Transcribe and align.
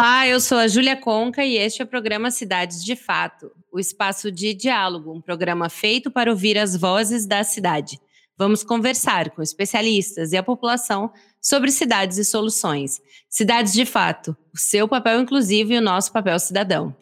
Olá, 0.00 0.26
eu 0.26 0.40
sou 0.40 0.56
a 0.56 0.66
Júlia 0.66 0.96
Conca 0.96 1.44
e 1.44 1.58
este 1.58 1.82
é 1.82 1.84
o 1.84 1.86
programa 1.86 2.30
Cidades 2.30 2.82
de 2.82 2.96
Fato, 2.96 3.52
o 3.70 3.78
espaço 3.78 4.32
de 4.32 4.54
diálogo, 4.54 5.12
um 5.12 5.20
programa 5.20 5.68
feito 5.68 6.10
para 6.10 6.30
ouvir 6.30 6.56
as 6.56 6.74
vozes 6.74 7.26
da 7.26 7.44
cidade. 7.44 8.00
Vamos 8.34 8.64
conversar 8.64 9.28
com 9.28 9.42
especialistas 9.42 10.32
e 10.32 10.38
a 10.38 10.42
população 10.42 11.12
sobre 11.38 11.70
cidades 11.70 12.16
e 12.16 12.24
soluções. 12.24 12.98
Cidades 13.28 13.74
de 13.74 13.84
Fato, 13.84 14.34
o 14.54 14.58
seu 14.58 14.88
papel 14.88 15.20
inclusivo 15.20 15.74
e 15.74 15.76
o 15.76 15.82
nosso 15.82 16.10
papel 16.10 16.38
cidadão. 16.38 16.96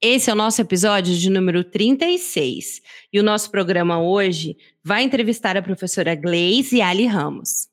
Esse 0.00 0.30
é 0.30 0.32
o 0.32 0.36
nosso 0.36 0.62
episódio 0.62 1.14
de 1.14 1.28
número 1.28 1.62
36 1.62 2.80
e 3.12 3.20
o 3.20 3.22
nosso 3.22 3.50
programa 3.50 4.00
hoje 4.00 4.56
vai 4.82 5.02
entrevistar 5.02 5.58
a 5.58 5.62
professora 5.62 6.14
Gleise 6.14 6.80
Ali 6.80 7.04
Ramos. 7.04 7.70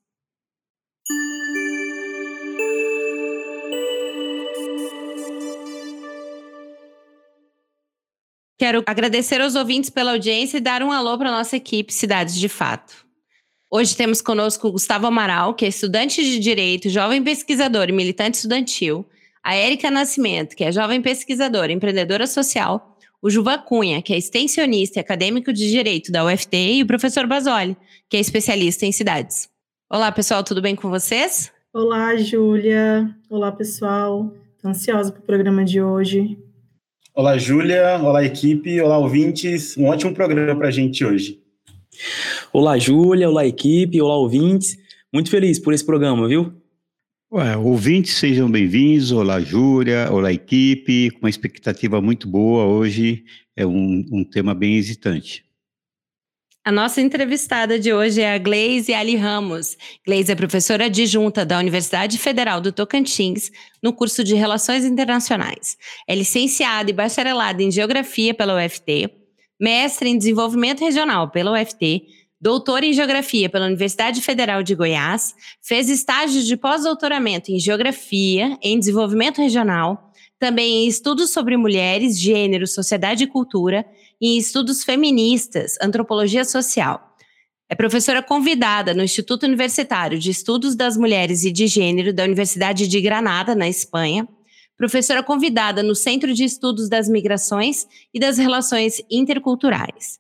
Quero 8.59 8.83
agradecer 8.85 9.39
aos 9.39 9.55
ouvintes 9.55 9.89
pela 9.89 10.11
audiência 10.11 10.57
e 10.57 10.59
dar 10.59 10.83
um 10.83 10.91
alô 10.91 11.17
para 11.17 11.29
a 11.29 11.31
nossa 11.31 11.55
equipe 11.55 11.93
Cidades 11.93 12.35
de 12.35 12.49
Fato. 12.49 13.05
Hoje 13.71 13.95
temos 13.95 14.21
conosco 14.21 14.67
o 14.67 14.71
Gustavo 14.73 15.07
Amaral, 15.07 15.53
que 15.53 15.63
é 15.63 15.69
estudante 15.69 16.21
de 16.21 16.39
Direito, 16.39 16.89
jovem 16.89 17.23
pesquisador 17.23 17.87
e 17.87 17.93
militante 17.93 18.35
estudantil, 18.35 19.05
a 19.41 19.55
Érica 19.55 19.89
Nascimento, 19.89 20.57
que 20.57 20.65
é 20.65 20.73
jovem 20.73 21.01
pesquisadora 21.01 21.71
empreendedora 21.71 22.27
social, 22.27 22.97
o 23.21 23.29
Juva 23.29 23.57
Cunha, 23.57 24.01
que 24.01 24.13
é 24.13 24.17
extensionista 24.17 24.99
e 24.99 25.01
acadêmico 25.01 25.53
de 25.53 25.71
Direito 25.71 26.11
da 26.11 26.25
UFT, 26.25 26.57
e 26.57 26.83
o 26.83 26.87
professor 26.87 27.25
Basoli, 27.25 27.77
que 28.09 28.17
é 28.17 28.19
especialista 28.19 28.85
em 28.85 28.91
cidades. 28.91 29.47
Olá, 29.89 30.11
pessoal, 30.11 30.43
tudo 30.43 30.61
bem 30.61 30.75
com 30.75 30.89
vocês? 30.89 31.49
Olá, 31.73 32.13
Júlia. 32.17 33.09
Olá, 33.29 33.53
pessoal. 33.53 34.33
Estou 34.57 34.69
ansiosa 34.69 35.13
para 35.13 35.21
o 35.21 35.25
programa 35.25 35.63
de 35.63 35.81
hoje. 35.81 36.37
Olá, 37.13 37.37
Júlia. 37.37 37.99
Olá, 38.01 38.23
equipe. 38.23 38.79
Olá, 38.79 38.97
ouvintes. 38.97 39.75
Um 39.75 39.85
ótimo 39.85 40.13
programa 40.13 40.55
para 40.55 40.67
a 40.67 40.71
gente 40.71 41.03
hoje. 41.03 41.39
Olá, 42.53 42.77
Júlia. 42.77 43.27
Olá, 43.27 43.45
equipe. 43.45 43.99
Olá, 44.01 44.15
ouvintes. 44.15 44.77
Muito 45.11 45.29
feliz 45.29 45.59
por 45.59 45.73
esse 45.73 45.85
programa, 45.85 46.27
viu? 46.27 46.53
Ué, 47.31 47.57
ouvintes, 47.57 48.13
sejam 48.15 48.49
bem-vindos. 48.49 49.11
Olá, 49.11 49.39
Júlia. 49.41 50.07
Olá, 50.11 50.31
equipe. 50.31 51.09
Com 51.11 51.19
uma 51.19 51.29
expectativa 51.29 51.99
muito 51.99 52.27
boa 52.27 52.65
hoje. 52.65 53.25
É 53.55 53.65
um, 53.65 54.05
um 54.11 54.23
tema 54.23 54.53
bem 54.53 54.77
hesitante. 54.77 55.43
A 56.69 56.71
nossa 56.71 57.01
entrevistada 57.01 57.79
de 57.79 57.91
hoje 57.91 58.21
é 58.21 58.35
a 58.35 58.37
Gleise 58.37 58.93
Ali 58.93 59.15
Ramos. 59.15 59.75
Gleise 60.05 60.31
é 60.31 60.35
professora 60.35 60.85
adjunta 60.85 61.43
da 61.43 61.57
Universidade 61.57 62.19
Federal 62.19 62.61
do 62.61 62.71
Tocantins, 62.71 63.49
no 63.81 63.91
curso 63.91 64.23
de 64.23 64.35
Relações 64.35 64.85
Internacionais. 64.85 65.75
É 66.07 66.13
licenciada 66.13 66.87
e 66.91 66.93
bacharelada 66.93 67.63
em 67.63 67.71
Geografia 67.71 68.35
pela 68.35 68.63
UFT, 68.63 69.09
mestre 69.59 70.09
em 70.09 70.17
Desenvolvimento 70.19 70.81
Regional 70.81 71.31
pela 71.31 71.59
UFT, 71.59 72.03
doutora 72.39 72.85
em 72.85 72.93
Geografia 72.93 73.49
pela 73.49 73.65
Universidade 73.65 74.21
Federal 74.21 74.61
de 74.61 74.75
Goiás, 74.75 75.33
fez 75.63 75.89
estágios 75.89 76.45
de 76.45 76.55
pós-doutoramento 76.55 77.51
em 77.51 77.59
Geografia, 77.59 78.55
em 78.61 78.77
Desenvolvimento 78.77 79.41
Regional, 79.41 80.08
também 80.39 80.85
em 80.85 80.87
Estudos 80.87 81.31
sobre 81.31 81.57
Mulheres, 81.57 82.17
Gênero, 82.17 82.65
Sociedade 82.65 83.25
e 83.25 83.27
Cultura 83.27 83.85
em 84.21 84.37
estudos 84.37 84.83
feministas, 84.83 85.77
antropologia 85.81 86.45
social. 86.45 87.15
É 87.69 87.75
professora 87.75 88.23
convidada 88.23 88.93
no 88.93 89.03
Instituto 89.03 89.45
Universitário 89.45 90.17
de 90.17 90.31
Estudos 90.31 90.75
das 90.75 90.97
Mulheres 90.97 91.43
e 91.43 91.51
de 91.51 91.67
Gênero 91.67 92.13
da 92.13 92.23
Universidade 92.23 92.87
de 92.87 93.01
Granada, 93.01 93.53
na 93.53 93.67
Espanha. 93.67 94.27
Professora 94.75 95.21
convidada 95.21 95.83
no 95.83 95.93
Centro 95.93 96.33
de 96.33 96.45
Estudos 96.45 96.89
das 96.89 97.07
Migrações 97.09 97.85
e 98.13 98.19
das 98.19 98.37
Relações 98.37 99.01
Interculturais. 99.11 100.19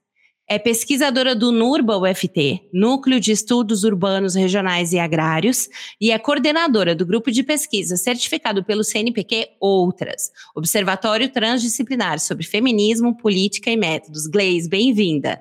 É 0.51 0.57
pesquisadora 0.57 1.35
do 1.35 1.51
NURBA 1.51 1.95
UFT, 1.95 2.69
Núcleo 2.73 3.19
de 3.19 3.31
Estudos 3.31 3.83
Urbanos 3.83 4.33
Regionais 4.33 4.91
e 4.93 4.97
Agrários, 4.97 5.69
e 6.01 6.11
é 6.11 6.17
coordenadora 6.17 6.95
do 6.95 7.05
grupo 7.05 7.29
de 7.29 7.43
pesquisa 7.43 7.95
certificado 7.95 8.63
pelo 8.63 8.83
CNPq 8.83 9.47
Outras, 9.59 10.31
Observatório 10.55 11.29
Transdisciplinar 11.29 12.19
sobre 12.19 12.43
Feminismo, 12.43 13.15
Política 13.15 13.69
e 13.69 13.77
Métodos. 13.77 14.25
Gleis, 14.25 14.67
bem-vinda. 14.67 15.39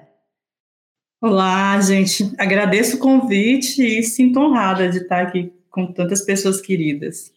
Olá, 1.23 1.81
gente. 1.81 2.31
Agradeço 2.37 2.97
o 2.97 3.01
convite 3.01 3.83
e 3.83 4.03
sinto 4.03 4.39
honrada 4.39 4.91
de 4.91 4.99
estar 4.99 5.23
aqui 5.23 5.51
com 5.71 5.91
tantas 5.91 6.21
pessoas 6.21 6.61
queridas. 6.61 7.33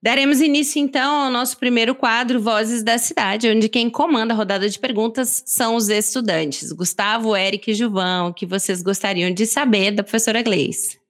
Daremos 0.00 0.40
início 0.40 0.80
então 0.80 1.24
ao 1.24 1.30
nosso 1.30 1.58
primeiro 1.58 1.92
quadro, 1.92 2.40
Vozes 2.40 2.84
da 2.84 2.98
Cidade, 2.98 3.50
onde 3.50 3.68
quem 3.68 3.90
comanda 3.90 4.32
a 4.32 4.36
rodada 4.36 4.68
de 4.68 4.78
perguntas 4.78 5.42
são 5.44 5.74
os 5.74 5.88
estudantes. 5.88 6.70
Gustavo, 6.70 7.36
Eric 7.36 7.68
e 7.68 7.74
Gilvão, 7.74 8.28
o 8.28 8.32
que 8.32 8.46
vocês 8.46 8.80
gostariam 8.80 9.34
de 9.34 9.44
saber 9.44 9.90
da 9.90 10.04
professora 10.04 10.40
Gleice? 10.40 11.00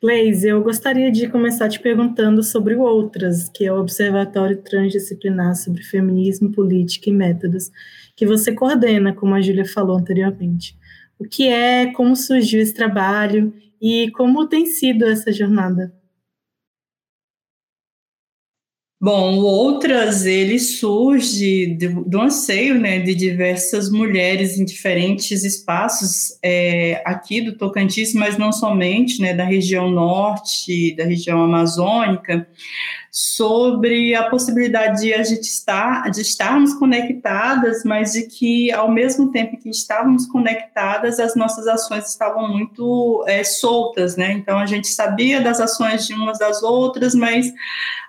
Gleice, 0.00 0.46
eu 0.46 0.62
gostaria 0.62 1.10
de 1.10 1.28
começar 1.28 1.68
te 1.68 1.80
perguntando 1.80 2.44
sobre 2.44 2.76
o 2.76 2.82
Outras, 2.82 3.48
que 3.48 3.64
é 3.64 3.72
o 3.72 3.80
Observatório 3.80 4.62
Transdisciplinar 4.62 5.56
sobre 5.56 5.82
Feminismo, 5.82 6.52
Política 6.52 7.10
e 7.10 7.12
Métodos, 7.12 7.72
que 8.14 8.24
você 8.24 8.52
coordena, 8.52 9.12
como 9.12 9.34
a 9.34 9.40
Júlia 9.40 9.64
falou 9.64 9.98
anteriormente. 9.98 10.78
O 11.18 11.24
que 11.24 11.48
é, 11.48 11.86
como 11.86 12.14
surgiu 12.14 12.60
esse 12.60 12.72
trabalho 12.72 13.52
e 13.82 14.12
como 14.12 14.46
tem 14.46 14.64
sido 14.66 15.04
essa 15.06 15.32
jornada? 15.32 15.92
Bom, 19.06 19.36
outras 19.36 20.26
ele 20.26 20.58
surge 20.58 21.76
do, 21.76 22.04
do 22.04 22.20
anseio 22.20 22.74
né, 22.74 22.98
de 22.98 23.14
diversas 23.14 23.88
mulheres 23.88 24.58
em 24.58 24.64
diferentes 24.64 25.44
espaços 25.44 26.36
é, 26.42 27.04
aqui 27.06 27.40
do 27.40 27.56
Tocantins, 27.56 28.12
mas 28.14 28.36
não 28.36 28.50
somente, 28.50 29.22
né, 29.22 29.32
da 29.32 29.44
região 29.44 29.88
norte, 29.88 30.92
da 30.96 31.04
região 31.04 31.40
amazônica, 31.40 32.48
sobre 33.12 34.12
a 34.16 34.28
possibilidade 34.28 35.02
de 35.02 35.14
a 35.14 35.22
gente 35.22 35.44
estar, 35.44 36.10
de 36.10 36.22
estarmos 36.22 36.74
conectadas, 36.74 37.84
mas 37.84 38.12
de 38.12 38.26
que 38.26 38.72
ao 38.72 38.90
mesmo 38.90 39.30
tempo 39.30 39.56
que 39.56 39.70
estávamos 39.70 40.26
conectadas, 40.26 41.20
as 41.20 41.36
nossas 41.36 41.68
ações 41.68 42.08
estavam 42.08 42.48
muito 42.48 43.24
é, 43.28 43.44
soltas, 43.44 44.16
né? 44.16 44.32
Então 44.32 44.58
a 44.58 44.66
gente 44.66 44.88
sabia 44.88 45.40
das 45.40 45.60
ações 45.60 46.08
de 46.08 46.12
umas 46.12 46.40
das 46.40 46.62
outras, 46.64 47.14
mas 47.14 47.52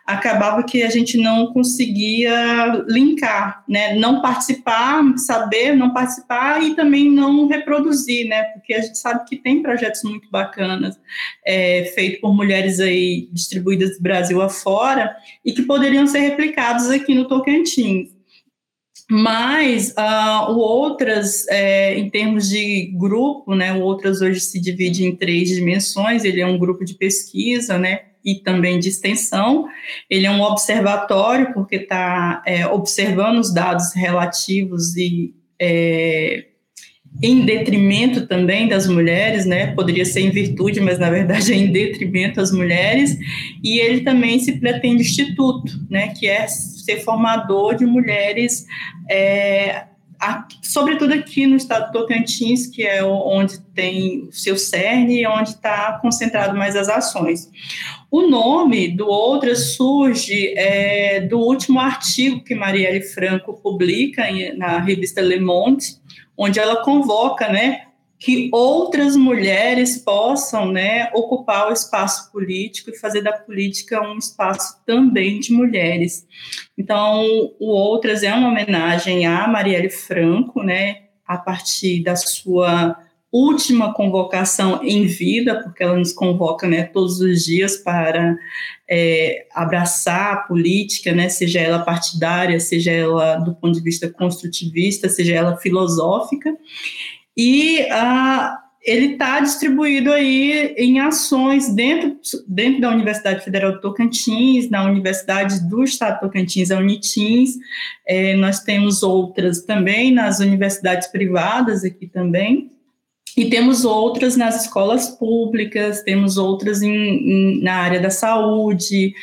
acabava 0.07 0.63
que 0.63 0.84
a 0.84 0.90
gente 0.90 1.18
não 1.18 1.47
conseguia 1.47 2.85
linkar, 2.88 3.62
né? 3.68 3.94
Não 3.95 4.22
participar, 4.22 5.03
saber 5.18 5.75
não 5.75 5.94
participar 5.94 6.63
e 6.63 6.73
também 6.75 7.12
não 7.12 7.45
reproduzir, 7.45 8.25
né? 8.25 8.44
Porque 8.44 8.74
a 8.74 8.81
gente 8.81 8.98
sabe 8.98 9.25
que 9.27 9.36
tem 9.36 9.62
projetos 9.62 10.01
muito 10.04 10.30
bacanas 10.31 10.98
é, 11.45 11.92
feitos 11.94 12.21
por 12.21 12.33
mulheres 12.33 12.80
aí 12.80 13.27
distribuídas 13.33 13.98
do 13.98 14.01
Brasil 14.01 14.42
afora 14.42 15.13
e 15.44 15.51
que 15.51 15.63
poderiam 15.63 16.07
ser 16.07 16.19
replicados 16.19 16.89
aqui 16.89 17.13
no 17.13 17.27
Tocantins. 17.27 18.15
Mas 19.10 19.92
uh, 19.92 20.51
o 20.51 20.57
Outras, 20.57 21.48
é, 21.48 21.98
em 21.98 22.10
termos 22.10 22.50
de 22.50 22.94
grupo, 22.98 23.56
né, 23.56 23.74
o 23.74 23.81
Outras 23.81 24.21
hoje 24.21 24.39
se 24.42 24.60
divide 24.60 25.06
em 25.06 25.15
três 25.15 25.50
dimensões, 25.50 26.25
ele 26.25 26.42
é 26.42 26.45
um 26.45 26.57
grupo 26.57 26.83
de 26.83 26.94
pesquisa, 26.94 27.77
né, 27.77 28.01
e 28.27 28.35
também 28.35 28.77
de 28.77 28.89
extensão. 28.89 29.69
Ele 30.09 30.25
é 30.25 30.31
um 30.31 30.41
observatório, 30.41 31.53
porque 31.53 31.77
está 31.77 32.44
é, 32.45 32.68
observando 32.68 33.39
os 33.39 33.53
dados 33.53 33.94
relativos 33.95 34.97
e 34.97 35.33
é, 35.57 36.47
em 37.24 37.45
detrimento 37.45 38.27
também 38.27 38.68
das 38.68 38.85
mulheres, 38.85 39.45
né? 39.45 39.68
Poderia 39.68 40.03
ser 40.03 40.19
em 40.19 40.29
virtude, 40.29 40.81
mas 40.81 41.00
na 41.00 41.09
verdade 41.09 41.53
é 41.53 41.56
em 41.56 41.71
detrimento 41.71 42.35
das 42.35 42.51
mulheres. 42.51 43.18
E 43.63 43.79
ele 43.79 44.01
também 44.01 44.38
se 44.39 44.59
pretende 44.59 45.03
instituto, 45.03 45.71
né? 45.89 46.09
Que 46.09 46.27
é 46.27 46.45
ser 46.47 47.00
formador 47.00 47.75
de 47.75 47.85
mulheres 47.85 48.65
é, 49.09 49.85
sobretudo 50.62 51.13
aqui 51.13 51.45
no 51.45 51.56
estado 51.56 51.91
do 51.91 52.00
Tocantins, 52.00 52.68
que 52.68 52.83
é 52.83 53.03
onde 53.03 53.59
tem 53.74 54.24
o 54.24 54.31
seu 54.31 54.57
cerne 54.57 55.21
e 55.21 55.27
onde 55.27 55.50
está 55.50 56.00
concentrado 56.01 56.57
mais 56.57 56.75
as 56.75 56.89
ações. 56.89 57.50
O 58.09 58.21
nome 58.21 58.88
do 58.88 59.07
Outras 59.07 59.74
surge 59.75 60.54
é, 60.56 61.19
do 61.19 61.39
último 61.39 61.80
artigo 61.80 62.42
que 62.42 62.56
Marielle 62.56 63.01
Franco 63.01 63.54
publica 63.54 64.24
na 64.56 64.80
revista 64.80 65.21
Le 65.21 65.39
Monde, 65.42 65.86
onde 66.38 66.57
ela 66.57 66.83
convoca 66.83 67.50
né, 67.50 67.88
que 68.18 68.50
outras 68.54 69.18
mulheres 69.18 69.98
possam 69.98 70.71
né, 70.71 71.09
ocupar 71.13 71.69
o 71.69 71.74
espaço 71.74 72.31
político 72.31 72.92
e 72.92 72.98
fazer 72.98 73.21
da 73.21 73.33
política 73.33 74.01
um 74.01 74.18
espaço 74.18 74.81
também 74.86 75.42
de 75.42 75.51
mulheres. 75.51 76.25
Então, 76.77 77.25
o 77.60 77.68
Outras 77.68 78.24
é 78.24 78.33
uma 78.33 78.48
homenagem 78.50 79.25
a 79.25 79.48
Marielle 79.50 79.89
Franco, 79.89 80.63
né, 80.63 81.01
a 81.27 81.38
partir 81.38 82.03
da 82.03 82.15
sua 82.15 82.98
última 83.31 83.94
convocação 83.94 84.81
em 84.83 85.06
vida, 85.06 85.62
porque 85.62 85.83
ela 85.83 85.97
nos 85.97 86.13
convoca 86.13 86.68
né, 86.68 86.83
todos 86.83 87.19
os 87.19 87.44
dias 87.44 87.77
para 87.77 88.38
é, 88.89 89.45
abraçar 89.53 90.33
a 90.33 90.38
política, 90.38 91.13
né, 91.13 91.27
seja 91.27 91.59
ela 91.59 91.79
partidária, 91.79 92.59
seja 92.59 92.91
ela 92.91 93.35
do 93.38 93.53
ponto 93.53 93.74
de 93.74 93.83
vista 93.83 94.09
construtivista, 94.09 95.09
seja 95.09 95.35
ela 95.35 95.57
filosófica. 95.57 96.56
E 97.35 97.81
uh, 97.81 98.68
ele 98.88 99.13
está 99.13 99.41
distribuído 99.41 100.13
aí 100.13 100.74
em 100.77 101.01
ações 101.01 101.68
dentro, 101.75 102.18
dentro 102.47 102.81
da 102.81 102.89
Universidade 102.89 103.44
Federal 103.44 103.74
do 103.74 103.81
Tocantins, 103.81 104.69
na 104.69 104.85
Universidade 104.85 105.68
do 105.68 105.83
Estado 105.83 106.15
do 106.15 106.21
Tocantins, 106.21 106.71
a 106.71 106.79
Unitins, 106.79 107.57
é, 108.07 108.35
nós 108.38 108.62
temos 108.62 109.03
outras 109.03 109.62
também 109.63 110.13
nas 110.13 110.39
universidades 110.39 111.09
privadas 111.09 111.83
aqui 111.83 112.07
também, 112.07 112.71
e 113.38 113.50
temos 113.51 113.86
outras 113.86 114.36
nas 114.36 114.63
escolas 114.63 115.10
públicas, 115.10 116.01
temos 116.01 116.38
outras 116.38 116.81
em, 116.81 116.92
em, 116.92 117.62
na 117.62 117.75
área 117.75 118.01
da 118.01 118.10
saúde, 118.10 119.13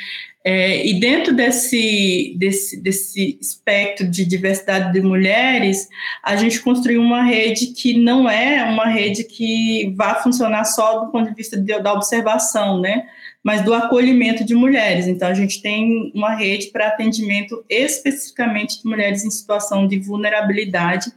é, 0.47 0.87
e 0.87 1.01
dentro 1.01 1.35
desse, 1.35 2.37
desse, 2.39 2.81
desse 2.81 3.39
espectro 3.41 4.07
de 4.07 4.27
diversidade 4.27 4.93
de 4.93 5.01
mulheres, 5.01 5.89
a 6.23 6.37
gente 6.37 6.61
construiu 6.61 7.01
uma 7.01 7.25
rede 7.25 7.69
que 7.69 7.99
não 7.99 8.29
é 8.29 8.63
uma 8.63 8.87
rede 8.87 9.25
que 9.25 9.93
vá 9.97 10.17
funcionar 10.17 10.65
só 10.65 11.01
do 11.01 11.11
ponto 11.11 11.31
de 11.31 11.35
vista 11.35 11.57
de, 11.57 11.81
da 11.81 11.95
observação, 11.95 12.79
né? 12.79 13.09
mas 13.43 13.63
do 13.63 13.75
acolhimento 13.75 14.45
de 14.45 14.55
mulheres. 14.55 15.07
Então, 15.07 15.29
a 15.29 15.35
gente 15.35 15.61
tem 15.61 16.13
uma 16.15 16.35
rede 16.35 16.69
para 16.69 16.89
atendimento 16.89 17.65
especificamente 17.69 18.83
de 18.83 18.89
mulheres 18.89 19.25
em 19.25 19.31
situação 19.31 19.87
de 19.89 19.99
vulnerabilidade 19.99 21.11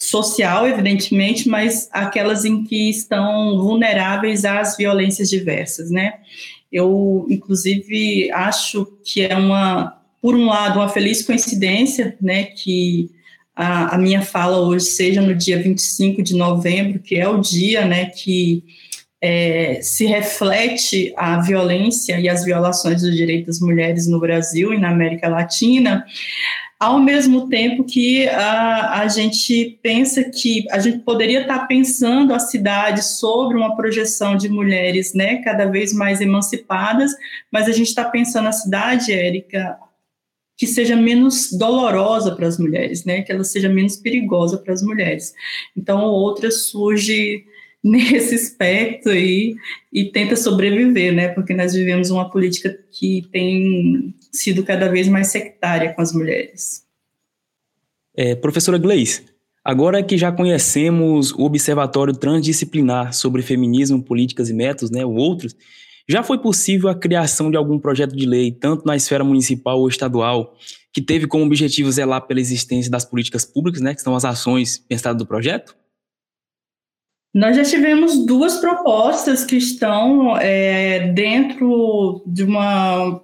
social, 0.00 0.66
evidentemente, 0.66 1.46
mas 1.48 1.88
aquelas 1.92 2.46
em 2.46 2.64
que 2.64 2.88
estão 2.88 3.58
vulneráveis 3.58 4.46
às 4.46 4.76
violências 4.76 5.28
diversas, 5.28 5.90
né? 5.90 6.14
Eu, 6.72 7.26
inclusive, 7.28 8.30
acho 8.32 8.86
que 9.04 9.20
é 9.22 9.36
uma, 9.36 10.00
por 10.22 10.34
um 10.34 10.46
lado, 10.46 10.78
uma 10.78 10.88
feliz 10.88 11.22
coincidência, 11.22 12.16
né, 12.20 12.44
que 12.44 13.10
a, 13.54 13.96
a, 13.96 13.98
minha 13.98 14.22
fala 14.22 14.58
hoje 14.58 14.86
seja 14.86 15.20
no 15.20 15.34
dia 15.34 15.60
25 15.60 16.22
de 16.22 16.36
novembro, 16.36 17.00
que 17.00 17.16
é 17.16 17.28
o 17.28 17.40
dia, 17.40 17.84
né, 17.84 18.06
que 18.06 18.64
é, 19.20 19.80
se 19.82 20.06
reflete 20.06 21.12
a 21.16 21.40
violência 21.40 22.18
e 22.18 22.28
as 22.28 22.44
violações 22.44 23.02
dos 23.02 23.14
direitos 23.14 23.58
das 23.58 23.60
mulheres 23.60 24.06
no 24.06 24.20
Brasil 24.20 24.72
e 24.72 24.78
na 24.78 24.90
América 24.90 25.28
Latina, 25.28 26.06
ao 26.80 26.98
mesmo 26.98 27.46
tempo 27.50 27.84
que 27.84 28.26
a, 28.30 29.00
a 29.00 29.08
gente 29.08 29.78
pensa 29.82 30.24
que 30.24 30.64
a 30.70 30.78
gente 30.78 31.00
poderia 31.00 31.42
estar 31.42 31.66
pensando 31.66 32.32
a 32.32 32.38
cidade 32.38 33.04
sobre 33.04 33.58
uma 33.58 33.76
projeção 33.76 34.34
de 34.34 34.48
mulheres 34.48 35.12
né, 35.12 35.42
cada 35.42 35.66
vez 35.66 35.92
mais 35.92 36.22
emancipadas, 36.22 37.12
mas 37.52 37.68
a 37.68 37.72
gente 37.72 37.88
está 37.88 38.06
pensando 38.06 38.48
a 38.48 38.52
cidade, 38.52 39.12
Érica, 39.12 39.78
que 40.56 40.66
seja 40.66 40.96
menos 40.96 41.52
dolorosa 41.52 42.34
para 42.34 42.48
as 42.48 42.58
mulheres, 42.58 43.04
né, 43.04 43.20
que 43.20 43.30
ela 43.30 43.44
seja 43.44 43.68
menos 43.68 43.96
perigosa 43.96 44.56
para 44.56 44.72
as 44.72 44.82
mulheres. 44.82 45.34
Então, 45.76 46.04
outra 46.04 46.50
surge 46.50 47.44
nesse 47.84 48.34
aspecto 48.34 49.08
aí 49.08 49.56
e 49.92 50.04
tenta 50.06 50.36
sobreviver, 50.36 51.14
né? 51.14 51.28
Porque 51.28 51.54
nós 51.54 51.72
vivemos 51.72 52.10
uma 52.10 52.30
política 52.30 52.76
que 52.90 53.26
tem 53.32 54.14
sido 54.30 54.62
cada 54.62 54.88
vez 54.88 55.08
mais 55.08 55.28
sectária 55.28 55.92
com 55.94 56.02
as 56.02 56.12
mulheres. 56.12 56.84
É, 58.14 58.34
professora 58.34 58.76
Gleice, 58.76 59.24
agora 59.64 60.02
que 60.02 60.18
já 60.18 60.30
conhecemos 60.30 61.32
o 61.32 61.42
Observatório 61.42 62.14
Transdisciplinar 62.14 63.14
sobre 63.14 63.40
Feminismo, 63.40 64.02
Políticas 64.02 64.50
e 64.50 64.54
Métodos, 64.54 64.90
né, 64.90 65.04
o 65.04 65.14
Outros, 65.14 65.56
já 66.08 66.22
foi 66.22 66.38
possível 66.38 66.88
a 66.88 66.94
criação 66.94 67.50
de 67.50 67.56
algum 67.56 67.78
projeto 67.78 68.16
de 68.16 68.26
lei, 68.26 68.50
tanto 68.50 68.84
na 68.84 68.96
esfera 68.96 69.22
municipal 69.22 69.78
ou 69.78 69.88
estadual, 69.88 70.56
que 70.92 71.00
teve 71.00 71.26
como 71.26 71.44
objetivo 71.44 71.90
zelar 71.90 72.26
pela 72.26 72.40
existência 72.40 72.90
das 72.90 73.04
políticas 73.04 73.44
públicas, 73.44 73.80
né, 73.80 73.94
que 73.94 74.02
são 74.02 74.14
as 74.14 74.24
ações 74.24 74.76
pensadas 74.76 75.18
do 75.18 75.26
projeto? 75.26 75.79
Nós 77.32 77.56
já 77.56 77.62
tivemos 77.62 78.26
duas 78.26 78.56
propostas 78.58 79.44
que 79.44 79.56
estão 79.56 80.36
é, 80.36 81.12
dentro 81.12 82.22
de 82.26 82.42
uma 82.42 83.22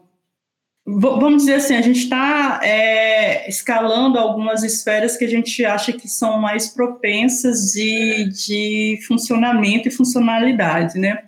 vamos 0.86 1.42
dizer 1.42 1.54
assim, 1.54 1.74
a 1.74 1.82
gente 1.82 1.98
está 1.98 2.60
é, 2.62 3.48
escalando 3.48 4.18
algumas 4.18 4.62
esferas 4.62 5.16
que 5.16 5.24
a 5.24 5.28
gente 5.28 5.64
acha 5.64 5.92
que 5.92 6.08
são 6.08 6.40
mais 6.40 6.68
propensas 6.68 7.72
de, 7.72 8.30
de 8.30 9.00
funcionamento 9.08 9.88
e 9.88 9.90
funcionalidade, 9.90 10.96
né? 10.96 11.24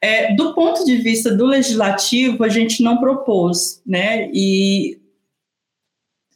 É, 0.00 0.34
do 0.34 0.52
ponto 0.52 0.84
de 0.84 0.96
vista 0.96 1.32
do 1.32 1.46
legislativo, 1.46 2.42
a 2.42 2.48
gente 2.48 2.82
não 2.82 2.98
propôs, 2.98 3.80
né? 3.86 4.28
E 4.32 4.98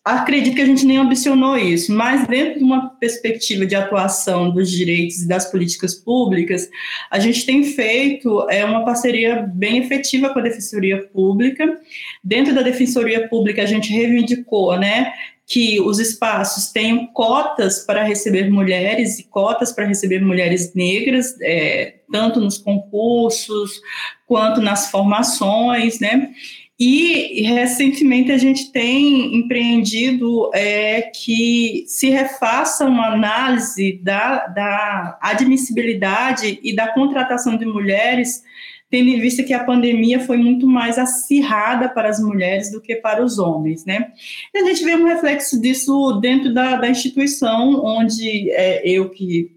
acredito 0.06 0.54
que 0.54 0.62
a 0.62 0.66
gente 0.66 0.86
nem 0.86 0.98
ambicionou 0.98 1.58
isso, 1.58 1.92
mas 1.92 2.26
dentro 2.28 2.60
de 2.60 2.64
uma 2.64 2.90
perspectiva 2.90 3.66
de 3.66 3.74
atuação 3.74 4.50
dos 4.50 4.70
direitos 4.70 5.22
e 5.22 5.28
das 5.28 5.50
políticas 5.50 5.96
públicas, 5.96 6.70
a 7.10 7.18
gente 7.18 7.44
tem 7.44 7.64
feito 7.64 8.48
é, 8.48 8.64
uma 8.64 8.84
parceria 8.84 9.42
bem 9.52 9.78
efetiva 9.78 10.30
com 10.30 10.38
a 10.38 10.42
Defensoria 10.42 11.02
Pública. 11.12 11.80
Dentro 12.22 12.54
da 12.54 12.62
Defensoria 12.62 13.28
Pública, 13.28 13.62
a 13.62 13.66
gente 13.66 13.92
reivindicou, 13.92 14.78
né, 14.78 15.12
que 15.44 15.80
os 15.80 15.98
espaços 15.98 16.72
tenham 16.72 17.06
cotas 17.06 17.84
para 17.84 18.02
receber 18.02 18.50
mulheres 18.50 19.18
e 19.18 19.24
cotas 19.24 19.72
para 19.72 19.86
receber 19.86 20.20
mulheres 20.20 20.72
negras, 20.74 21.36
é, 21.40 21.96
tanto 22.12 22.40
nos 22.40 22.58
concursos 22.58 23.80
quanto 24.26 24.60
nas 24.60 24.90
formações, 24.90 26.00
né? 26.00 26.30
E 26.78 27.40
recentemente 27.42 28.30
a 28.30 28.36
gente 28.36 28.70
tem 28.70 29.34
empreendido 29.34 30.50
é, 30.52 31.02
que 31.02 31.84
se 31.86 32.10
refaça 32.10 32.84
uma 32.84 33.14
análise 33.14 33.98
da, 34.02 34.46
da 34.46 35.18
admissibilidade 35.22 36.60
e 36.62 36.76
da 36.76 36.88
contratação 36.88 37.56
de 37.56 37.64
mulheres, 37.64 38.42
tendo 38.90 39.08
em 39.08 39.18
vista 39.18 39.42
que 39.42 39.54
a 39.54 39.64
pandemia 39.64 40.20
foi 40.20 40.36
muito 40.36 40.66
mais 40.66 40.98
acirrada 40.98 41.88
para 41.88 42.10
as 42.10 42.20
mulheres 42.20 42.70
do 42.70 42.80
que 42.80 42.96
para 42.96 43.24
os 43.24 43.38
homens, 43.38 43.86
né? 43.86 44.12
E 44.54 44.58
a 44.58 44.64
gente 44.66 44.84
vê 44.84 44.94
um 44.94 45.06
reflexo 45.06 45.58
disso 45.58 46.20
dentro 46.20 46.52
da, 46.52 46.76
da 46.76 46.90
instituição, 46.90 47.82
onde 47.82 48.50
é, 48.50 48.86
eu 48.86 49.08
que 49.08 49.55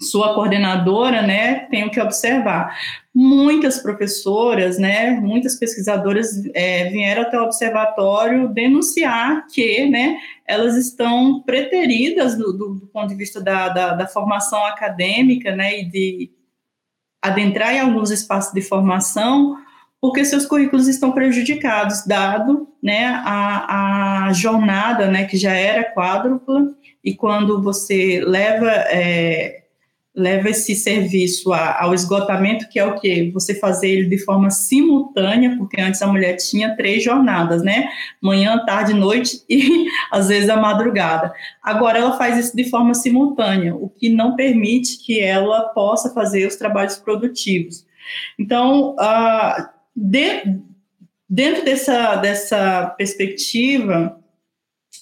sua 0.00 0.34
coordenadora, 0.34 1.20
né, 1.20 1.66
tenho 1.70 1.90
que 1.90 2.00
observar. 2.00 2.74
Muitas 3.14 3.78
professoras, 3.78 4.78
né, 4.78 5.10
muitas 5.10 5.56
pesquisadoras 5.56 6.42
é, 6.54 6.88
vieram 6.88 7.22
até 7.22 7.38
o 7.38 7.44
observatório 7.44 8.48
denunciar 8.48 9.46
que, 9.48 9.86
né, 9.86 10.16
elas 10.46 10.76
estão 10.76 11.42
preteridas 11.42 12.36
do, 12.36 12.52
do, 12.52 12.74
do 12.76 12.86
ponto 12.86 13.08
de 13.08 13.14
vista 13.14 13.40
da, 13.40 13.68
da, 13.68 13.94
da, 13.94 14.06
formação 14.06 14.64
acadêmica, 14.64 15.54
né, 15.54 15.80
e 15.80 15.84
de 15.84 16.30
adentrar 17.22 17.74
em 17.74 17.80
alguns 17.80 18.10
espaços 18.10 18.54
de 18.54 18.62
formação, 18.62 19.58
porque 20.00 20.24
seus 20.24 20.46
currículos 20.46 20.88
estão 20.88 21.12
prejudicados, 21.12 22.06
dado, 22.06 22.68
né, 22.82 23.20
a, 23.22 24.28
a 24.28 24.32
jornada, 24.32 25.10
né, 25.10 25.26
que 25.26 25.36
já 25.36 25.52
era 25.52 25.92
quádrupla, 25.92 26.72
e 27.04 27.14
quando 27.14 27.62
você 27.62 28.22
leva 28.24 28.70
é, 28.70 29.59
leva 30.14 30.50
esse 30.50 30.74
serviço 30.74 31.52
a, 31.52 31.82
ao 31.82 31.94
esgotamento, 31.94 32.68
que 32.68 32.78
é 32.78 32.84
o 32.84 32.98
que 32.98 33.30
você 33.30 33.54
fazer 33.54 33.88
ele 33.88 34.08
de 34.08 34.18
forma 34.18 34.50
simultânea, 34.50 35.56
porque 35.56 35.80
antes 35.80 36.02
a 36.02 36.06
mulher 36.06 36.36
tinha 36.36 36.76
três 36.76 37.02
jornadas, 37.02 37.62
né? 37.62 37.88
Manhã, 38.20 38.64
tarde, 38.64 38.92
noite 38.92 39.42
e 39.48 39.86
às 40.10 40.28
vezes 40.28 40.48
a 40.48 40.56
madrugada. 40.56 41.32
Agora 41.62 41.98
ela 41.98 42.16
faz 42.16 42.36
isso 42.38 42.56
de 42.56 42.68
forma 42.68 42.94
simultânea, 42.94 43.74
o 43.74 43.88
que 43.88 44.08
não 44.08 44.34
permite 44.34 44.98
que 45.04 45.20
ela 45.20 45.68
possa 45.68 46.12
fazer 46.12 46.46
os 46.46 46.56
trabalhos 46.56 46.96
produtivos. 46.96 47.86
Então, 48.38 48.96
uh, 48.96 49.68
de, 49.94 50.58
dentro 51.28 51.64
dessa, 51.64 52.16
dessa 52.16 52.86
perspectiva, 52.98 54.20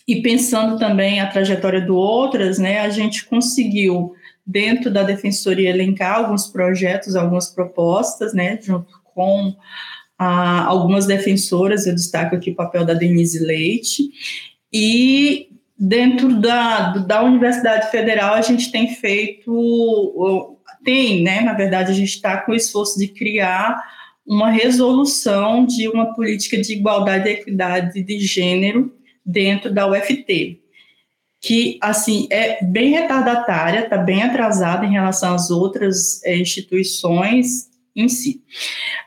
e 0.06 0.22
pensando 0.22 0.78
também 0.78 1.20
a 1.20 1.26
trajetória 1.26 1.80
do 1.80 1.94
outras, 1.94 2.58
né, 2.58 2.80
a 2.80 2.88
gente 2.88 3.26
conseguiu 3.26 4.14
dentro 4.48 4.90
da 4.90 5.02
defensoria 5.02 5.68
elencar 5.68 6.16
alguns 6.16 6.46
projetos, 6.46 7.14
algumas 7.14 7.50
propostas, 7.50 8.32
né, 8.32 8.58
junto 8.62 8.98
com 9.14 9.54
ah, 10.18 10.64
algumas 10.64 11.04
defensoras, 11.04 11.86
eu 11.86 11.94
destaco 11.94 12.34
aqui 12.34 12.52
o 12.52 12.56
papel 12.56 12.82
da 12.82 12.94
Denise 12.94 13.44
Leite, 13.44 14.04
e 14.72 15.50
dentro 15.78 16.40
da, 16.40 16.96
da 16.96 17.22
Universidade 17.22 17.90
Federal 17.90 18.34
a 18.34 18.40
gente 18.40 18.72
tem 18.72 18.94
feito, 18.94 20.56
tem, 20.82 21.22
né, 21.22 21.42
na 21.42 21.52
verdade 21.52 21.92
a 21.92 21.94
gente 21.94 22.14
está 22.14 22.38
com 22.38 22.52
o 22.52 22.56
esforço 22.56 22.98
de 22.98 23.08
criar 23.08 23.78
uma 24.26 24.50
resolução 24.50 25.66
de 25.66 25.88
uma 25.88 26.14
política 26.14 26.58
de 26.58 26.72
igualdade 26.72 27.28
e 27.28 27.32
equidade 27.32 28.02
de 28.02 28.18
gênero 28.18 28.94
dentro 29.24 29.70
da 29.70 29.86
UFT, 29.86 30.58
que 31.40 31.78
assim 31.80 32.26
é 32.30 32.64
bem 32.64 32.90
retardatária, 32.90 33.84
está 33.84 33.96
bem 33.96 34.22
atrasada 34.22 34.84
em 34.84 34.92
relação 34.92 35.34
às 35.34 35.50
outras 35.50 36.22
é, 36.24 36.36
instituições 36.36 37.68
em 37.94 38.08
si. 38.08 38.42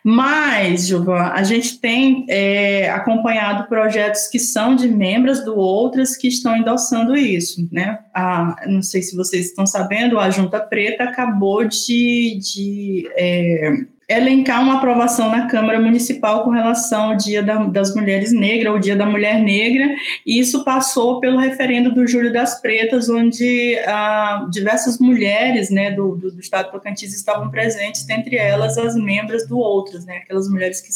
Mas, 0.03 0.87
Gilvan, 0.87 1.31
a 1.33 1.43
gente 1.43 1.79
tem 1.79 2.25
é, 2.27 2.89
acompanhado 2.89 3.67
projetos 3.69 4.27
que 4.27 4.37
são 4.37 4.75
de 4.75 4.87
membros 4.87 5.45
do 5.45 5.55
Outras 5.55 6.17
que 6.17 6.27
estão 6.27 6.57
endossando 6.57 7.15
isso, 7.15 7.67
né? 7.71 7.99
A, 8.13 8.65
não 8.67 8.81
sei 8.81 9.01
se 9.01 9.15
vocês 9.15 9.47
estão 9.47 9.65
sabendo, 9.65 10.19
a 10.19 10.29
Junta 10.29 10.59
Preta 10.59 11.05
acabou 11.05 11.63
de, 11.63 12.37
de 12.39 13.09
é, 13.15 13.71
elencar 14.11 14.61
uma 14.61 14.77
aprovação 14.77 15.29
na 15.29 15.47
Câmara 15.47 15.79
Municipal 15.79 16.43
com 16.43 16.49
relação 16.49 17.11
ao 17.11 17.17
Dia 17.17 17.41
da, 17.41 17.63
das 17.63 17.95
Mulheres 17.95 18.33
Negras, 18.33 18.75
o 18.75 18.79
Dia 18.79 18.95
da 18.95 19.05
Mulher 19.05 19.39
Negra, 19.39 19.95
e 20.25 20.39
isso 20.39 20.63
passou 20.63 21.19
pelo 21.19 21.37
referendo 21.37 21.93
do 21.93 22.05
Júlio 22.05 22.31
das 22.31 22.61
Pretas, 22.61 23.09
onde 23.09 23.77
ah, 23.87 24.47
diversas 24.51 24.99
mulheres 24.99 25.69
né, 25.69 25.91
do, 25.91 26.15
do, 26.15 26.31
do 26.31 26.39
Estado 26.39 26.67
do 26.67 26.71
Tocantins 26.73 27.13
estavam 27.13 27.49
presentes, 27.49 28.05
dentre 28.05 28.35
elas 28.35 28.77
as 28.77 28.95
membros 28.95 29.47
do 29.47 29.57
Outras, 29.57 30.05
né, 30.05 30.17
aquelas 30.17 30.49
mulheres 30.49 30.81
que 30.81 30.89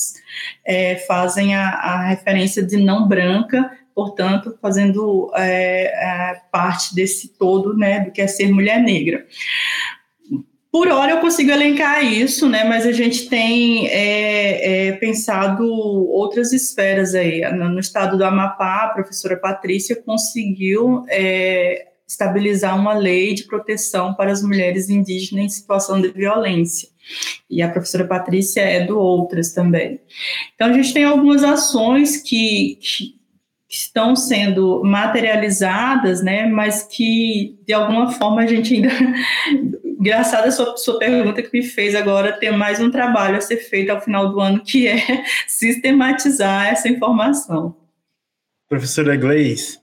é, 0.66 0.96
fazem 1.08 1.56
a, 1.56 1.70
a 1.70 2.08
referência 2.08 2.62
de 2.62 2.78
não 2.78 3.08
branca, 3.08 3.72
portanto, 3.96 4.58
fazendo 4.62 5.32
é, 5.36 5.86
é, 5.86 6.42
parte 6.52 6.94
desse 6.94 7.30
todo, 7.30 7.76
né, 7.76 8.02
do 8.02 8.12
que 8.12 8.22
é 8.22 8.28
ser 8.28 8.52
mulher 8.52 8.82
negra. 8.82 9.26
Por 10.76 10.90
hora 10.90 11.14
eu 11.14 11.22
consigo 11.22 11.52
elencar 11.52 12.04
isso, 12.04 12.50
né? 12.50 12.66
Mas 12.66 12.86
a 12.86 12.92
gente 12.92 13.30
tem 13.30 13.88
é, 13.88 14.88
é, 14.88 14.92
pensado 14.92 15.64
outras 15.66 16.52
esferas 16.52 17.16
aí. 17.16 17.50
No, 17.54 17.80
estado 17.80 18.18
do 18.18 18.26
Amapá, 18.26 18.84
a 18.84 18.90
professora 18.90 19.38
Patrícia 19.38 19.96
conseguiu 19.96 21.06
é, 21.08 21.88
estabilizar 22.06 22.78
uma 22.78 22.94
lei 22.94 23.34
de 23.34 23.46
proteção 23.46 24.14
para 24.16 24.34
as 24.34 24.44
mulheres 24.44 24.90
indígenas 24.90 25.46
em 25.46 25.48
situação 25.48 26.02
de 26.02 26.10
violência. 26.10 26.90
E 27.50 27.62
a 27.62 27.70
professora 27.70 28.04
Patrícia 28.04 28.60
é 28.60 28.86
do 28.86 29.00
Outras 29.00 29.54
também. 29.54 30.02
Então 30.56 30.68
a 30.68 30.74
gente 30.74 30.94
tem 30.94 31.06
algumas 31.06 31.42
ações 31.42 32.18
que, 32.18 32.80
que 32.82 33.16
estão 33.70 34.14
sendo 34.14 34.84
materializadas, 34.84 36.22
né, 36.22 36.46
mas 36.48 36.84
que 36.84 37.58
de 37.66 37.72
alguma 37.72 38.12
forma 38.12 38.42
a 38.42 38.46
gente 38.46 38.76
ainda 38.76 39.85
engraçada 40.00 40.48
a 40.48 40.52
sua, 40.52 40.78
sua 40.78 41.00
pergunta 41.00 41.42
que 41.42 41.50
me 41.52 41.64
fez 41.64 41.96
agora 41.96 42.34
ter 42.34 42.52
mais 42.52 42.80
um 42.80 42.92
trabalho 42.92 43.38
a 43.38 43.42
ser 43.42 43.58
feito 43.58 43.90
ao 43.90 44.02
final 44.02 44.32
do 44.32 44.40
ano, 44.40 44.64
que 44.64 44.88
é 44.88 45.00
sistematizar 45.48 46.68
essa 46.68 46.88
informação. 46.90 47.76
Professora 48.68 49.16
Gleis, 49.16 49.80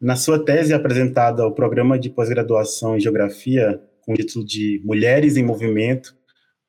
na 0.00 0.16
sua 0.16 0.44
tese 0.44 0.72
apresentada 0.72 1.42
ao 1.42 1.52
programa 1.52 1.98
de 1.98 2.10
pós-graduação 2.10 2.96
em 2.96 3.00
Geografia, 3.00 3.80
com 4.02 4.12
o 4.12 4.16
título 4.16 4.44
de 4.44 4.80
Mulheres 4.84 5.36
em 5.36 5.42
Movimento, 5.42 6.14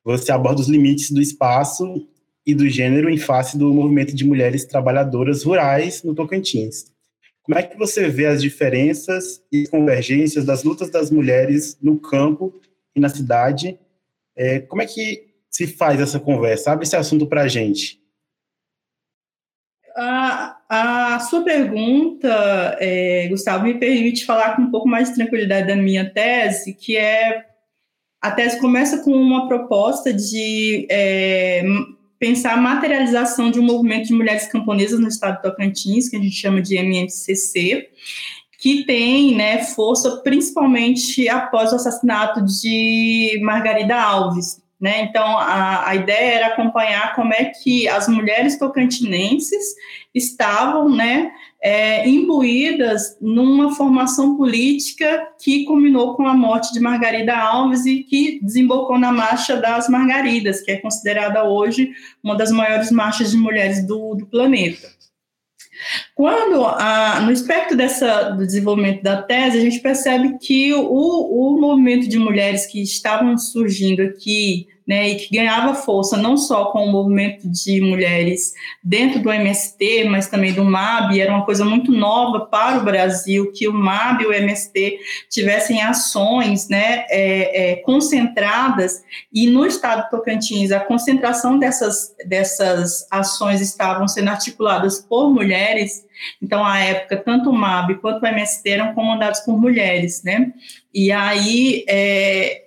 você 0.04 0.30
aborda 0.32 0.60
os 0.60 0.68
limites 0.68 1.10
do 1.10 1.20
espaço 1.20 2.06
e 2.46 2.54
do 2.54 2.68
gênero 2.68 3.10
em 3.10 3.18
face 3.18 3.58
do 3.58 3.74
movimento 3.74 4.14
de 4.14 4.24
mulheres 4.24 4.64
trabalhadoras 4.64 5.42
rurais 5.42 6.02
no 6.02 6.14
Tocantins. 6.14 6.84
Como 7.42 7.58
é 7.58 7.62
que 7.62 7.76
você 7.76 8.08
vê 8.08 8.26
as 8.26 8.40
diferenças 8.40 9.42
e 9.52 9.66
convergências 9.66 10.44
das 10.44 10.62
lutas 10.62 10.90
das 10.90 11.10
mulheres 11.10 11.76
no 11.80 11.98
campo 11.98 12.54
e 12.96 13.00
na 13.00 13.08
cidade. 13.08 13.78
É, 14.34 14.60
como 14.60 14.82
é 14.82 14.86
que 14.86 15.26
se 15.50 15.66
faz 15.66 16.00
essa 16.00 16.18
conversa? 16.18 16.72
Abre 16.72 16.84
esse 16.84 16.96
assunto 16.96 17.26
para 17.26 17.42
a 17.42 17.48
gente. 17.48 18.00
A, 20.68 21.18
sua 21.30 21.42
pergunta, 21.42 22.28
é, 22.80 23.28
Gustavo, 23.28 23.64
me 23.64 23.78
permite 23.78 24.26
falar 24.26 24.56
com 24.56 24.62
um 24.62 24.70
pouco 24.70 24.88
mais 24.88 25.08
de 25.08 25.14
tranquilidade 25.14 25.68
da 25.68 25.76
minha 25.76 26.10
tese, 26.10 26.74
que 26.74 26.96
é 26.96 27.46
a 28.20 28.30
tese 28.30 28.60
começa 28.60 29.02
com 29.02 29.12
uma 29.12 29.48
proposta 29.48 30.12
de 30.12 30.86
é, 30.90 31.62
pensar 32.18 32.54
a 32.54 32.58
materialização 32.58 33.50
de 33.50 33.58
um 33.58 33.62
movimento 33.62 34.08
de 34.08 34.12
mulheres 34.12 34.46
camponesas 34.48 35.00
no 35.00 35.08
estado 35.08 35.36
de 35.36 35.42
Tocantins, 35.42 36.08
que 36.08 36.16
a 36.16 36.20
gente 36.20 36.34
chama 36.34 36.60
de 36.60 36.76
MMCC, 36.76 37.88
que 38.58 38.84
tem 38.84 39.34
né, 39.34 39.64
força 39.64 40.18
principalmente 40.22 41.28
após 41.28 41.72
o 41.72 41.76
assassinato 41.76 42.44
de 42.44 43.38
Margarida 43.42 43.96
Alves. 43.96 44.64
Né? 44.78 45.02
Então, 45.02 45.38
a, 45.38 45.88
a 45.88 45.94
ideia 45.94 46.34
era 46.34 46.46
acompanhar 46.48 47.14
como 47.14 47.32
é 47.32 47.46
que 47.46 47.88
as 47.88 48.08
mulheres 48.08 48.58
tocantinenses 48.58 49.74
estavam 50.14 50.88
né, 50.88 51.32
é, 51.62 52.06
imbuídas 52.06 53.16
numa 53.18 53.74
formação 53.74 54.36
política 54.36 55.28
que 55.40 55.64
culminou 55.64 56.14
com 56.14 56.26
a 56.26 56.34
morte 56.34 56.74
de 56.74 56.80
Margarida 56.80 57.34
Alves 57.34 57.86
e 57.86 58.02
que 58.02 58.38
desembocou 58.42 58.98
na 58.98 59.10
Marcha 59.10 59.56
das 59.56 59.88
Margaridas, 59.88 60.60
que 60.60 60.72
é 60.72 60.76
considerada 60.76 61.44
hoje 61.44 61.92
uma 62.22 62.36
das 62.36 62.52
maiores 62.52 62.90
marchas 62.90 63.30
de 63.30 63.36
mulheres 63.38 63.86
do, 63.86 64.14
do 64.14 64.26
planeta. 64.26 64.88
Quando, 66.16 66.64
a, 66.64 67.20
no 67.20 67.30
espectro 67.30 67.76
dessa, 67.76 68.30
do 68.30 68.46
desenvolvimento 68.46 69.02
da 69.02 69.20
tese, 69.20 69.58
a 69.58 69.60
gente 69.60 69.80
percebe 69.80 70.38
que 70.38 70.72
o, 70.72 70.80
o 70.80 71.60
movimento 71.60 72.08
de 72.08 72.18
mulheres 72.18 72.64
que 72.64 72.82
estavam 72.82 73.36
surgindo 73.36 74.00
aqui 74.00 74.66
né, 74.86 75.10
e 75.10 75.16
que 75.16 75.36
ganhava 75.36 75.74
força 75.74 76.16
não 76.16 76.38
só 76.38 76.66
com 76.66 76.86
o 76.86 76.90
movimento 76.90 77.46
de 77.46 77.82
mulheres 77.82 78.54
dentro 78.82 79.20
do 79.20 79.30
MST, 79.30 80.04
mas 80.08 80.28
também 80.28 80.54
do 80.54 80.64
MAB, 80.64 81.18
era 81.20 81.34
uma 81.34 81.44
coisa 81.44 81.66
muito 81.66 81.92
nova 81.92 82.46
para 82.46 82.78
o 82.78 82.84
Brasil 82.84 83.52
que 83.52 83.68
o 83.68 83.74
MAB 83.74 84.22
e 84.22 84.26
o 84.26 84.32
MST 84.32 84.98
tivessem 85.28 85.82
ações 85.82 86.70
né, 86.70 87.04
é, 87.10 87.72
é, 87.72 87.76
concentradas, 87.76 89.02
e 89.30 89.48
no 89.48 89.66
estado 89.66 90.04
de 90.04 90.10
Tocantins 90.10 90.72
a 90.72 90.80
concentração 90.80 91.58
dessas, 91.58 92.14
dessas 92.24 93.06
ações 93.10 93.60
estavam 93.60 94.08
sendo 94.08 94.30
articuladas 94.30 95.00
por 95.00 95.30
mulheres, 95.30 96.05
então, 96.40 96.64
à 96.64 96.78
época, 96.78 97.16
tanto 97.16 97.50
o 97.50 97.52
MAB 97.52 97.96
quanto 98.00 98.22
o 98.22 98.26
MST 98.26 98.68
eram 98.68 98.94
comandados 98.94 99.40
por 99.40 99.60
mulheres, 99.60 100.22
né? 100.22 100.52
E 100.92 101.12
aí, 101.12 101.84
é, 101.88 102.66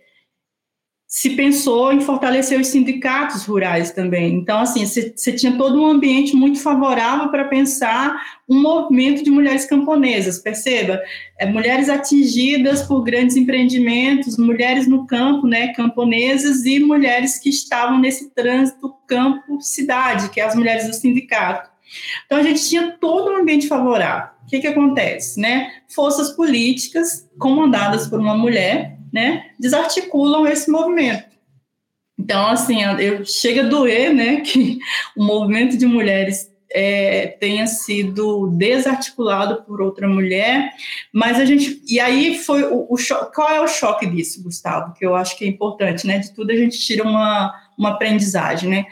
se 1.10 1.32
pensou 1.32 1.92
em 1.92 2.02
fortalecer 2.02 2.60
os 2.60 2.68
sindicatos 2.68 3.44
rurais 3.44 3.90
também. 3.90 4.36
Então, 4.36 4.60
assim, 4.60 4.86
você 4.86 5.34
tinha 5.34 5.58
todo 5.58 5.82
um 5.82 5.88
ambiente 5.88 6.36
muito 6.36 6.62
favorável 6.62 7.30
para 7.30 7.46
pensar 7.46 8.16
um 8.48 8.62
movimento 8.62 9.24
de 9.24 9.32
mulheres 9.32 9.66
camponesas, 9.66 10.38
perceba? 10.38 11.02
É, 11.40 11.48
mulheres 11.48 11.90
atingidas 11.90 12.84
por 12.84 13.02
grandes 13.02 13.36
empreendimentos, 13.36 14.38
mulheres 14.38 14.88
no 14.88 15.08
campo, 15.08 15.48
né, 15.48 15.74
camponesas, 15.74 16.64
e 16.64 16.80
mulheres 16.80 17.40
que 17.40 17.50
estavam 17.50 17.98
nesse 17.98 18.30
trânsito 18.30 18.94
campo-cidade, 19.08 20.30
que 20.30 20.40
é 20.40 20.46
as 20.46 20.54
mulheres 20.54 20.86
do 20.86 20.94
sindicato. 20.94 21.72
Então, 22.26 22.38
a 22.38 22.44
gente 22.44 22.68
tinha 22.68 22.92
todo 23.00 23.32
um 23.32 23.38
ambiente 23.38 23.68
favorável. 23.68 24.30
O 24.44 24.48
que, 24.48 24.60
que 24.60 24.68
acontece? 24.68 25.40
Né? 25.40 25.72
Forças 25.88 26.32
políticas 26.32 27.30
comandadas 27.38 28.08
por 28.08 28.20
uma 28.20 28.38
mulher, 28.38 28.98
né, 29.12 29.52
desarticulam 29.60 30.48
esse 30.48 30.70
movimento. 30.70 31.30
Então, 32.18 32.48
assim, 32.48 32.84
eu, 33.00 33.24
chega 33.26 33.62
a 33.62 33.70
doer, 33.70 34.14
né, 34.14 34.42
que 34.46 34.78
o 35.16 35.24
movimento 35.24 35.78
de 35.78 35.86
mulheres 35.86 36.49
é, 36.72 37.28
tenha 37.40 37.66
sido 37.68 38.48
desarticulado 38.48 39.64
por 39.64 39.82
outra 39.82 40.08
mulher, 40.08 40.72
mas 41.12 41.40
a 41.40 41.46
gente, 41.46 41.82
e 41.88 42.00
aí 42.00 42.38
foi 42.38 42.64
o, 42.64 42.86
o 42.90 42.98
choque, 42.98 43.34
qual 43.34 43.50
é 43.50 43.62
o 43.62 43.68
choque 43.68 44.06
disso, 44.06 44.44
Gustavo, 44.44 44.94
que 44.94 45.06
eu 45.06 45.16
acho 45.16 45.38
que 45.38 45.46
é 45.46 45.48
importante, 45.48 46.06
né, 46.06 46.20
de 46.20 46.34
tudo 46.34 46.52
a 46.52 46.56
gente 46.56 46.80
tira 46.80 47.04
uma, 47.04 47.54
uma 47.78 47.90
aprendizagem, 47.90 48.70
né, 48.70 48.86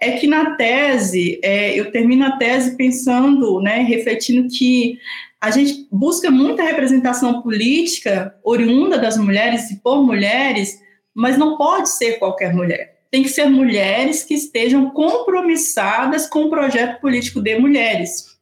é 0.00 0.12
que 0.12 0.26
na 0.26 0.56
tese, 0.56 1.40
é, 1.42 1.78
eu 1.78 1.90
termino 1.90 2.26
a 2.26 2.36
tese 2.36 2.76
pensando, 2.76 3.60
né, 3.60 3.78
refletindo 3.82 4.48
que 4.48 4.98
a 5.40 5.50
gente 5.50 5.88
busca 5.90 6.30
muita 6.30 6.62
representação 6.62 7.42
política 7.42 8.34
oriunda 8.44 8.98
das 8.98 9.16
mulheres 9.16 9.70
e 9.70 9.76
por 9.80 10.02
mulheres, 10.02 10.80
mas 11.14 11.36
não 11.36 11.56
pode 11.56 11.88
ser 11.88 12.18
qualquer 12.18 12.54
mulher. 12.54 12.91
Tem 13.12 13.22
que 13.22 13.28
ser 13.28 13.48
mulheres 13.48 14.24
que 14.24 14.34
estejam 14.34 14.90
compromissadas 14.90 16.26
com 16.26 16.46
o 16.46 16.50
projeto 16.50 17.00
político 17.00 17.40
de 17.40 17.56
mulheres. 17.56 18.32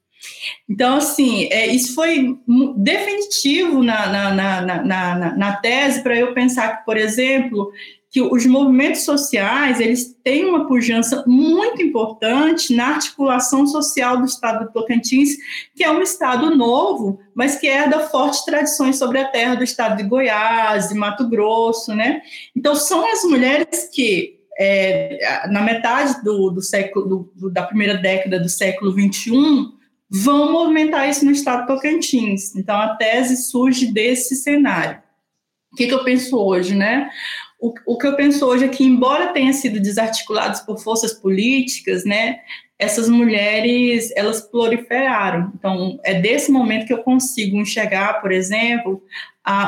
Então, 0.68 0.96
assim, 0.96 1.48
é, 1.50 1.66
isso 1.66 1.94
foi 1.94 2.38
definitivo 2.76 3.82
na, 3.82 4.06
na, 4.06 4.34
na, 4.34 4.84
na, 4.84 5.36
na 5.36 5.56
tese 5.56 6.02
para 6.02 6.16
eu 6.16 6.32
pensar 6.32 6.78
que, 6.78 6.84
por 6.84 6.96
exemplo, 6.96 7.72
que 8.10 8.20
os 8.20 8.44
movimentos 8.44 9.02
sociais 9.02 9.78
eles 9.78 10.16
têm 10.24 10.44
uma 10.44 10.66
pujança 10.66 11.22
muito 11.28 11.80
importante 11.80 12.74
na 12.74 12.88
articulação 12.88 13.66
social 13.66 14.18
do 14.18 14.24
Estado 14.24 14.64
do 14.64 14.72
Tocantins, 14.72 15.30
que 15.76 15.84
é 15.84 15.90
um 15.90 16.02
Estado 16.02 16.54
novo, 16.56 17.20
mas 17.34 17.56
que 17.56 17.68
herda 17.68 18.00
fortes 18.00 18.44
tradições 18.44 18.98
sobre 18.98 19.20
a 19.20 19.28
terra 19.28 19.54
do 19.54 19.62
Estado 19.62 19.96
de 19.96 20.02
Goiás, 20.02 20.88
de 20.88 20.94
Mato 20.94 21.28
Grosso, 21.28 21.94
né? 21.94 22.20
Então, 22.54 22.74
são 22.74 23.06
as 23.06 23.22
mulheres 23.22 23.88
que, 23.92 24.39
é, 24.60 25.48
na 25.48 25.62
metade 25.62 26.22
do, 26.22 26.50
do 26.50 26.60
século, 26.60 27.32
do, 27.34 27.50
da 27.50 27.62
primeira 27.62 27.96
década 27.96 28.38
do 28.38 28.48
século 28.48 28.92
XXI, 28.92 29.32
vão 30.10 30.52
movimentar 30.52 31.08
isso 31.08 31.24
no 31.24 31.30
Estado 31.30 31.62
do 31.62 31.74
Tocantins. 31.74 32.54
Então, 32.54 32.76
a 32.76 32.96
tese 32.96 33.36
surge 33.38 33.86
desse 33.86 34.36
cenário. 34.36 35.00
O 35.72 35.76
que, 35.76 35.86
que 35.86 35.94
eu 35.94 36.04
penso 36.04 36.36
hoje, 36.36 36.74
né? 36.74 37.08
o, 37.60 37.74
o 37.86 37.98
que 37.98 38.06
eu 38.06 38.16
penso 38.16 38.46
hoje 38.46 38.64
é 38.64 38.68
que, 38.68 38.82
embora 38.82 39.32
tenha 39.32 39.52
sido 39.52 39.78
desarticulados 39.78 40.60
por 40.60 40.78
forças 40.78 41.12
políticas, 41.12 42.04
né, 42.04 42.40
essas 42.78 43.08
mulheres 43.10 44.10
elas 44.16 44.40
proliferaram. 44.40 45.52
Então, 45.54 46.00
é 46.02 46.14
desse 46.14 46.50
momento 46.50 46.86
que 46.86 46.92
eu 46.92 47.02
consigo 47.02 47.58
enxergar, 47.58 48.14
por 48.22 48.32
exemplo, 48.32 49.02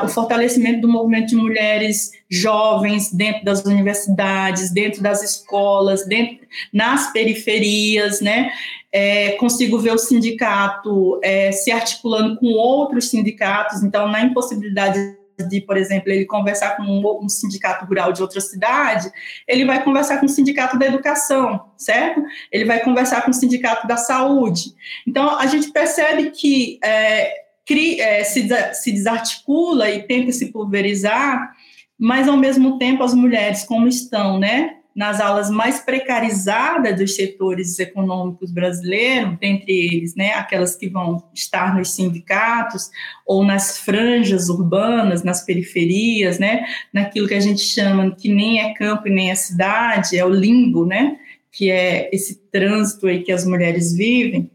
o 0.05 0.09
fortalecimento 0.09 0.83
do 0.83 0.89
movimento 0.89 1.29
de 1.29 1.37
mulheres 1.37 2.11
jovens 2.31 3.13
dentro 3.13 3.45
das 3.45 3.65
universidades, 3.65 4.71
dentro 4.71 5.03
das 5.03 5.23
escolas, 5.23 6.07
dentro, 6.07 6.47
nas 6.73 7.13
periferias, 7.13 8.21
né? 8.21 8.53
É, 8.93 9.33
consigo 9.33 9.79
ver 9.79 9.93
o 9.93 9.99
sindicato 9.99 11.19
é, 11.23 11.51
se 11.51 11.73
articulando 11.73 12.39
com 12.39 12.49
outros 12.49 13.09
sindicatos, 13.09 13.83
então, 13.83 14.07
na 14.09 14.23
impossibilidade 14.23 15.17
de, 15.49 15.61
por 15.63 15.77
exemplo, 15.77 16.13
ele 16.13 16.27
conversar 16.27 16.77
com 16.77 16.83
um, 16.83 17.25
um, 17.25 17.29
sindicato 17.29 17.85
rural 17.87 18.13
de 18.13 18.23
outra 18.23 18.41
cidade, 18.41 19.11
ele 19.49 19.65
vai 19.65 19.83
conversar 19.83 20.19
com 20.19 20.27
o 20.27 20.29
sindicato 20.29 20.79
da 20.79 20.87
educação, 20.87 21.69
certo? 21.77 22.23
Ele 22.53 22.65
vai 22.65 22.81
conversar 22.81 23.23
com 23.23 23.31
o 23.31 23.35
sindicato 23.35 23.87
da 23.87 23.97
saúde. 23.97 24.75
Então, 25.07 25.39
a 25.39 25.47
gente 25.47 25.73
percebe 25.73 26.31
que 26.31 26.79
é, 26.85 27.42
cri, 27.67 28.01
é, 28.01 28.25
se, 28.25 28.49
se 28.75 28.93
desarticula 28.93 29.91
e 29.91 30.03
tenta 30.03 30.33
se 30.33 30.53
pulverizar, 30.53 31.53
mas, 31.99 32.29
ao 32.29 32.37
mesmo 32.37 32.79
tempo, 32.79 33.03
as 33.03 33.15
mulheres, 33.15 33.65
como 33.65 33.87
estão, 33.87 34.39
né? 34.39 34.77
nas 34.95 35.21
alas 35.21 35.51
mais 35.51 35.81
precarizadas 35.81 36.99
dos 36.99 37.15
setores 37.15 37.79
econômicos 37.79 38.53
brasileiros, 38.53 39.39
dentre 39.39 39.73
eles, 39.73 40.15
né, 40.15 40.35
aquelas 40.35 40.77
que 40.77 40.89
vão 40.89 41.25
estar 41.35 41.75
nos 41.75 41.93
sindicatos 41.93 42.91
ou 43.27 43.45
nas 43.45 43.79
franjas 43.79 44.49
urbanas, 44.49 45.23
nas 45.23 45.45
periferias, 45.45 46.39
né, 46.39 46.67
naquilo 46.93 47.27
que 47.27 47.35
a 47.35 47.41
gente 47.41 47.63
chama 47.63 48.15
que 48.15 48.33
nem 48.33 48.61
é 48.61 48.75
campo 48.75 49.09
e 49.09 49.11
nem 49.11 49.31
é 49.31 49.35
cidade, 49.35 50.19
é 50.19 50.25
o 50.25 50.31
limbo, 50.31 50.85
né, 50.85 51.17
que 51.51 51.71
é 51.71 52.11
esse 52.13 52.37
trânsito 52.51 53.07
aí 53.07 53.23
que 53.23 53.33
as 53.33 53.47
mulheres 53.47 53.95
vivem, 53.95 54.51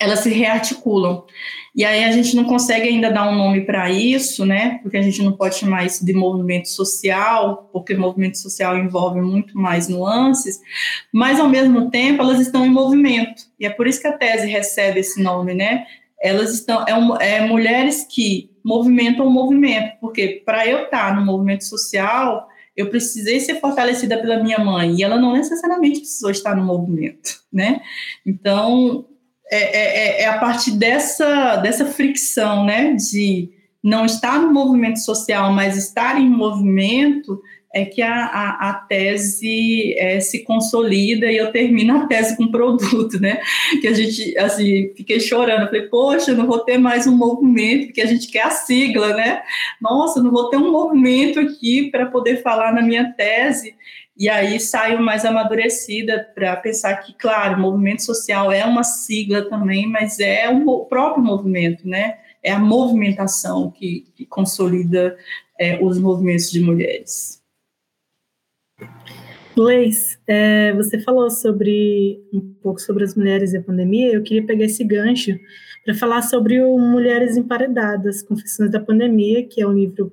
elas 0.00 0.20
se 0.20 0.30
rearticulam. 0.30 1.24
E 1.74 1.84
aí 1.84 2.04
a 2.04 2.12
gente 2.12 2.36
não 2.36 2.44
consegue 2.44 2.88
ainda 2.88 3.10
dar 3.10 3.28
um 3.28 3.34
nome 3.34 3.62
para 3.62 3.90
isso, 3.90 4.46
né? 4.46 4.78
Porque 4.80 4.96
a 4.96 5.02
gente 5.02 5.20
não 5.22 5.32
pode 5.32 5.56
chamar 5.56 5.84
isso 5.84 6.06
de 6.06 6.12
movimento 6.12 6.68
social, 6.68 7.68
porque 7.72 7.94
movimento 7.94 8.38
social 8.38 8.78
envolve 8.78 9.20
muito 9.20 9.58
mais 9.58 9.88
nuances, 9.88 10.60
mas 11.12 11.40
ao 11.40 11.48
mesmo 11.48 11.90
tempo 11.90 12.22
elas 12.22 12.38
estão 12.38 12.64
em 12.64 12.70
movimento. 12.70 13.42
E 13.58 13.66
é 13.66 13.70
por 13.70 13.88
isso 13.88 14.00
que 14.00 14.06
a 14.06 14.16
tese 14.16 14.46
recebe 14.46 15.00
esse 15.00 15.20
nome, 15.20 15.52
né? 15.52 15.84
Elas 16.22 16.54
estão 16.54 16.84
é, 16.86 17.38
é 17.38 17.40
mulheres 17.40 18.06
que 18.08 18.50
movimentam 18.64 19.26
o 19.26 19.30
movimento, 19.30 19.96
porque 20.00 20.42
para 20.46 20.66
eu 20.66 20.84
estar 20.84 21.16
no 21.16 21.26
movimento 21.26 21.64
social, 21.64 22.48
eu 22.76 22.88
precisei 22.88 23.40
ser 23.40 23.60
fortalecida 23.60 24.18
pela 24.18 24.42
minha 24.42 24.58
mãe, 24.58 24.94
e 24.94 25.02
ela 25.02 25.16
não 25.16 25.32
necessariamente 25.32 26.00
precisou 26.00 26.30
estar 26.30 26.56
no 26.56 26.64
movimento, 26.64 27.42
né? 27.52 27.80
Então, 28.24 29.04
é, 29.50 29.58
é, 29.58 30.20
é, 30.20 30.22
é 30.22 30.26
a 30.28 30.38
partir 30.38 30.72
dessa, 30.72 31.56
dessa 31.56 31.86
fricção, 31.86 32.64
né, 32.64 32.94
de 32.94 33.50
não 33.82 34.06
estar 34.06 34.40
no 34.40 34.52
movimento 34.52 34.98
social, 35.00 35.52
mas 35.52 35.76
estar 35.76 36.18
em 36.18 36.28
movimento, 36.28 37.42
é 37.74 37.84
que 37.84 38.00
a, 38.00 38.26
a, 38.26 38.70
a 38.70 38.74
tese 38.74 39.94
é, 39.98 40.20
se 40.20 40.44
consolida 40.44 41.26
e 41.26 41.36
eu 41.36 41.50
termino 41.50 41.96
a 41.96 42.06
tese 42.06 42.36
com 42.36 42.46
produto, 42.46 43.18
né? 43.20 43.40
Que 43.80 43.88
a 43.88 43.92
gente, 43.92 44.38
assim, 44.38 44.94
fiquei 44.96 45.18
chorando, 45.18 45.66
falei, 45.66 45.88
poxa, 45.88 46.32
não 46.32 46.46
vou 46.46 46.60
ter 46.60 46.78
mais 46.78 47.04
um 47.08 47.16
movimento, 47.16 47.86
porque 47.86 48.00
a 48.00 48.06
gente 48.06 48.28
quer 48.30 48.44
a 48.44 48.50
sigla, 48.50 49.14
né? 49.14 49.42
Nossa, 49.80 50.22
não 50.22 50.30
vou 50.30 50.48
ter 50.48 50.56
um 50.56 50.70
movimento 50.70 51.40
aqui 51.40 51.90
para 51.90 52.06
poder 52.06 52.42
falar 52.42 52.72
na 52.72 52.80
minha 52.80 53.12
tese. 53.12 53.74
E 54.16 54.28
aí 54.28 54.60
saio 54.60 55.02
mais 55.02 55.24
amadurecida 55.24 56.30
para 56.32 56.54
pensar 56.54 56.94
que, 56.98 57.12
claro, 57.14 57.60
movimento 57.60 58.04
social 58.04 58.52
é 58.52 58.64
uma 58.64 58.84
sigla 58.84 59.48
também, 59.48 59.88
mas 59.88 60.20
é 60.20 60.48
o 60.48 60.84
próprio 60.84 61.24
movimento, 61.24 61.88
né? 61.88 62.18
É 62.40 62.52
a 62.52 62.58
movimentação 62.60 63.68
que, 63.72 64.06
que 64.14 64.24
consolida 64.24 65.18
é, 65.58 65.82
os 65.82 65.98
movimentos 65.98 66.52
de 66.52 66.60
mulheres. 66.60 67.42
Leis, 69.56 70.18
é, 70.26 70.72
você 70.72 70.98
falou 70.98 71.30
sobre 71.30 72.20
um 72.32 72.40
pouco 72.40 72.80
sobre 72.80 73.04
as 73.04 73.14
mulheres 73.14 73.52
e 73.52 73.56
a 73.56 73.62
pandemia. 73.62 74.12
Eu 74.12 74.22
queria 74.22 74.44
pegar 74.44 74.64
esse 74.64 74.82
gancho 74.82 75.38
para 75.84 75.94
falar 75.94 76.22
sobre 76.22 76.60
o 76.60 76.76
Mulheres 76.76 77.36
Emparedadas, 77.36 78.22
Confissões 78.22 78.70
da 78.70 78.80
Pandemia, 78.80 79.46
que 79.46 79.62
é 79.62 79.66
um 79.66 79.72
livro 79.72 80.10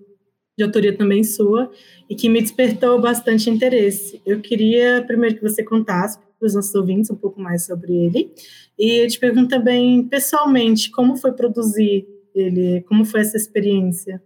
de 0.55 0.63
autoria 0.63 0.95
também 0.95 1.23
sua, 1.23 1.71
e 2.07 2.15
que 2.15 2.29
me 2.29 2.41
despertou 2.41 3.01
bastante 3.01 3.49
interesse. 3.49 4.21
Eu 4.25 4.41
queria 4.41 5.03
primeiro 5.07 5.35
que 5.35 5.41
você 5.41 5.63
contasse 5.63 6.19
para 6.19 6.45
os 6.45 6.53
nossos 6.53 6.75
ouvintes 6.75 7.09
um 7.09 7.15
pouco 7.15 7.41
mais 7.41 7.65
sobre 7.65 7.93
ele, 7.93 8.31
e 8.77 9.03
eu 9.03 9.07
te 9.07 9.19
pergunto 9.19 9.49
também, 9.49 10.03
pessoalmente, 10.03 10.91
como 10.91 11.15
foi 11.15 11.31
produzir 11.31 12.05
ele, 12.35 12.81
como 12.81 13.05
foi 13.05 13.21
essa 13.21 13.37
experiência? 13.37 14.21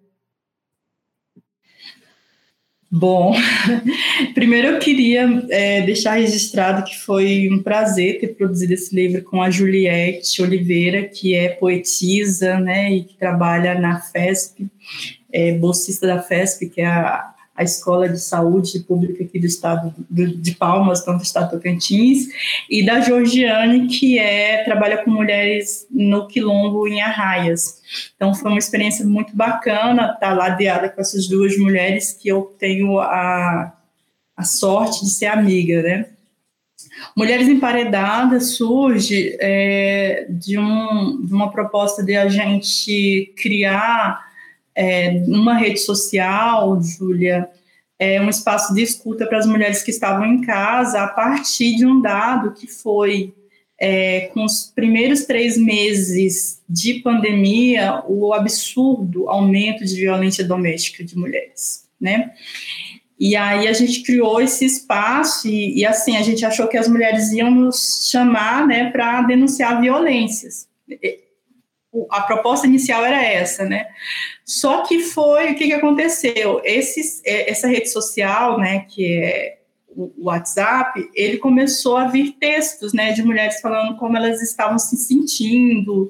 Bom, 2.98 3.36
primeiro 4.34 4.70
eu 4.70 4.80
queria 4.80 5.46
é, 5.50 5.82
deixar 5.82 6.14
registrado 6.14 6.86
que 6.86 6.98
foi 6.98 7.50
um 7.52 7.62
prazer 7.62 8.22
ter 8.22 8.30
produzido 8.30 8.74
esse 8.74 8.96
livro 8.96 9.22
com 9.22 9.42
a 9.42 9.50
Juliette 9.50 10.42
Oliveira, 10.42 11.04
que 11.04 11.36
é 11.36 11.50
poetisa, 11.50 12.58
né, 12.58 12.94
e 12.94 13.04
que 13.04 13.18
trabalha 13.18 13.78
na 13.78 14.00
FESP 14.00 14.68
é, 15.30 15.52
bolsista 15.58 16.08
da 16.08 16.22
FESP, 16.22 16.70
que 16.70 16.80
é 16.80 16.86
a, 16.86 17.35
a 17.56 17.64
Escola 17.64 18.10
de 18.10 18.20
Saúde 18.20 18.80
Pública 18.80 19.24
aqui 19.24 19.40
do 19.40 19.46
estado 19.46 19.94
de 20.10 20.54
Palmas, 20.56 21.06
tanto 21.06 21.20
do 21.20 21.24
estado 21.24 21.52
Tocantins, 21.52 22.28
e 22.70 22.86
da 22.86 23.00
Georgiane, 23.00 23.88
que 23.88 24.20
é 24.20 24.64
trabalha 24.64 25.04
com 25.04 25.10
mulheres 25.10 25.88
no 25.90 26.28
Quilombo 26.28 26.88
em 26.88 27.02
Arraias. 27.02 27.82
Então 28.16 28.34
foi 28.36 28.52
uma 28.52 28.60
experiência 28.60 29.06
muito 29.06 29.36
bacana 29.36 30.12
estar 30.14 30.34
ladeada 30.34 30.90
com 30.90 31.00
essas 31.00 31.28
duas 31.28 31.58
mulheres 31.58 32.12
que 32.12 32.28
eu 32.28 32.54
tenho 32.60 33.00
a, 33.00 33.74
a 34.36 34.44
sorte 34.44 35.06
de 35.06 35.12
ser 35.12 35.28
amiga, 35.28 35.82
né? 35.82 36.06
Mulheres 37.16 37.48
Emparedadas 37.48 38.56
surge 38.56 39.36
é, 39.40 40.28
de, 40.30 40.58
um, 40.58 41.26
de 41.26 41.34
uma 41.34 41.50
proposta 41.52 42.04
de 42.04 42.16
a 42.16 42.28
gente 42.28 43.34
criar 43.38 44.25
é, 44.76 45.12
numa 45.12 45.56
rede 45.56 45.80
social, 45.80 46.80
Júlia, 46.82 47.50
é 47.98 48.22
um 48.22 48.30
espaço 48.30 48.74
de 48.74 48.82
escuta 48.82 49.26
para 49.26 49.38
as 49.38 49.46
mulheres 49.46 49.82
que 49.82 49.90
estavam 49.90 50.26
em 50.26 50.42
casa 50.42 51.02
a 51.02 51.08
partir 51.08 51.78
de 51.78 51.86
um 51.86 52.02
dado 52.02 52.54
que 52.54 52.68
foi 52.68 53.34
é, 53.80 54.30
com 54.34 54.44
os 54.44 54.72
primeiros 54.76 55.26
três 55.26 55.58
meses 55.58 56.62
de 56.68 56.96
pandemia 56.96 58.04
o 58.08 58.34
absurdo 58.34 59.30
aumento 59.30 59.86
de 59.86 59.96
violência 59.96 60.44
doméstica 60.44 61.04
de 61.04 61.18
mulheres, 61.18 61.88
né? 62.00 62.34
E 63.18 63.34
aí 63.38 63.66
a 63.70 63.74
gente 63.74 64.04
criou 64.04 64.42
esse 64.42 64.66
espaço 64.66 65.48
e, 65.48 65.80
e 65.80 65.86
assim 65.86 66.18
a 66.18 66.22
gente 66.22 66.46
achou 66.46 66.68
que 66.68 66.78
as 66.78 66.90
mulheres 66.90 67.32
iam 67.32 67.50
nos 67.50 68.10
chamar, 68.12 68.68
né, 68.68 68.92
para 68.92 69.22
denunciar 69.22 69.80
violências 69.80 70.68
a 72.10 72.22
proposta 72.22 72.68
inicial 72.68 73.06
era 73.06 73.24
essa, 73.24 73.64
né? 73.66 73.88
Só 74.46 74.84
que 74.84 75.00
foi 75.00 75.52
o 75.52 75.56
que, 75.56 75.66
que 75.66 75.74
aconteceu? 75.74 76.62
Esse, 76.64 77.22
é, 77.26 77.50
essa 77.50 77.68
rede 77.68 77.90
social, 77.90 78.60
né, 78.60 78.86
que 78.88 79.06
é 79.06 79.58
o 79.98 80.12
WhatsApp, 80.26 81.10
ele 81.16 81.38
começou 81.38 81.96
a 81.96 82.08
vir 82.08 82.34
textos, 82.34 82.92
né, 82.92 83.14
de 83.14 83.24
mulheres 83.24 83.62
falando 83.62 83.98
como 83.98 84.18
elas 84.18 84.42
estavam 84.42 84.78
se 84.78 84.98
sentindo. 84.98 86.10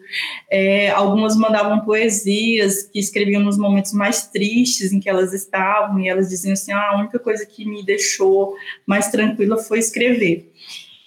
É, 0.50 0.90
algumas 0.90 1.36
mandavam 1.38 1.80
poesias 1.82 2.84
que 2.84 3.00
escreviam 3.00 3.44
nos 3.44 3.58
momentos 3.58 3.94
mais 3.94 4.28
tristes 4.28 4.92
em 4.92 5.00
que 5.00 5.08
elas 5.08 5.34
estavam 5.34 6.00
e 6.00 6.10
elas 6.10 6.30
diziam 6.30 6.54
assim: 6.54 6.72
ah, 6.72 6.92
a 6.92 7.00
única 7.00 7.20
coisa 7.20 7.46
que 7.46 7.64
me 7.64 7.86
deixou 7.86 8.56
mais 8.88 9.10
tranquila 9.10 9.58
foi 9.58 9.80
escrever. 9.80 10.52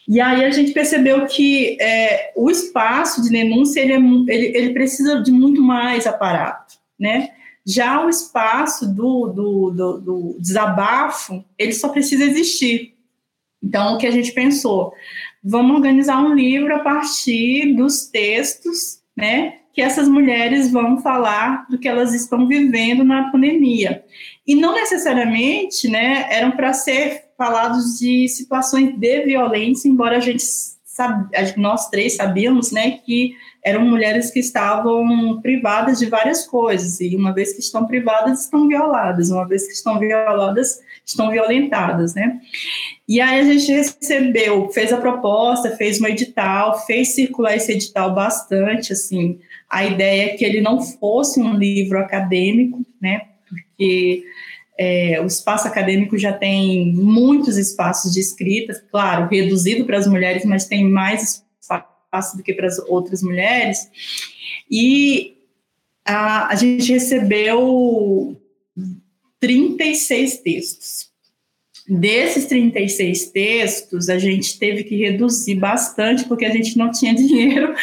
E 0.09 0.23
aí 0.23 0.43
a 0.43 0.51
gente 0.51 0.73
percebeu 0.73 1.27
que 1.27 1.77
é, 1.83 2.33
o 2.35 2.51
espaço 2.51 3.23
de 3.23 3.29
denúncia 3.29 3.81
ele, 3.81 3.93
é, 3.93 3.99
ele, 4.35 4.57
ele, 4.57 4.73
precisa 4.73 5.23
de 5.23 5.31
muito 5.31 5.61
mais 5.61 6.07
aparato, 6.07 6.77
né? 6.99 7.31
Já 7.67 8.05
o 8.05 8.09
espaço 8.09 8.87
do, 8.87 9.29
do, 9.29 9.71
do, 9.71 10.01
do 10.01 10.37
desabafo, 10.41 11.45
ele 11.59 11.73
só 11.73 11.91
precisa 11.91 12.25
existir. 12.25 12.95
Então, 13.63 13.95
o 13.95 13.99
que 13.99 14.07
a 14.07 14.11
gente 14.11 14.33
pensou? 14.33 14.93
Vamos 15.43 15.77
organizar 15.77 16.21
um 16.23 16.35
livro 16.35 16.75
a 16.75 16.79
partir 16.79 17.75
dos 17.75 18.07
textos, 18.07 19.01
né? 19.17 19.59
Que 19.73 19.83
essas 19.83 20.09
mulheres 20.09 20.71
vão 20.71 21.01
falar 21.03 21.67
do 21.69 21.79
que 21.79 21.89
elas 21.89 22.15
estão 22.15 22.49
vivendo 22.49 23.05
na 23.05 23.31
pandemia. 23.31 24.05
E 24.47 24.55
não 24.55 24.73
necessariamente, 24.73 25.89
né, 25.89 26.27
eram 26.31 26.53
para 26.53 26.73
ser 26.73 27.25
falados 27.37 27.99
de 27.99 28.27
situações 28.29 28.99
de 28.99 29.25
violência, 29.25 29.89
embora 29.89 30.17
a 30.17 30.21
gente 30.21 30.43
sabe, 30.43 31.29
nós 31.57 31.89
três 31.91 32.17
sabíamos, 32.17 32.73
né, 32.73 32.93
que 33.05 33.37
eram 33.65 33.85
mulheres 33.85 34.31
que 34.31 34.39
estavam 34.39 35.41
privadas 35.43 35.99
de 35.99 36.07
várias 36.07 36.47
coisas, 36.47 37.01
e 37.01 37.15
uma 37.17 37.33
vez 37.33 37.53
que 37.53 37.61
estão 37.61 37.87
privadas, 37.87 38.45
estão 38.45 38.69
violadas, 38.69 39.31
uma 39.31 39.47
vez 39.47 39.67
que 39.67 39.73
estão 39.73 39.99
violadas, 39.99 40.81
estão 41.05 41.31
violentadas, 41.31 42.15
né. 42.15 42.41
E 43.09 43.21
aí 43.21 43.41
a 43.41 43.45
gente 43.45 43.73
recebeu, 43.73 44.69
fez 44.71 44.93
a 44.93 44.97
proposta, 44.99 45.77
fez 45.77 46.01
um 46.01 46.07
edital, 46.07 46.85
fez 46.87 47.15
circular 47.15 47.57
esse 47.57 47.73
edital 47.73 48.15
bastante, 48.15 48.93
assim, 48.93 49.39
a 49.69 49.85
ideia 49.85 50.27
é 50.27 50.37
que 50.37 50.45
ele 50.45 50.61
não 50.61 50.81
fosse 50.81 51.41
um 51.41 51.55
livro 51.55 51.99
acadêmico, 51.99 52.85
né, 53.01 53.23
porque 53.49 54.25
é, 54.79 55.21
o 55.21 55.27
espaço 55.27 55.67
acadêmico 55.67 56.17
já 56.17 56.33
tem 56.33 56.93
muitos 56.93 57.57
espaços 57.57 58.13
de 58.13 58.21
escrita, 58.21 58.81
claro, 58.91 59.29
reduzido 59.29 59.85
para 59.85 59.99
as 59.99 60.07
mulheres, 60.07 60.45
mas 60.45 60.67
tem 60.67 60.89
mais 60.89 61.43
espaço 62.09 62.37
do 62.37 62.43
que 62.43 62.55
para 62.55 62.67
as 62.67 62.79
outras 62.79 63.23
mulheres. 63.23 63.91
E 64.71 65.37
a, 66.05 66.49
a 66.49 66.55
gente 66.55 66.91
recebeu 66.91 68.41
36 69.39 70.39
textos. 70.39 71.09
Desses 71.91 72.45
36 72.45 73.31
textos, 73.31 74.11
a 74.11 74.19
gente 74.19 74.59
teve 74.59 74.85
que 74.85 74.95
reduzir 74.95 75.55
bastante, 75.55 76.25
porque 76.25 76.45
a 76.45 76.51
gente 76.51 76.77
não 76.77 76.91
tinha 76.91 77.15
dinheiro 77.17 77.75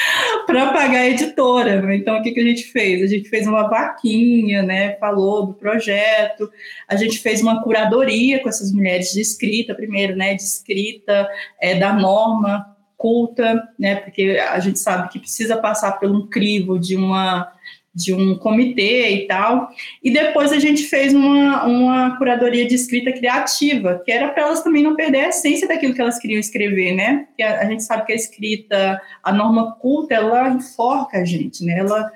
para 0.46 0.72
pagar 0.72 1.00
a 1.00 1.10
editora. 1.10 1.82
Né? 1.82 1.96
Então, 1.96 2.20
o 2.20 2.22
que, 2.22 2.32
que 2.32 2.40
a 2.40 2.44
gente 2.44 2.66
fez? 2.66 3.02
A 3.02 3.08
gente 3.08 3.28
fez 3.30 3.48
uma 3.48 3.68
vaquinha, 3.68 4.62
né? 4.62 4.96
falou 4.98 5.48
do 5.48 5.54
projeto, 5.56 6.52
a 6.88 6.96
gente 6.96 7.18
fez 7.18 7.42
uma 7.42 7.64
curadoria 7.64 8.40
com 8.44 8.50
essas 8.50 8.72
mulheres 8.72 9.12
de 9.12 9.22
escrita, 9.22 9.74
primeiro, 9.74 10.16
né? 10.16 10.36
de 10.36 10.44
escrita, 10.44 11.28
é, 11.60 11.74
da 11.74 11.92
norma 11.92 12.75
culta, 12.98 13.68
né? 13.78 13.96
porque 13.96 14.42
a 14.50 14.60
gente 14.60 14.80
sabe 14.80 15.10
que 15.10 15.20
precisa 15.20 15.58
passar 15.58 15.94
por 15.94 16.10
um 16.10 16.28
crivo 16.28 16.80
de 16.80 16.96
uma 16.96 17.52
de 17.96 18.14
um 18.14 18.38
comitê 18.38 19.10
e 19.12 19.28
tal. 19.28 19.70
E 20.04 20.12
depois 20.12 20.52
a 20.52 20.60
gente 20.60 20.84
fez 20.84 21.14
uma, 21.14 21.64
uma 21.64 22.18
curadoria 22.18 22.68
de 22.68 22.76
escrita 22.76 23.14
criativa, 23.14 24.02
que 24.04 24.12
era 24.12 24.28
para 24.28 24.44
elas 24.44 24.62
também 24.62 24.84
não 24.84 24.98
perder 24.98 25.26
a 25.26 25.30
essência 25.30 25.66
daquilo 25.66 25.94
que 25.94 26.02
elas 26.02 26.20
queriam 26.20 26.40
escrever, 26.40 26.94
né? 26.94 27.26
Porque 27.28 27.42
a, 27.42 27.62
a, 27.62 27.66
gente 27.66 27.84
sabe 27.84 28.06
que 28.06 28.12
a 28.12 28.16
escrita, 28.16 29.02
a 29.24 29.32
norma 29.32 29.76
culta, 29.76 30.14
ela 30.14 30.50
enforca 30.50 31.20
a 31.20 31.24
gente, 31.24 31.64
né? 31.64 31.80
Ela, 31.80 32.12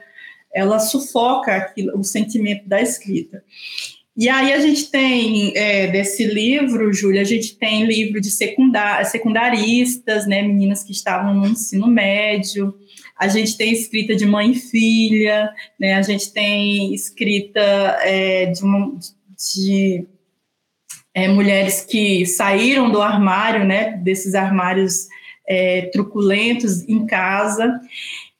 ela 0.53 0.79
sufoca 0.79 1.55
aquilo, 1.55 1.97
o 1.97 2.03
sentimento 2.03 2.67
da 2.67 2.81
escrita. 2.81 3.41
E 4.19 4.27
aí 4.27 4.51
a 4.51 4.59
gente 4.59 4.91
tem 4.91 5.53
é, 5.55 5.87
desse 5.87 6.25
livro, 6.25 6.91
Júlia, 6.91 7.21
a 7.21 7.25
gente 7.25 7.57
tem 7.57 7.85
livro 7.85 8.19
de 8.19 8.29
secundar, 8.29 9.05
secundaristas, 9.05 10.27
né, 10.27 10.41
meninas 10.41 10.83
que 10.83 10.91
estavam 10.91 11.33
no 11.33 11.47
ensino 11.47 11.87
médio, 11.87 12.77
a 13.19 13.29
gente 13.29 13.55
tem 13.57 13.71
escrita 13.71 14.13
de 14.13 14.25
mãe 14.25 14.51
e 14.51 14.55
filha, 14.55 15.53
né? 15.79 15.95
A 15.95 16.01
gente 16.01 16.33
tem 16.33 16.93
escrita 16.93 17.61
é, 18.01 18.45
de, 18.47 18.61
de 19.53 20.07
é, 21.13 21.27
mulheres 21.27 21.85
que 21.85 22.25
saíram 22.25 22.89
do 22.89 23.01
armário, 23.01 23.65
né? 23.65 23.97
Desses 24.03 24.35
armários 24.35 25.07
é, 25.45 25.89
truculentos 25.93 26.87
em 26.87 27.05
casa. 27.05 27.79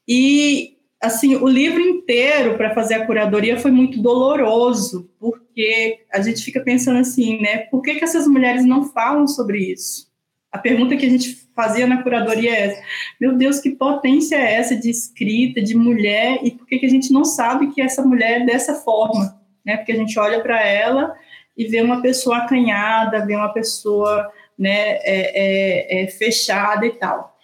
E 0.08 0.69
assim, 1.02 1.36
o 1.36 1.48
livro 1.48 1.80
inteiro 1.80 2.58
para 2.58 2.74
fazer 2.74 2.96
a 2.96 3.06
curadoria 3.06 3.60
foi 3.60 3.72
muito 3.72 4.02
doloroso, 4.02 5.10
porque 5.20 6.00
a 6.12 6.22
gente 6.22 6.44
fica 6.44 6.60
pensando 6.60 7.00
assim, 7.00 7.40
né? 7.42 7.60
Por 7.72 7.82
que, 7.82 7.96
que 7.96 8.04
essas 8.04 8.28
mulheres 8.28 8.66
não 8.66 8.84
falam 8.84 9.26
sobre 9.26 9.60
isso? 9.60 10.10
A 10.52 10.58
pergunta 10.58 10.98
que 10.98 11.06
a 11.06 11.10
gente 11.10 11.48
fazia 11.56 11.86
na 11.86 12.02
curadoria 12.02 12.52
é 12.52 12.68
essa. 12.68 12.84
Meu 13.20 13.36
Deus, 13.36 13.60
que 13.60 13.72
potência 13.72 14.36
é 14.36 14.56
essa 14.56 14.76
de 14.76 14.90
escrita, 14.90 15.62
de 15.62 15.76
mulher, 15.76 16.40
e 16.44 16.52
por 16.52 16.66
que, 16.66 16.80
que 16.80 16.86
a 16.86 16.90
gente 16.90 17.14
não 17.14 17.24
sabe 17.24 17.72
que 17.72 17.82
essa 17.82 18.02
mulher 18.02 18.42
é 18.42 18.46
dessa 18.46 18.76
forma? 18.76 19.40
Né? 19.66 19.78
Porque 19.78 19.92
a 19.92 19.96
gente 19.96 20.18
olha 20.20 20.42
para 20.42 20.62
ela 20.66 21.16
e 21.56 21.66
vê 21.66 21.82
uma 21.82 22.02
pessoa 22.02 22.38
acanhada, 22.38 23.26
vê 23.26 23.36
uma 23.36 23.54
pessoa 23.54 24.30
né, 24.58 24.98
é, 25.04 26.02
é, 26.02 26.04
é 26.04 26.08
fechada 26.08 26.86
e 26.86 26.92
tal. 26.92 27.38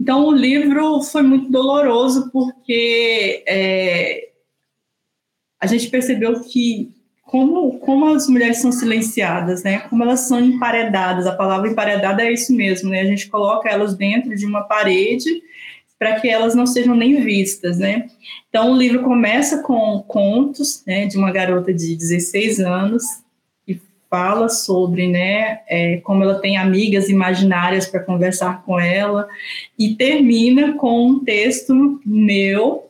Então, 0.00 0.26
o 0.26 0.32
livro 0.32 1.02
foi 1.02 1.22
muito 1.22 1.50
doloroso 1.50 2.30
porque 2.30 3.42
é, 3.48 4.28
a 5.60 5.66
gente 5.66 5.88
percebeu 5.88 6.40
que 6.42 6.94
como, 7.22 7.78
como 7.80 8.06
as 8.06 8.28
mulheres 8.28 8.58
são 8.58 8.70
silenciadas, 8.70 9.64
né? 9.64 9.80
Como 9.80 10.02
elas 10.02 10.20
são 10.20 10.38
emparedadas. 10.38 11.26
A 11.26 11.34
palavra 11.34 11.68
emparedada 11.68 12.22
é 12.22 12.32
isso 12.32 12.54
mesmo, 12.54 12.90
né? 12.90 13.00
A 13.00 13.04
gente 13.04 13.28
coloca 13.28 13.68
elas 13.68 13.96
dentro 13.96 14.34
de 14.36 14.46
uma 14.46 14.62
parede 14.62 15.42
para 15.98 16.20
que 16.20 16.28
elas 16.28 16.54
não 16.54 16.66
sejam 16.66 16.94
nem 16.94 17.20
vistas, 17.22 17.78
né? 17.78 18.06
Então 18.48 18.72
o 18.72 18.76
livro 18.76 19.02
começa 19.02 19.62
com 19.62 20.04
contos, 20.06 20.84
né, 20.86 21.06
de 21.06 21.16
uma 21.16 21.32
garota 21.32 21.72
de 21.72 21.96
16 21.96 22.60
anos 22.60 23.02
fala 24.10 24.48
sobre, 24.48 25.08
né, 25.08 25.60
é, 25.68 25.98
como 25.98 26.22
ela 26.22 26.40
tem 26.40 26.56
amigas 26.56 27.08
imaginárias 27.08 27.86
para 27.86 28.02
conversar 28.02 28.62
com 28.64 28.78
ela 28.78 29.28
e 29.78 29.94
termina 29.94 30.74
com 30.74 31.06
um 31.06 31.24
texto 31.24 32.00
meu 32.04 32.86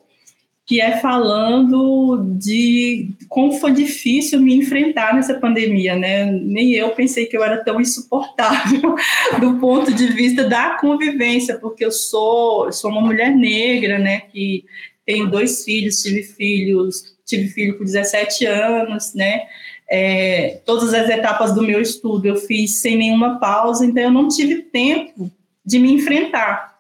que 0.67 0.81
é 0.81 0.99
falando 0.99 2.25
de 2.37 3.11
como 3.29 3.53
foi 3.53 3.73
difícil 3.73 4.41
me 4.41 4.57
enfrentar 4.57 5.15
nessa 5.15 5.35
pandemia, 5.35 5.95
né? 5.95 6.25
Nem 6.27 6.73
eu 6.73 6.91
pensei 6.91 7.25
que 7.27 7.37
eu 7.37 7.45
era 7.45 7.63
tão 7.63 7.81
insuportável 7.81 8.97
do 9.41 9.61
ponto 9.61 9.95
de 9.95 10.09
vista 10.09 10.43
da 10.43 10.71
convivência, 10.71 11.57
porque 11.57 11.85
eu 11.85 11.93
sou, 11.93 12.73
sou 12.73 12.91
uma 12.91 13.01
mulher 13.01 13.31
negra, 13.31 13.97
né? 13.97 14.23
Que 14.33 14.65
tenho 15.07 15.31
dois 15.31 15.65
filhos, 15.65 16.03
tive 16.03 16.25
filhos, 16.25 17.15
tive 17.25 17.47
filho 17.47 17.79
com 17.79 17.85
17 17.85 18.45
anos, 18.47 19.15
né? 19.15 19.47
É, 19.89 20.61
todas 20.65 20.93
as 20.93 21.09
etapas 21.09 21.55
do 21.55 21.63
meu 21.63 21.81
estudo 21.81 22.27
eu 22.27 22.37
fiz 22.37 22.79
sem 22.79 22.97
nenhuma 22.97 23.39
pausa, 23.39 23.87
então 23.87 24.03
eu 24.03 24.11
não 24.11 24.29
tive 24.29 24.63
tempo 24.63 25.31
de 25.65 25.79
me 25.79 25.93
enfrentar. 25.93 26.77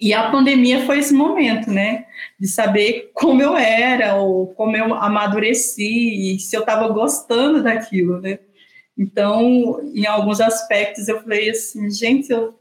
E 0.00 0.12
a 0.12 0.30
pandemia 0.32 0.84
foi 0.84 0.98
esse 0.98 1.14
momento, 1.14 1.70
né? 1.70 2.06
De 2.38 2.48
saber 2.48 3.12
como 3.14 3.40
eu 3.40 3.56
era, 3.56 4.16
ou 4.16 4.48
como 4.48 4.76
eu 4.76 4.94
amadureci, 4.94 6.34
e 6.34 6.40
se 6.40 6.56
eu 6.56 6.60
estava 6.62 6.88
gostando 6.88 7.62
daquilo, 7.62 8.20
né? 8.20 8.40
Então, 8.98 9.80
em 9.94 10.04
alguns 10.06 10.40
aspectos, 10.40 11.06
eu 11.06 11.22
falei 11.22 11.50
assim, 11.50 11.88
gente, 11.88 12.32
eu, 12.32 12.54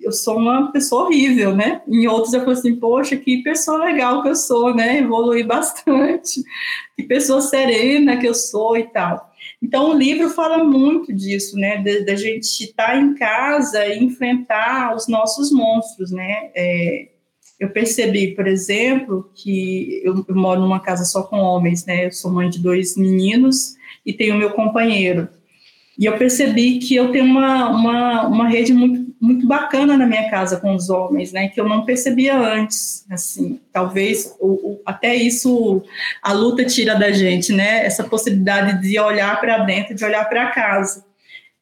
eu 0.00 0.12
sou 0.12 0.38
uma 0.38 0.70
pessoa 0.70 1.04
horrível, 1.04 1.54
né? 1.54 1.82
Em 1.88 2.06
outros, 2.06 2.32
eu 2.32 2.40
falei 2.40 2.54
assim, 2.54 2.76
poxa, 2.76 3.16
que 3.16 3.42
pessoa 3.42 3.84
legal 3.84 4.22
que 4.22 4.28
eu 4.28 4.36
sou, 4.36 4.74
né? 4.74 4.98
Evolui 4.98 5.42
bastante. 5.42 6.42
Que 6.96 7.02
pessoa 7.02 7.40
serena 7.40 8.16
que 8.16 8.26
eu 8.26 8.34
sou 8.34 8.76
e 8.76 8.84
tal. 8.84 9.28
Então, 9.62 9.90
o 9.90 9.98
livro 9.98 10.30
fala 10.30 10.62
muito 10.62 11.12
disso, 11.12 11.56
né, 11.56 11.82
da 12.04 12.14
gente 12.14 12.64
estar 12.64 12.96
em 12.96 13.14
casa 13.14 13.86
e 13.86 14.02
enfrentar 14.02 14.94
os 14.94 15.08
nossos 15.08 15.50
monstros, 15.50 16.12
né. 16.12 16.50
É, 16.54 17.08
eu 17.58 17.70
percebi, 17.70 18.34
por 18.36 18.46
exemplo, 18.46 19.30
que 19.34 20.00
eu, 20.04 20.24
eu, 20.28 20.34
moro 20.34 20.60
numa 20.60 20.78
casa 20.78 21.04
só 21.04 21.24
com 21.24 21.38
homens, 21.38 21.84
né, 21.84 22.06
eu 22.06 22.12
sou 22.12 22.30
mãe 22.30 22.48
de 22.48 22.60
dois 22.60 22.96
meninos 22.96 23.74
e 24.06 24.12
tenho 24.12 24.36
meu 24.36 24.50
companheiro. 24.50 25.28
E 25.98 26.04
eu 26.04 26.16
percebi 26.16 26.78
que 26.78 26.94
eu 26.94 27.10
tenho 27.10 27.24
uma, 27.24 27.70
uma, 27.70 28.28
uma 28.28 28.48
rede 28.48 28.72
muito 28.72 29.07
muito 29.20 29.46
bacana 29.46 29.96
na 29.96 30.06
minha 30.06 30.30
casa 30.30 30.58
com 30.58 30.74
os 30.74 30.88
homens, 30.88 31.32
né? 31.32 31.48
Que 31.48 31.60
eu 31.60 31.68
não 31.68 31.84
percebia 31.84 32.36
antes, 32.36 33.04
assim. 33.10 33.60
Talvez 33.72 34.36
o, 34.38 34.46
o, 34.46 34.82
até 34.86 35.14
isso 35.14 35.82
a 36.22 36.32
luta 36.32 36.64
tira 36.64 36.94
da 36.94 37.10
gente, 37.10 37.52
né? 37.52 37.84
Essa 37.84 38.04
possibilidade 38.04 38.80
de 38.80 38.98
olhar 38.98 39.40
para 39.40 39.58
dentro, 39.58 39.94
de 39.94 40.04
olhar 40.04 40.28
para 40.28 40.50
casa. 40.50 41.04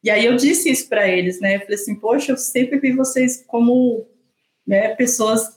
E 0.03 0.09
aí 0.09 0.25
eu 0.25 0.35
disse 0.35 0.69
isso 0.69 0.87
para 0.87 1.07
eles, 1.07 1.39
né? 1.41 1.55
Eu 1.55 1.61
falei 1.61 1.75
assim, 1.75 1.95
poxa, 1.95 2.31
eu 2.31 2.37
sempre 2.37 2.79
vi 2.79 2.91
vocês 2.91 3.43
como 3.47 4.05
né, 4.65 4.89
pessoas 4.89 5.56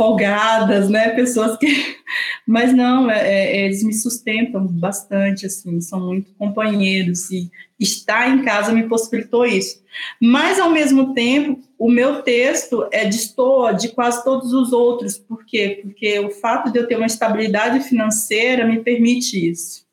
folgadas, 0.00 0.88
né? 0.88 1.10
Pessoas 1.10 1.58
que. 1.58 1.66
Mas 2.48 2.72
não, 2.72 3.10
é, 3.10 3.20
é, 3.20 3.66
eles 3.66 3.84
me 3.84 3.92
sustentam 3.92 4.66
bastante, 4.66 5.44
assim, 5.44 5.78
são 5.82 6.00
muito 6.00 6.32
companheiros 6.38 7.30
e 7.30 7.50
estar 7.78 8.30
em 8.30 8.42
casa 8.42 8.72
me 8.72 8.88
possibilitou 8.88 9.44
isso. 9.44 9.82
Mas, 10.18 10.58
ao 10.58 10.70
mesmo 10.70 11.12
tempo, 11.12 11.60
o 11.78 11.90
meu 11.90 12.22
texto 12.22 12.88
é 12.90 13.04
destoa 13.04 13.74
de 13.74 13.90
quase 13.90 14.24
todos 14.24 14.54
os 14.54 14.72
outros. 14.72 15.18
Por 15.18 15.44
quê? 15.44 15.80
Porque 15.82 16.18
o 16.18 16.30
fato 16.30 16.72
de 16.72 16.78
eu 16.78 16.88
ter 16.88 16.96
uma 16.96 17.06
estabilidade 17.06 17.80
financeira 17.80 18.66
me 18.66 18.80
permite 18.80 19.50
isso. 19.50 19.84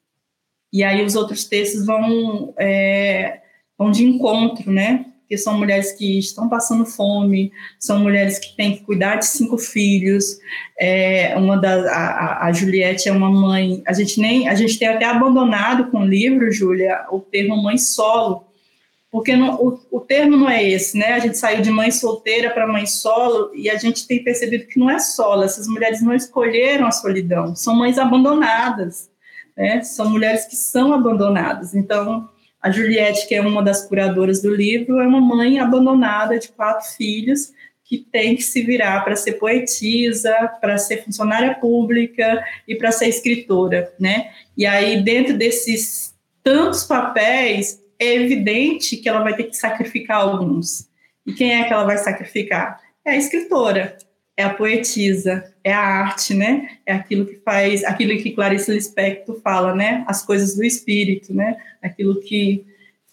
E 0.71 0.85
aí 0.85 1.03
os 1.03 1.15
outros 1.15 1.43
textos 1.43 1.85
vão, 1.85 2.53
é, 2.57 3.41
vão 3.77 3.91
de 3.91 4.05
encontro, 4.05 4.71
né? 4.71 5.06
Porque 5.27 5.37
são 5.37 5.57
mulheres 5.57 5.91
que 5.91 6.17
estão 6.17 6.47
passando 6.47 6.85
fome, 6.85 7.51
são 7.77 7.99
mulheres 7.99 8.39
que 8.39 8.55
têm 8.55 8.77
que 8.77 8.83
cuidar 8.83 9.17
de 9.17 9.25
cinco 9.25 9.57
filhos. 9.57 10.39
É, 10.79 11.35
uma 11.35 11.57
das, 11.57 11.85
a, 11.85 12.45
a 12.45 12.53
Juliette 12.53 13.09
é 13.09 13.11
uma 13.11 13.29
mãe. 13.29 13.83
A 13.85 13.91
gente 13.91 14.21
nem, 14.21 14.47
a 14.47 14.55
gente 14.55 14.79
tem 14.79 14.87
até 14.87 15.03
abandonado 15.03 15.91
com 15.91 15.99
o 15.99 16.05
livro, 16.05 16.49
Júlia, 16.49 17.05
o 17.11 17.19
termo 17.19 17.61
mãe 17.61 17.77
solo, 17.77 18.47
porque 19.11 19.35
não, 19.35 19.55
o, 19.55 19.77
o 19.91 19.99
termo 19.99 20.37
não 20.37 20.49
é 20.49 20.63
esse, 20.63 20.97
né? 20.97 21.11
A 21.11 21.19
gente 21.19 21.37
saiu 21.37 21.61
de 21.61 21.71
mãe 21.71 21.91
solteira 21.91 22.49
para 22.49 22.65
mãe 22.65 22.85
solo 22.85 23.51
e 23.53 23.69
a 23.69 23.75
gente 23.75 24.07
tem 24.07 24.23
percebido 24.23 24.65
que 24.67 24.79
não 24.79 24.89
é 24.89 24.97
solo. 24.97 25.43
Essas 25.43 25.67
mulheres 25.67 26.01
não 26.01 26.13
escolheram 26.13 26.87
a 26.87 26.91
solidão, 26.91 27.53
são 27.53 27.75
mães 27.75 27.97
abandonadas, 27.97 29.09
né? 29.57 29.83
São 29.83 30.09
mulheres 30.09 30.45
que 30.45 30.55
são 30.55 30.93
abandonadas. 30.93 31.75
Então 31.75 32.29
a 32.61 32.71
Juliette, 32.71 33.27
que 33.27 33.35
é 33.35 33.41
uma 33.41 33.63
das 33.63 33.87
curadoras 33.87 34.41
do 34.41 34.53
livro, 34.53 34.99
é 34.99 35.07
uma 35.07 35.21
mãe 35.21 35.59
abandonada 35.59 36.39
de 36.39 36.49
quatro 36.49 36.87
filhos 36.95 37.51
que 37.83 37.97
tem 37.97 38.35
que 38.35 38.43
se 38.43 38.61
virar 38.63 39.03
para 39.05 39.15
ser 39.15 39.33
poetisa, 39.33 40.33
para 40.59 40.77
ser 40.77 41.03
funcionária 41.03 41.55
pública 41.55 42.43
e 42.67 42.75
para 42.75 42.91
ser 42.91 43.07
escritora, 43.07 43.93
né? 43.97 44.31
E 44.57 44.65
aí 44.65 45.01
dentro 45.01 45.37
desses 45.37 46.13
tantos 46.43 46.83
papéis 46.83 47.81
é 47.99 48.15
evidente 48.15 48.97
que 48.97 49.07
ela 49.07 49.23
vai 49.23 49.35
ter 49.35 49.45
que 49.45 49.55
sacrificar 49.55 50.21
alguns. 50.21 50.87
E 51.25 51.33
quem 51.33 51.53
é 51.53 51.63
que 51.63 51.73
ela 51.73 51.85
vai 51.85 51.97
sacrificar? 51.97 52.79
É 53.05 53.11
a 53.11 53.15
escritora, 53.15 53.97
é 54.37 54.43
a 54.43 54.53
poetisa, 54.53 55.51
é 55.63 55.73
a 55.73 55.81
arte, 55.81 56.35
né? 56.35 56.77
É 56.85 56.93
aquilo 56.93 57.25
que 57.25 57.37
faz, 57.43 57.83
aquilo 57.83 58.15
que 58.21 58.31
Clarice 58.31 58.71
Lispector 58.71 59.41
fala, 59.41 59.73
né? 59.73 60.05
As 60.07 60.23
coisas 60.23 60.55
do 60.55 60.63
espírito, 60.63 61.33
né? 61.33 61.57
Aquilo 61.81 62.21
que 62.21 62.63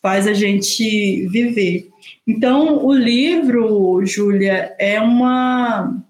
faz 0.03 0.29
a 0.29 0.35
gente 0.35 1.27
viver. 1.29 1.89
Então, 2.27 2.85
o 2.85 2.93
livro, 2.93 4.05
Júlia, 4.05 4.75
é 4.79 5.01
uma 5.01 6.05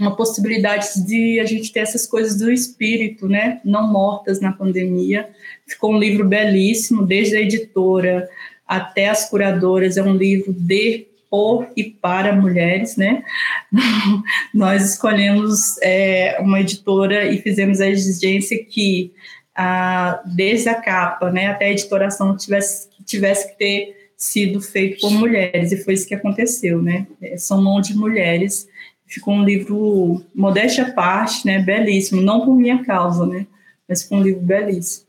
uma 0.00 0.16
possibilidade 0.16 0.88
de 1.06 1.38
a 1.38 1.44
gente 1.44 1.70
ter 1.70 1.80
essas 1.80 2.06
coisas 2.06 2.38
do 2.38 2.50
espírito, 2.50 3.28
né? 3.28 3.60
Não 3.62 3.92
mortas 3.92 4.40
na 4.40 4.50
pandemia. 4.50 5.28
Ficou 5.66 5.92
um 5.92 5.98
livro 5.98 6.26
belíssimo, 6.26 7.04
desde 7.04 7.36
a 7.36 7.40
editora 7.40 8.26
até 8.66 9.10
as 9.10 9.28
curadoras. 9.28 9.98
É 9.98 10.02
um 10.02 10.16
livro 10.16 10.52
de 10.52 11.06
por 11.32 11.66
e 11.74 11.84
para 11.84 12.36
mulheres, 12.36 12.98
né? 12.98 13.24
Nós 14.52 14.90
escolhemos 14.90 15.80
é, 15.80 16.36
uma 16.40 16.60
editora 16.60 17.24
e 17.24 17.38
fizemos 17.38 17.80
a 17.80 17.88
exigência 17.88 18.62
que, 18.62 19.14
desde 20.36 20.68
a 20.68 20.74
capa 20.74 21.30
né, 21.30 21.46
até 21.46 21.64
a 21.64 21.70
editoração, 21.70 22.36
tivesse, 22.36 22.90
tivesse 23.06 23.50
que 23.50 23.56
ter 23.56 24.10
sido 24.14 24.60
feito 24.60 25.00
por 25.00 25.10
mulheres, 25.10 25.72
e 25.72 25.82
foi 25.82 25.94
isso 25.94 26.06
que 26.06 26.14
aconteceu, 26.14 26.82
né? 26.82 27.06
É, 27.22 27.38
são 27.38 27.62
mãos 27.62 27.88
de 27.88 27.96
mulheres. 27.96 28.68
Ficou 29.06 29.32
um 29.32 29.42
livro, 29.42 30.22
modéstia 30.34 30.84
à 30.84 30.92
parte, 30.92 31.46
né? 31.46 31.60
Belíssimo, 31.60 32.20
não 32.20 32.44
por 32.44 32.54
minha 32.54 32.84
causa, 32.84 33.24
né? 33.24 33.46
Mas 33.88 34.02
foi 34.02 34.18
um 34.18 34.22
livro 34.22 34.42
belíssimo. 34.42 35.06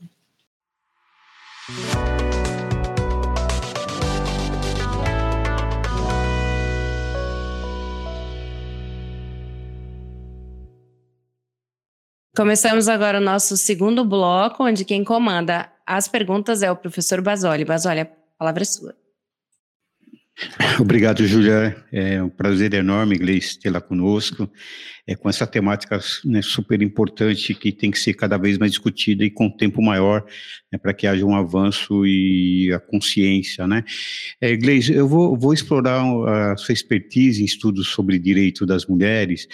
Começamos 12.35 12.87
agora 12.87 13.19
o 13.19 13.21
nosso 13.21 13.55
segundo 13.55 14.03
bloco, 14.03 14.63
onde 14.63 14.83
quem 14.83 15.03
comanda 15.03 15.71
as 15.85 16.07
perguntas 16.07 16.63
é 16.63 16.71
o 16.71 16.75
professor 16.75 17.21
Basoli. 17.21 17.63
Basoli, 17.63 17.99
a 17.99 18.07
palavra 18.39 18.63
é 18.63 18.65
sua. 18.65 18.95
Obrigado, 20.81 21.27
Júlia. 21.27 21.77
É 21.91 22.23
um 22.23 22.29
prazer 22.29 22.73
enorme, 22.73 23.19
Gleice, 23.19 23.59
tê-la 23.59 23.79
conosco, 23.79 24.49
é, 25.05 25.15
com 25.15 25.29
essa 25.29 25.45
temática 25.45 25.99
né, 26.25 26.41
super 26.41 26.81
importante 26.81 27.53
que 27.53 27.71
tem 27.71 27.91
que 27.91 27.99
ser 27.99 28.15
cada 28.15 28.35
vez 28.35 28.57
mais 28.57 28.71
discutida 28.71 29.23
e 29.23 29.29
com 29.29 29.47
tempo 29.47 29.79
maior, 29.79 30.25
né, 30.71 30.79
para 30.79 30.91
que 30.91 31.05
haja 31.05 31.23
um 31.23 31.35
avanço 31.35 32.03
e 32.03 32.73
a 32.73 32.79
consciência. 32.79 33.67
Né? 33.67 33.83
É, 34.41 34.57
Gleice, 34.57 34.91
eu 34.91 35.07
vou, 35.07 35.37
vou 35.37 35.53
explorar 35.53 36.03
a 36.51 36.57
sua 36.57 36.73
expertise 36.73 37.43
em 37.43 37.45
estudos 37.45 37.89
sobre 37.89 38.17
direito 38.17 38.65
das 38.65 38.87
mulheres 38.87 39.47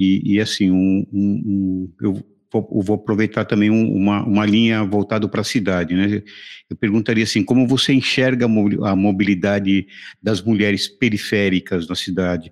e, 0.00 0.34
e 0.34 0.40
assim, 0.40 0.70
um, 0.70 1.06
um, 1.12 1.42
um, 1.46 1.92
eu 2.00 2.24
vou, 2.50 2.94
aproveitar 2.94 3.44
também 3.44 3.68
uma, 3.70 4.24
uma 4.24 4.46
linha 4.46 4.82
voltada 4.82 5.28
para 5.28 5.42
a 5.42 5.44
cidade, 5.44 5.94
né? 5.94 6.22
Eu 6.68 6.76
perguntaria 6.76 7.22
assim, 7.22 7.44
como 7.44 7.66
você 7.66 7.92
enxerga 7.92 8.46
a 8.46 8.96
mobilidade 8.96 9.86
das 10.22 10.42
mulheres 10.42 10.88
periféricas 10.88 11.86
na 11.86 11.94
cidade? 11.94 12.50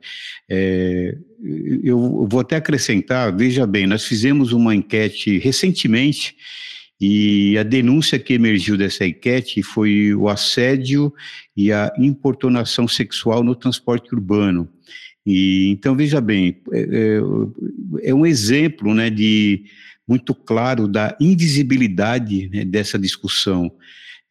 É, 0.48 1.16
eu 1.82 2.28
vou 2.30 2.40
até 2.40 2.56
acrescentar, 2.56 3.34
veja 3.34 3.66
bem, 3.66 3.86
nós 3.86 4.04
fizemos 4.04 4.52
uma 4.52 4.74
enquete 4.74 5.38
recentemente 5.38 6.36
e 7.00 7.56
a 7.56 7.62
denúncia 7.62 8.18
que 8.18 8.34
emergiu 8.34 8.76
dessa 8.76 9.06
enquete 9.06 9.62
foi 9.62 10.14
o 10.14 10.28
assédio 10.28 11.12
e 11.56 11.72
a 11.72 11.92
importunação 11.96 12.86
sexual 12.86 13.42
no 13.42 13.54
transporte 13.54 14.12
urbano. 14.14 14.68
E, 15.28 15.68
então, 15.68 15.94
veja 15.94 16.22
bem, 16.22 16.56
é, 16.72 16.80
é, 16.80 18.08
é 18.10 18.14
um 18.14 18.24
exemplo 18.24 18.94
né, 18.94 19.10
de, 19.10 19.62
muito 20.08 20.34
claro 20.34 20.88
da 20.88 21.14
invisibilidade 21.20 22.48
né, 22.48 22.64
dessa 22.64 22.98
discussão. 22.98 23.70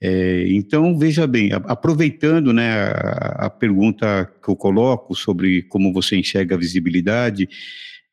É, 0.01 0.47
então, 0.49 0.97
veja 0.97 1.27
bem, 1.27 1.51
aproveitando 1.53 2.51
né, 2.51 2.71
a, 2.71 3.45
a, 3.45 3.49
pergunta 3.49 4.27
que 4.43 4.49
eu 4.49 4.55
coloco 4.55 5.13
sobre 5.13 5.61
como 5.63 5.93
você 5.93 6.17
enxerga 6.17 6.55
a 6.55 6.57
visibilidade, 6.57 7.47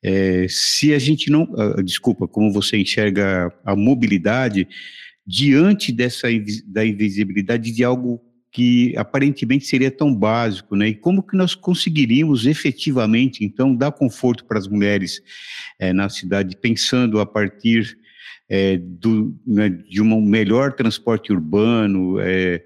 é, 0.02 0.46
se 0.50 0.92
a 0.92 0.98
gente 0.98 1.30
não, 1.30 1.44
uh, 1.44 1.82
desculpa, 1.82 2.28
como 2.28 2.52
você 2.52 2.76
enxerga 2.76 3.50
a 3.64 3.74
mobilidade, 3.74 4.68
diante 5.26 5.90
dessa 5.90 6.28
da 6.66 6.84
invisibilidade 6.84 7.72
de 7.72 7.82
algo 7.82 8.20
que 8.54 8.96
aparentemente 8.96 9.66
seria 9.66 9.90
tão 9.90 10.14
básico, 10.14 10.76
né? 10.76 10.86
E 10.86 10.94
como 10.94 11.24
que 11.24 11.36
nós 11.36 11.56
conseguiríamos 11.56 12.46
efetivamente, 12.46 13.44
então, 13.44 13.74
dar 13.74 13.90
conforto 13.90 14.44
para 14.44 14.56
as 14.56 14.68
mulheres 14.68 15.20
é, 15.76 15.92
na 15.92 16.08
cidade, 16.08 16.56
pensando 16.56 17.18
a 17.18 17.26
partir 17.26 17.98
é, 18.48 18.76
do, 18.76 19.36
né, 19.44 19.68
de 19.68 20.00
um 20.00 20.20
melhor 20.22 20.72
transporte 20.72 21.32
urbano, 21.32 22.20
é, 22.20 22.62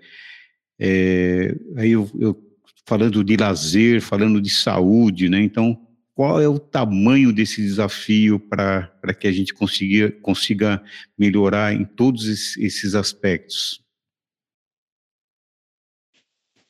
aí 1.78 1.92
eu, 1.92 2.10
eu, 2.20 2.38
falando 2.84 3.24
de 3.24 3.38
lazer, 3.38 4.02
falando 4.02 4.42
de 4.42 4.50
saúde, 4.50 5.30
né? 5.30 5.40
Então, 5.40 5.80
qual 6.14 6.38
é 6.38 6.46
o 6.46 6.58
tamanho 6.58 7.32
desse 7.32 7.62
desafio 7.62 8.38
para 8.38 9.14
que 9.18 9.26
a 9.26 9.32
gente 9.32 9.54
consiga, 9.54 10.12
consiga 10.20 10.82
melhorar 11.18 11.72
em 11.72 11.86
todos 11.86 12.58
esses 12.58 12.94
aspectos? 12.94 13.87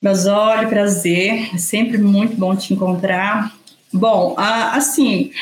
Mas 0.00 0.26
olha, 0.26 0.68
prazer, 0.68 1.54
é 1.54 1.58
sempre 1.58 1.98
muito 1.98 2.37
bom 2.37 2.54
te 2.54 2.72
encontrar. 2.72 3.56
Bom, 3.92 4.34
assim, 4.38 5.32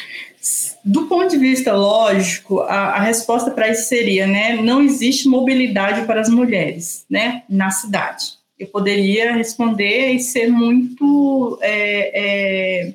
do 0.84 1.06
ponto 1.06 1.28
de 1.28 1.36
vista 1.36 1.74
lógico, 1.74 2.60
a, 2.60 2.96
a 2.96 3.00
resposta 3.00 3.50
para 3.50 3.68
isso 3.68 3.88
seria, 3.88 4.26
né, 4.26 4.56
não 4.56 4.80
existe 4.80 5.28
mobilidade 5.28 6.06
para 6.06 6.20
as 6.20 6.28
mulheres, 6.28 7.04
né, 7.10 7.42
na 7.48 7.70
cidade. 7.70 8.36
Eu 8.58 8.68
poderia 8.68 9.34
responder 9.34 10.12
e 10.12 10.20
ser 10.20 10.48
muito 10.48 11.58
é, 11.60 12.12
é, 12.14 12.94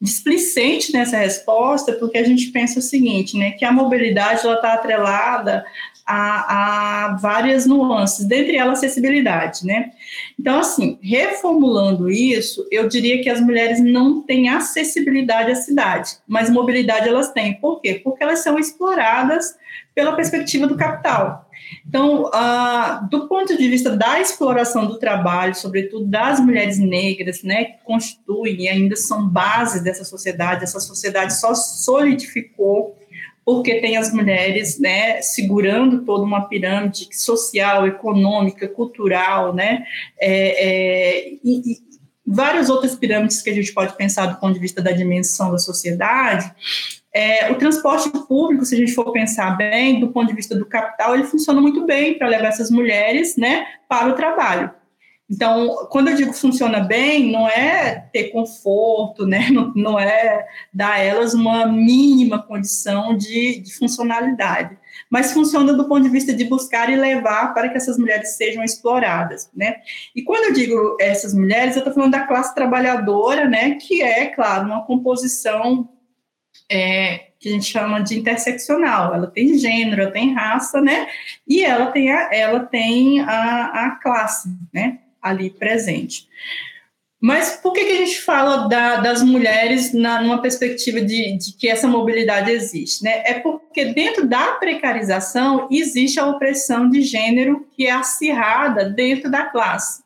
displicente 0.00 0.92
nessa 0.92 1.18
resposta, 1.18 1.92
porque 1.92 2.18
a 2.18 2.24
gente 2.24 2.46
pensa 2.48 2.80
o 2.80 2.82
seguinte, 2.82 3.36
né, 3.36 3.52
que 3.52 3.64
a 3.64 3.70
mobilidade 3.70 4.44
ela 4.44 4.56
está 4.56 4.72
atrelada 4.72 5.64
a, 6.06 7.06
a, 7.08 7.16
várias 7.16 7.66
nuances, 7.66 8.24
dentre 8.24 8.56
elas 8.56 8.78
acessibilidade, 8.78 9.66
né? 9.66 9.90
Então, 10.38 10.60
assim, 10.60 10.98
reformulando 11.02 12.08
isso, 12.08 12.66
eu 12.70 12.88
diria 12.88 13.20
que 13.22 13.28
as 13.28 13.40
mulheres 13.40 13.80
não 13.80 14.22
têm 14.22 14.48
acessibilidade 14.48 15.50
à 15.50 15.56
cidade, 15.56 16.12
mas 16.26 16.48
mobilidade 16.48 17.08
elas 17.08 17.32
têm. 17.32 17.54
Por 17.54 17.80
quê? 17.80 18.00
Porque 18.02 18.22
elas 18.22 18.40
são 18.40 18.58
exploradas 18.58 19.56
pela 19.94 20.14
perspectiva 20.14 20.66
do 20.66 20.76
capital. 20.76 21.50
Então, 21.88 22.26
uh, 22.26 23.08
do 23.08 23.26
ponto 23.26 23.56
de 23.56 23.68
vista 23.68 23.96
da 23.96 24.20
exploração 24.20 24.86
do 24.86 24.98
trabalho, 24.98 25.54
sobretudo 25.54 26.06
das 26.06 26.38
mulheres 26.38 26.78
negras, 26.78 27.42
né, 27.42 27.64
que 27.64 27.84
constituem 27.84 28.62
e 28.62 28.68
ainda 28.68 28.94
são 28.94 29.26
base 29.26 29.82
dessa 29.82 30.04
sociedade, 30.04 30.62
essa 30.62 30.78
sociedade 30.78 31.38
só 31.40 31.54
solidificou 31.54 32.96
porque 33.46 33.76
tem 33.76 33.96
as 33.96 34.12
mulheres, 34.12 34.76
né, 34.80 35.22
segurando 35.22 36.04
toda 36.04 36.24
uma 36.24 36.48
pirâmide 36.48 37.08
social, 37.12 37.86
econômica, 37.86 38.66
cultural, 38.66 39.54
né, 39.54 39.84
é, 40.20 41.28
é, 41.28 41.28
e, 41.44 41.72
e 41.72 41.78
várias 42.26 42.68
outras 42.68 42.96
pirâmides 42.96 43.40
que 43.40 43.48
a 43.48 43.54
gente 43.54 43.72
pode 43.72 43.96
pensar 43.96 44.26
do 44.26 44.40
ponto 44.40 44.54
de 44.54 44.58
vista 44.58 44.82
da 44.82 44.90
dimensão 44.90 45.52
da 45.52 45.58
sociedade, 45.58 46.52
é, 47.14 47.50
o 47.52 47.54
transporte 47.54 48.10
público, 48.26 48.64
se 48.64 48.74
a 48.74 48.78
gente 48.78 48.92
for 48.92 49.12
pensar 49.12 49.56
bem, 49.56 50.00
do 50.00 50.08
ponto 50.08 50.26
de 50.26 50.34
vista 50.34 50.56
do 50.56 50.66
capital, 50.66 51.14
ele 51.14 51.24
funciona 51.24 51.60
muito 51.60 51.86
bem 51.86 52.18
para 52.18 52.26
levar 52.26 52.48
essas 52.48 52.68
mulheres 52.68 53.36
né, 53.36 53.64
para 53.88 54.08
o 54.08 54.14
trabalho. 54.14 54.72
Então, 55.28 55.88
quando 55.90 56.08
eu 56.08 56.16
digo 56.16 56.32
funciona 56.32 56.78
bem, 56.78 57.32
não 57.32 57.48
é 57.48 58.08
ter 58.12 58.30
conforto, 58.30 59.26
né? 59.26 59.48
não, 59.50 59.72
não 59.74 60.00
é 60.00 60.46
dar 60.72 60.92
a 60.92 60.98
elas 60.98 61.34
uma 61.34 61.66
mínima 61.66 62.40
condição 62.40 63.16
de, 63.16 63.60
de 63.60 63.74
funcionalidade, 63.74 64.78
mas 65.10 65.32
funciona 65.32 65.72
do 65.72 65.88
ponto 65.88 66.04
de 66.04 66.08
vista 66.08 66.32
de 66.32 66.44
buscar 66.44 66.88
e 66.90 66.96
levar 66.96 67.52
para 67.52 67.68
que 67.68 67.76
essas 67.76 67.98
mulheres 67.98 68.36
sejam 68.36 68.62
exploradas, 68.62 69.50
né? 69.54 69.76
E 70.14 70.22
quando 70.22 70.44
eu 70.44 70.52
digo 70.52 70.96
essas 71.00 71.34
mulheres, 71.34 71.74
eu 71.74 71.80
estou 71.80 71.92
falando 71.92 72.12
da 72.12 72.26
classe 72.26 72.54
trabalhadora, 72.54 73.48
né? 73.48 73.72
Que 73.74 74.02
é, 74.02 74.26
claro, 74.26 74.66
uma 74.66 74.84
composição 74.86 75.88
é, 76.70 77.30
que 77.40 77.48
a 77.48 77.52
gente 77.52 77.66
chama 77.66 78.00
de 78.00 78.18
interseccional. 78.18 79.12
Ela 79.12 79.26
tem 79.26 79.58
gênero, 79.58 80.02
ela 80.02 80.10
tem 80.12 80.32
raça, 80.32 80.80
né? 80.80 81.08
E 81.46 81.64
ela 81.64 81.90
tem 81.90 82.12
a, 82.12 82.32
ela 82.32 82.60
tem 82.60 83.20
a, 83.20 83.86
a 83.86 83.90
classe, 84.00 84.48
né? 84.72 85.00
Ali 85.28 85.50
presente. 85.50 86.28
Mas 87.20 87.56
por 87.62 87.72
que, 87.72 87.84
que 87.84 87.92
a 87.92 87.96
gente 87.96 88.20
fala 88.20 88.68
da, 88.68 88.96
das 88.96 89.22
mulheres 89.22 89.92
na, 89.92 90.20
numa 90.20 90.42
perspectiva 90.42 91.00
de, 91.00 91.38
de, 91.38 91.52
que 91.54 91.68
essa 91.68 91.88
mobilidade 91.88 92.50
existe? 92.50 93.02
Né? 93.02 93.22
É 93.24 93.34
porque 93.40 93.86
dentro 93.86 94.26
da 94.26 94.52
precarização 94.52 95.66
existe 95.70 96.20
a 96.20 96.26
opressão 96.26 96.90
de 96.90 97.02
gênero 97.02 97.66
que 97.74 97.86
é 97.86 97.90
acirrada 97.90 98.90
dentro 98.90 99.30
da 99.30 99.46
classe. 99.46 100.04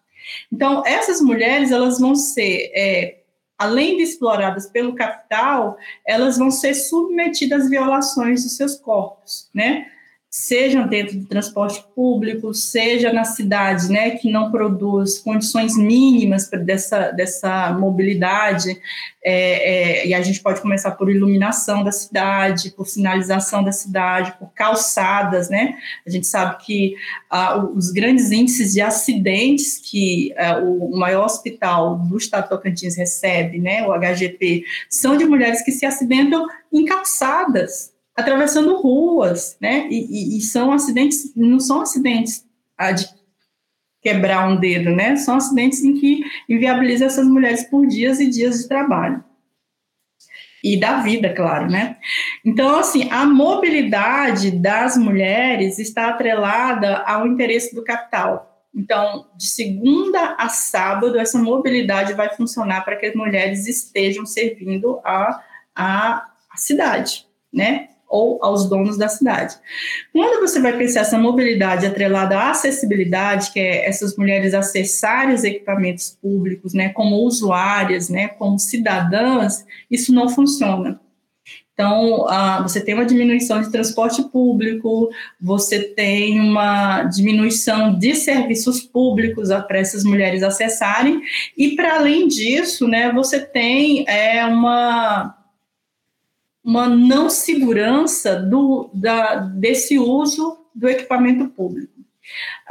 Então, 0.52 0.82
essas 0.86 1.20
mulheres 1.20 1.72
elas 1.72 1.98
vão 1.98 2.14
ser 2.14 2.70
é, 2.74 3.20
além 3.58 3.98
de 3.98 4.04
exploradas 4.04 4.66
pelo 4.66 4.94
capital, 4.94 5.76
elas 6.06 6.38
vão 6.38 6.50
ser 6.50 6.72
submetidas 6.72 7.66
a 7.66 7.68
violações 7.68 8.44
dos 8.44 8.56
seus 8.56 8.76
corpos, 8.76 9.50
né? 9.52 9.86
Sejam 10.32 10.86
dentro 10.86 11.18
do 11.18 11.26
transporte 11.26 11.84
público, 11.92 12.54
seja 12.54 13.12
na 13.12 13.24
cidade, 13.24 13.90
né, 13.90 14.10
que 14.10 14.30
não 14.30 14.48
produz 14.48 15.18
condições 15.18 15.76
mínimas 15.76 16.48
dessa, 16.48 17.10
dessa 17.10 17.72
mobilidade, 17.72 18.80
é, 19.24 20.02
é, 20.02 20.06
e 20.06 20.14
a 20.14 20.22
gente 20.22 20.40
pode 20.40 20.60
começar 20.60 20.92
por 20.92 21.10
iluminação 21.10 21.82
da 21.82 21.90
cidade, 21.90 22.70
por 22.70 22.86
sinalização 22.86 23.64
da 23.64 23.72
cidade, 23.72 24.32
por 24.38 24.52
calçadas, 24.54 25.50
né? 25.50 25.76
A 26.06 26.10
gente 26.10 26.28
sabe 26.28 26.64
que 26.64 26.94
ah, 27.28 27.56
os 27.58 27.90
grandes 27.90 28.30
índices 28.30 28.72
de 28.72 28.80
acidentes 28.80 29.78
que 29.78 30.32
ah, 30.38 30.58
o 30.58 30.96
maior 30.96 31.24
hospital 31.24 31.98
do 31.98 32.16
estado 32.16 32.44
de 32.44 32.50
Tocantins 32.50 32.96
recebe, 32.96 33.58
né, 33.58 33.84
o 33.84 33.92
HGP, 33.92 34.64
são 34.88 35.16
de 35.16 35.24
mulheres 35.24 35.60
que 35.62 35.72
se 35.72 35.84
acidentam 35.84 36.46
em 36.72 36.84
calçadas, 36.84 37.92
atravessando 38.20 38.80
ruas, 38.80 39.56
né? 39.60 39.88
E, 39.90 40.34
e, 40.34 40.38
e 40.38 40.40
são 40.40 40.72
acidentes, 40.72 41.34
não 41.36 41.58
são 41.58 41.80
acidentes 41.80 42.44
de 42.96 43.08
quebrar 44.02 44.48
um 44.48 44.56
dedo, 44.56 44.90
né? 44.90 45.16
São 45.16 45.36
acidentes 45.36 45.82
em 45.84 45.94
que 45.94 46.22
inviabiliza 46.48 47.04
essas 47.04 47.26
mulheres 47.26 47.64
por 47.64 47.86
dias 47.86 48.20
e 48.20 48.30
dias 48.30 48.60
de 48.60 48.68
trabalho. 48.68 49.22
E 50.62 50.78
da 50.78 51.00
vida, 51.00 51.32
claro, 51.32 51.70
né? 51.70 51.96
Então, 52.44 52.76
assim, 52.76 53.10
a 53.10 53.24
mobilidade 53.24 54.50
das 54.50 54.96
mulheres 54.96 55.78
está 55.78 56.08
atrelada 56.08 56.98
ao 56.98 57.26
interesse 57.26 57.74
do 57.74 57.82
capital. 57.82 58.50
Então, 58.74 59.26
de 59.36 59.46
segunda 59.46 60.36
a 60.38 60.48
sábado, 60.48 61.18
essa 61.18 61.38
mobilidade 61.38 62.12
vai 62.12 62.28
funcionar 62.36 62.84
para 62.84 62.96
que 62.96 63.06
as 63.06 63.14
mulheres 63.14 63.66
estejam 63.66 64.24
servindo 64.24 65.00
a, 65.04 65.42
a, 65.74 66.26
a 66.50 66.56
cidade, 66.56 67.26
né? 67.52 67.88
Ou 68.10 68.38
aos 68.42 68.68
donos 68.68 68.98
da 68.98 69.08
cidade. 69.08 69.54
Quando 70.12 70.40
você 70.40 70.60
vai 70.60 70.76
pensar 70.76 71.00
essa 71.00 71.16
mobilidade 71.16 71.86
atrelada 71.86 72.36
à 72.36 72.50
acessibilidade, 72.50 73.52
que 73.52 73.60
é 73.60 73.88
essas 73.88 74.16
mulheres 74.16 74.52
acessarem 74.52 75.34
os 75.34 75.44
equipamentos 75.44 76.18
públicos, 76.20 76.74
né, 76.74 76.88
como 76.88 77.16
usuárias, 77.24 78.08
né, 78.08 78.28
como 78.28 78.58
cidadãs, 78.58 79.64
isso 79.88 80.12
não 80.12 80.28
funciona. 80.28 81.00
Então, 81.72 82.26
uh, 82.26 82.62
você 82.62 82.78
tem 82.78 82.92
uma 82.92 83.06
diminuição 83.06 83.62
de 83.62 83.72
transporte 83.72 84.22
público, 84.24 85.08
você 85.40 85.80
tem 85.80 86.38
uma 86.38 87.04
diminuição 87.04 87.98
de 87.98 88.14
serviços 88.14 88.82
públicos 88.82 89.48
para 89.66 89.78
essas 89.78 90.04
mulheres 90.04 90.42
acessarem, 90.42 91.22
e 91.56 91.74
para 91.74 91.94
além 91.96 92.28
disso, 92.28 92.86
né, 92.86 93.10
você 93.10 93.40
tem 93.40 94.04
é, 94.06 94.44
uma 94.44 95.39
uma 96.70 96.88
não 96.88 97.28
segurança 97.28 98.36
do, 98.36 98.88
da, 98.94 99.34
desse 99.34 99.98
uso 99.98 100.56
do 100.72 100.88
equipamento 100.88 101.48
público. 101.48 101.92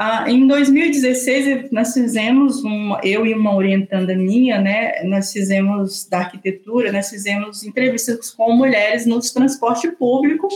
Ah, 0.01 0.31
em 0.31 0.47
2016, 0.47 1.73
nós 1.73 1.93
fizemos, 1.93 2.63
um, 2.63 2.97
eu 3.03 3.25
e 3.25 3.33
uma 3.33 3.53
orientanda 3.53 4.15
minha, 4.15 4.57
né, 4.57 5.03
nós 5.03 5.29
fizemos 5.29 6.07
da 6.07 6.19
arquitetura, 6.19 6.89
nós 6.89 7.09
fizemos 7.09 7.65
entrevistas 7.65 8.29
com 8.29 8.53
mulheres 8.53 9.05
no 9.05 9.19
transporte 9.19 9.91
público, 9.91 10.47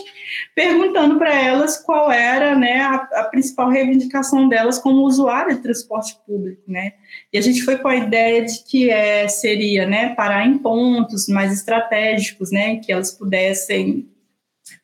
perguntando 0.56 1.18
para 1.18 1.36
elas 1.38 1.76
qual 1.76 2.10
era 2.10 2.56
né, 2.56 2.84
a, 2.84 2.96
a, 2.96 3.24
principal 3.26 3.70
reivindicação 3.70 4.48
delas 4.48 4.80
como 4.80 5.02
usuária 5.02 5.54
de 5.54 5.62
transporte 5.62 6.16
público. 6.26 6.62
Né? 6.66 6.94
E 7.34 7.38
a 7.38 7.42
gente 7.42 7.64
foi 7.64 7.76
com 7.76 7.90
a 7.90 7.98
ideia 7.98 8.46
de 8.46 8.64
que 8.64 8.90
é, 8.90 9.28
seria 9.28 9.86
né, 9.86 10.16
parar 10.16 10.48
em 10.48 10.58
pontos 10.58 11.28
mais 11.28 11.52
estratégicos, 11.52 12.50
né, 12.50 12.78
que 12.78 12.94
elas 12.94 13.12
pudessem 13.12 14.08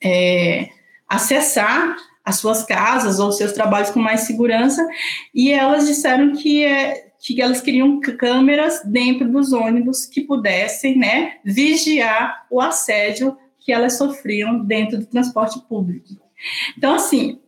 é, 0.03 0.67
acessar 1.07 1.95
as 2.29 2.35
suas 2.35 2.63
casas 2.63 3.19
ou 3.19 3.31
seus 3.31 3.51
trabalhos 3.51 3.89
com 3.89 3.99
mais 3.99 4.21
segurança, 4.21 4.87
e 5.33 5.51
elas 5.51 5.87
disseram 5.87 6.33
que, 6.33 6.63
é, 6.63 7.11
que 7.19 7.41
elas 7.41 7.59
queriam 7.59 7.99
câmeras 7.99 8.81
dentro 8.85 9.29
dos 9.29 9.51
ônibus 9.51 10.05
que 10.05 10.21
pudessem 10.21 10.97
né, 10.97 11.33
vigiar 11.43 12.45
o 12.49 12.61
assédio 12.61 13.35
que 13.59 13.71
elas 13.71 13.97
sofriam 13.97 14.63
dentro 14.63 14.99
do 14.99 15.05
transporte 15.07 15.59
público. 15.67 16.07
Então, 16.77 16.93
assim, 16.93 17.39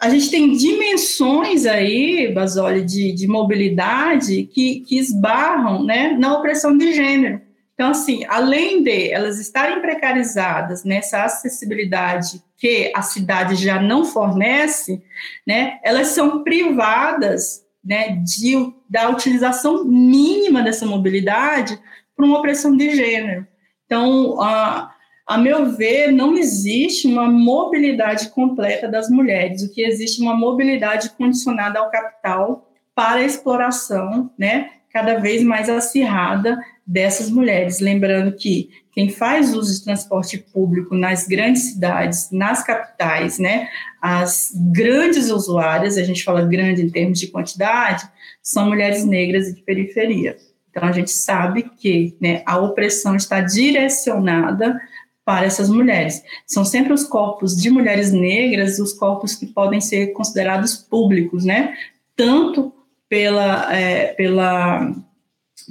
a 0.00 0.08
gente 0.08 0.30
tem 0.30 0.52
dimensões 0.52 1.66
aí, 1.66 2.32
Basoli, 2.32 2.82
de, 2.82 3.12
de 3.12 3.28
mobilidade 3.28 4.44
que, 4.44 4.80
que 4.80 4.98
esbarram 4.98 5.84
né, 5.84 6.16
na 6.18 6.36
opressão 6.38 6.76
de 6.76 6.94
gênero. 6.94 7.42
Então, 7.80 7.92
assim, 7.92 8.26
além 8.28 8.82
de 8.82 9.10
elas 9.10 9.38
estarem 9.38 9.80
precarizadas 9.80 10.84
nessa 10.84 11.24
acessibilidade 11.24 12.42
que 12.58 12.92
a 12.94 13.00
cidade 13.00 13.54
já 13.54 13.80
não 13.80 14.04
fornece, 14.04 15.02
né, 15.46 15.78
elas 15.82 16.08
são 16.08 16.44
privadas 16.44 17.64
né, 17.82 18.22
de, 18.22 18.70
da 18.86 19.08
utilização 19.08 19.82
mínima 19.82 20.60
dessa 20.60 20.84
mobilidade 20.84 21.80
por 22.14 22.26
uma 22.26 22.40
opressão 22.40 22.76
de 22.76 22.94
gênero. 22.94 23.46
Então, 23.86 24.38
a, 24.42 24.92
a 25.26 25.38
meu 25.38 25.74
ver, 25.74 26.12
não 26.12 26.36
existe 26.36 27.08
uma 27.08 27.30
mobilidade 27.30 28.28
completa 28.28 28.88
das 28.88 29.08
mulheres, 29.08 29.62
o 29.62 29.72
que 29.72 29.80
existe 29.80 30.20
uma 30.20 30.36
mobilidade 30.36 31.08
condicionada 31.16 31.78
ao 31.78 31.90
capital 31.90 32.70
para 32.94 33.20
a 33.20 33.24
exploração, 33.24 34.30
né, 34.36 34.68
cada 34.92 35.18
vez 35.18 35.42
mais 35.42 35.70
acirrada 35.70 36.58
dessas 36.90 37.30
mulheres. 37.30 37.78
Lembrando 37.78 38.32
que 38.32 38.68
quem 38.90 39.08
faz 39.08 39.54
uso 39.54 39.72
de 39.72 39.84
transporte 39.84 40.36
público 40.36 40.92
nas 40.92 41.24
grandes 41.24 41.70
cidades, 41.70 42.28
nas 42.32 42.64
capitais, 42.64 43.38
né, 43.38 43.68
as 44.02 44.52
grandes 44.72 45.30
usuárias, 45.30 45.96
a 45.96 46.02
gente 46.02 46.24
fala 46.24 46.42
grande 46.42 46.82
em 46.82 46.90
termos 46.90 47.20
de 47.20 47.28
quantidade, 47.28 48.08
são 48.42 48.66
mulheres 48.66 49.04
negras 49.04 49.46
e 49.46 49.54
de 49.54 49.62
periferia. 49.62 50.36
Então, 50.68 50.82
a 50.82 50.90
gente 50.90 51.12
sabe 51.12 51.70
que 51.78 52.16
né, 52.20 52.42
a 52.44 52.58
opressão 52.58 53.14
está 53.14 53.40
direcionada 53.40 54.80
para 55.24 55.46
essas 55.46 55.68
mulheres. 55.68 56.24
São 56.44 56.64
sempre 56.64 56.92
os 56.92 57.04
corpos 57.04 57.56
de 57.56 57.70
mulheres 57.70 58.12
negras 58.12 58.80
os 58.80 58.92
corpos 58.92 59.36
que 59.36 59.46
podem 59.46 59.80
ser 59.80 60.08
considerados 60.08 60.76
públicos, 60.76 61.44
né? 61.44 61.74
Tanto 62.16 62.72
pela, 63.08 63.72
é, 63.74 64.08
pela 64.14 64.92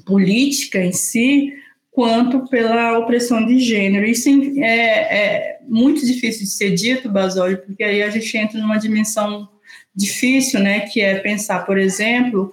política 0.05 0.79
em 0.79 0.91
si, 0.91 1.53
quanto 1.91 2.47
pela 2.47 2.97
opressão 2.97 3.45
de 3.45 3.59
gênero. 3.59 4.05
Isso 4.05 4.29
é, 4.57 4.65
é 4.65 5.59
muito 5.67 6.05
difícil 6.05 6.43
de 6.43 6.51
ser 6.51 6.71
dito, 6.71 7.09
Basólio, 7.09 7.57
porque 7.65 7.83
aí 7.83 8.01
a 8.01 8.09
gente 8.09 8.37
entra 8.37 8.59
numa 8.59 8.77
dimensão 8.77 9.49
difícil, 9.95 10.59
né, 10.59 10.81
que 10.81 11.01
é 11.01 11.19
pensar, 11.19 11.65
por 11.65 11.77
exemplo, 11.77 12.51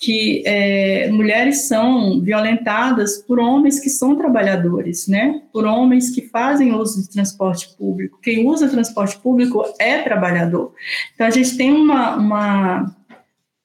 que 0.00 0.42
é, 0.46 1.10
mulheres 1.10 1.66
são 1.66 2.20
violentadas 2.20 3.18
por 3.18 3.38
homens 3.40 3.80
que 3.80 3.90
são 3.90 4.16
trabalhadores, 4.16 5.08
né? 5.08 5.42
Por 5.52 5.64
homens 5.64 6.10
que 6.10 6.22
fazem 6.22 6.72
uso 6.72 7.02
de 7.02 7.10
transporte 7.10 7.74
público. 7.76 8.20
Quem 8.22 8.46
usa 8.46 8.68
transporte 8.68 9.18
público 9.18 9.64
é 9.78 9.98
trabalhador. 10.02 10.72
Então 11.14 11.26
a 11.26 11.30
gente 11.30 11.56
tem 11.56 11.72
uma, 11.72 12.16
uma, 12.16 12.96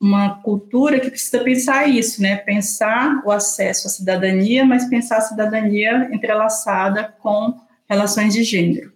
uma 0.04 0.42
cultura 0.42 1.00
que 1.00 1.10
precisa 1.10 1.42
pensar 1.42 1.88
isso, 1.88 2.22
né? 2.22 2.36
Pensar 2.36 3.24
o 3.26 3.32
acesso 3.32 3.88
à 3.88 3.90
cidadania, 3.90 4.66
mas 4.66 4.90
pensar 4.90 5.18
a 5.18 5.22
cidadania 5.22 6.10
entrelaçada 6.12 7.16
com 7.22 7.58
relações 7.90 8.34
de 8.34 8.44
gênero. 8.44 8.92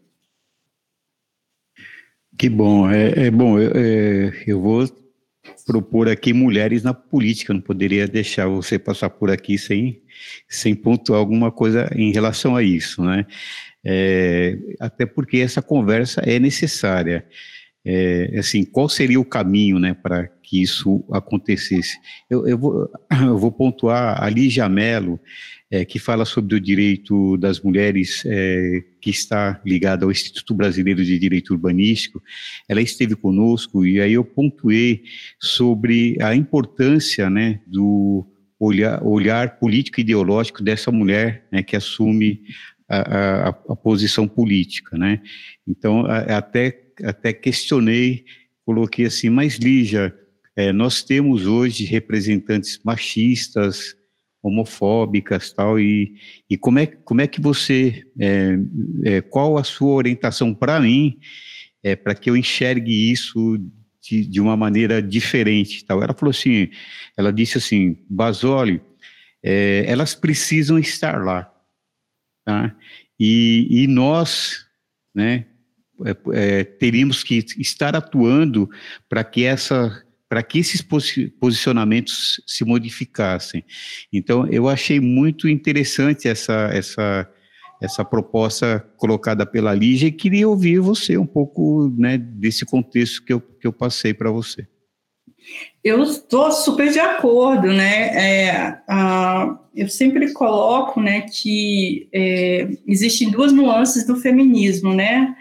Que 2.38 2.50
bom. 2.50 2.92
É, 2.92 3.28
é 3.28 3.32
bom. 3.32 3.58
Eu, 3.58 3.72
é, 3.74 4.44
eu 4.46 4.62
vou 4.62 4.86
propor 5.66 6.10
aqui 6.10 6.34
mulheres 6.34 6.84
na 6.84 6.94
política. 6.94 7.54
não 7.54 7.62
poderia 7.62 8.06
deixar 8.06 8.48
você 8.48 8.78
passar 8.78 9.10
por 9.10 9.32
aqui 9.32 9.58
sem, 9.58 10.02
sem 10.50 10.76
pontuar 10.76 11.20
alguma 11.20 11.54
coisa 11.54 11.90
em 11.96 12.12
relação 12.12 12.54
a 12.54 12.62
isso, 12.62 13.02
né? 13.02 13.26
É, 13.82 14.58
até 14.78 15.06
porque 15.06 15.38
essa 15.38 15.62
conversa 15.62 16.22
é 16.26 16.38
necessária. 16.38 17.26
É, 17.90 18.38
assim, 18.38 18.66
qual 18.66 18.90
seria 18.90 19.18
o 19.18 19.24
caminho, 19.24 19.80
né, 19.80 19.94
para 19.94 20.28
que 20.44 20.62
isso 20.62 21.06
acontecesse? 21.10 21.98
Eu, 22.30 22.46
eu, 22.46 22.58
vou, 22.58 22.92
eu 23.10 23.38
vou 23.38 23.50
pontuar 23.50 24.22
a 24.22 24.30
Lígia 24.30 24.68
Mello, 24.68 25.18
é, 25.72 25.86
que 25.86 25.98
fala 25.98 26.26
sobre 26.26 26.56
o 26.56 26.60
direito 26.60 27.38
das 27.38 27.62
mulheres, 27.62 28.24
é, 28.26 28.84
que 29.00 29.10
está 29.10 29.62
ligada 29.66 30.04
ao 30.04 30.12
Instituto 30.12 30.54
Brasileiro 30.54 31.02
de 31.04 31.18
Direito 31.18 31.52
Urbanístico. 31.54 32.22
Ela 32.68 32.82
esteve 32.82 33.16
conosco 33.16 33.86
e 33.86 34.02
aí 34.02 34.14
eu 34.14 34.24
pontuei 34.26 35.04
sobre 35.40 36.18
a 36.22 36.36
importância 36.36 37.30
né, 37.30 37.62
do 37.66 38.26
olhar, 38.60 39.02
olhar 39.02 39.60
político 39.60 40.02
ideológico 40.02 40.62
dessa 40.62 40.92
mulher 40.92 41.46
né, 41.52 41.64
que 41.64 41.76
assume 41.76 42.42
a, 42.90 42.98
a, 42.98 43.48
a, 43.50 43.76
posição 43.76 44.28
política. 44.28 44.98
Né? 44.98 45.22
Então, 45.68 46.06
a, 46.06 46.38
até, 46.38 46.87
até 47.04 47.34
questionei, 47.34 48.26
coloquei 48.66 49.06
assim, 49.06 49.30
mas 49.30 49.56
Lígia, 49.56 50.14
é, 50.56 50.74
nós 50.74 51.04
temos 51.04 51.46
hoje 51.46 51.86
representantes 51.86 52.80
machistas, 52.84 53.96
homofóbicas 54.42 55.52
tal 55.52 55.80
e, 55.80 56.16
e 56.50 56.58
como 56.58 56.80
é 56.80 56.86
como 56.86 57.22
é 57.22 57.28
que 57.28 57.42
você 57.42 58.06
é, 58.20 58.58
é, 59.04 59.22
qual 59.22 59.58
a 59.58 59.64
sua 59.64 59.94
orientação 59.94 60.54
para 60.54 60.80
mim 60.80 61.20
é, 61.84 61.96
para 61.96 62.16
que 62.16 62.30
eu 62.30 62.38
enxergue 62.38 63.12
isso 63.12 63.60
de, 64.02 64.26
de, 64.26 64.40
uma 64.40 64.56
maneira 64.56 65.02
diferente 65.02 65.86
tal? 65.86 66.02
Ela 66.02 66.14
falou 66.14 66.32
assim 66.32 66.70
ela 67.18 67.32
disse 67.32 67.58
assim 67.58 67.98
Basoli 68.10 68.82
é, 69.44 69.86
elas 69.88 70.16
precisam 70.16 70.80
estar 70.80 71.24
lá 71.24 71.52
tá? 72.46 72.76
E, 73.20 73.68
e 73.70 73.88
nós 73.88 74.66
né 75.14 75.46
é, 76.06 76.16
é, 76.34 76.64
teríamos 76.64 77.24
que 77.24 77.44
estar 77.58 77.96
atuando 77.96 78.70
para 79.10 79.24
que 79.24 79.44
essa 79.44 80.04
para 80.30 80.44
que 80.44 80.60
esses 80.60 80.82
posicionamentos 81.40 82.42
se 82.46 82.66
modificassem. 82.66 83.64
Então, 84.12 84.46
eu 84.48 84.68
achei 84.68 85.00
muito 85.00 85.48
interessante 85.48 86.28
essa, 86.28 86.70
essa, 86.74 87.30
essa 87.82 88.04
proposta 88.04 88.86
colocada 88.98 89.46
pela 89.46 89.74
Lígia 89.74 90.08
e 90.08 90.12
queria 90.12 90.50
ouvir 90.50 90.80
você 90.80 91.18
um 91.18 91.26
pouco 91.26 91.90
né, 91.98 92.18
desse 92.18 92.66
contexto 92.66 93.24
que 93.24 93.32
eu, 93.32 93.40
que 93.40 93.66
eu 93.66 93.72
passei 93.72 94.14
para 94.14 94.30
você. 94.30 94.68
Eu 95.82 96.04
estou 96.04 96.52
super 96.52 96.92
de 96.92 97.00
acordo, 97.00 97.68
né? 97.68 98.10
É, 98.18 98.82
eu 99.74 99.88
sempre 99.88 100.34
coloco, 100.34 101.00
né, 101.00 101.22
que 101.22 102.10
é, 102.12 102.68
existem 102.86 103.30
duas 103.30 103.54
nuances 103.54 104.06
do 104.06 104.18
feminismo, 104.18 104.94
né? 104.94 105.34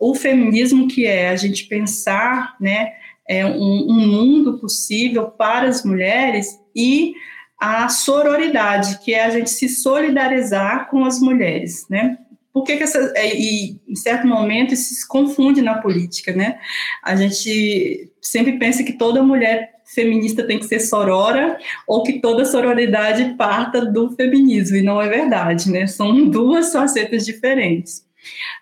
O 0.00 0.14
feminismo 0.14 0.88
que 0.88 1.06
é 1.06 1.28
a 1.28 1.36
gente 1.36 1.66
pensar, 1.66 2.56
né, 2.58 2.94
é, 3.28 3.44
um, 3.44 3.86
um 3.88 4.06
mundo 4.08 4.58
possível 4.58 5.26
para 5.26 5.68
as 5.68 5.84
mulheres 5.84 6.58
e 6.74 7.12
a 7.60 7.88
sororidade, 7.90 8.98
que 9.04 9.12
é 9.12 9.24
a 9.24 9.30
gente 9.30 9.50
se 9.50 9.68
solidarizar 9.68 10.88
com 10.88 11.04
as 11.04 11.20
mulheres, 11.20 11.86
né? 11.90 12.16
Por 12.52 12.64
que, 12.64 12.76
que 12.76 12.82
essa. 12.82 13.12
É, 13.14 13.36
e, 13.36 13.78
em 13.86 13.94
certo 13.94 14.26
momento, 14.26 14.74
isso 14.74 14.94
se 14.94 15.06
confunde 15.06 15.60
na 15.60 15.78
política, 15.78 16.32
né? 16.32 16.58
A 17.04 17.14
gente 17.14 18.10
sempre 18.20 18.58
pensa 18.58 18.82
que 18.82 18.94
toda 18.94 19.22
mulher 19.22 19.74
feminista 19.84 20.44
tem 20.44 20.58
que 20.58 20.64
ser 20.64 20.80
sorora 20.80 21.58
ou 21.86 22.02
que 22.02 22.20
toda 22.20 22.44
sororidade 22.44 23.34
parta 23.36 23.84
do 23.84 24.10
feminismo, 24.16 24.76
e 24.78 24.82
não 24.82 25.00
é 25.00 25.08
verdade, 25.08 25.70
né? 25.70 25.86
São 25.86 26.28
duas 26.28 26.72
facetas 26.72 27.24
diferentes 27.26 28.09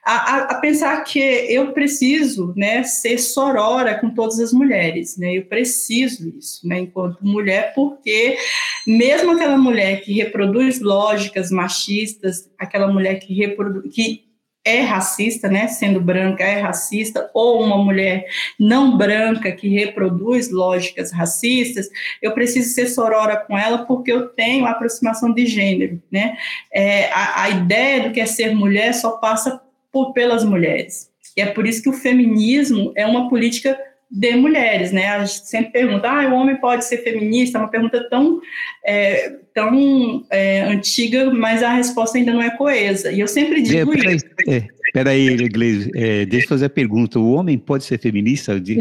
a, 0.04 0.36
a, 0.52 0.54
pensar 0.56 1.02
que 1.04 1.18
eu 1.18 1.72
preciso 1.72 2.54
né, 2.56 2.82
ser 2.82 3.18
sorora 3.18 3.98
com 3.98 4.10
todas 4.10 4.38
as 4.38 4.52
mulheres, 4.52 5.16
né, 5.16 5.36
eu 5.36 5.44
preciso 5.44 6.28
isso, 6.38 6.66
né, 6.66 6.80
enquanto 6.80 7.20
mulher, 7.20 7.72
porque 7.74 8.38
mesmo 8.86 9.32
aquela 9.32 9.58
mulher 9.58 10.00
que 10.00 10.12
reproduz 10.12 10.80
lógicas 10.80 11.50
machistas, 11.50 12.50
aquela 12.58 12.88
mulher 12.88 13.16
que, 13.16 13.34
reproduz, 13.34 13.94
que 13.94 14.27
é 14.68 14.80
racista, 14.82 15.48
né, 15.48 15.68
sendo 15.68 16.00
branca 16.00 16.44
é 16.44 16.60
racista, 16.60 17.30
ou 17.32 17.62
uma 17.62 17.78
mulher 17.78 18.26
não 18.58 18.96
branca 18.96 19.50
que 19.52 19.68
reproduz 19.68 20.50
lógicas 20.50 21.12
racistas, 21.12 21.88
eu 22.20 22.32
preciso 22.32 22.74
ser 22.74 22.86
sorora 22.88 23.36
com 23.36 23.56
ela 23.56 23.78
porque 23.86 24.12
eu 24.12 24.28
tenho 24.28 24.66
aproximação 24.66 25.32
de 25.32 25.46
gênero, 25.46 26.02
né, 26.10 26.36
é, 26.72 27.10
a, 27.12 27.42
a 27.42 27.50
ideia 27.50 28.02
do 28.02 28.12
que 28.12 28.20
é 28.20 28.26
ser 28.26 28.54
mulher 28.54 28.92
só 28.92 29.12
passa 29.12 29.60
por, 29.90 30.12
pelas 30.12 30.44
mulheres. 30.44 31.08
E 31.36 31.40
é 31.40 31.46
por 31.46 31.66
isso 31.66 31.82
que 31.82 31.88
o 31.88 31.92
feminismo 31.92 32.92
é 32.96 33.06
uma 33.06 33.28
política 33.28 33.78
de 34.10 34.34
mulheres, 34.36 34.90
né? 34.90 35.08
A 35.08 35.24
gente 35.24 35.46
sempre 35.46 35.70
pergunta, 35.70 36.08
ah, 36.08 36.28
o 36.28 36.34
homem 36.34 36.56
pode 36.56 36.84
ser 36.84 36.98
feminista? 36.98 37.58
É 37.58 37.60
uma 37.60 37.68
pergunta 37.68 38.08
tão, 38.08 38.40
é, 38.84 39.34
tão 39.54 40.24
é, 40.30 40.62
antiga, 40.62 41.30
mas 41.32 41.62
a 41.62 41.74
resposta 41.74 42.16
ainda 42.16 42.32
não 42.32 42.42
é 42.42 42.50
coesa. 42.50 43.12
E 43.12 43.20
eu 43.20 43.28
sempre 43.28 43.60
digo 43.60 43.92
é, 43.92 44.14
isso. 44.14 44.24
É, 44.48 44.64
peraí, 44.94 45.28
Iglesias, 45.28 45.90
é, 45.94 46.24
deixa 46.24 46.46
eu 46.46 46.48
fazer 46.48 46.66
a 46.66 46.70
pergunta. 46.70 47.18
O 47.18 47.32
homem 47.32 47.58
pode 47.58 47.84
ser 47.84 47.98
feminista? 47.98 48.58
De, 48.58 48.76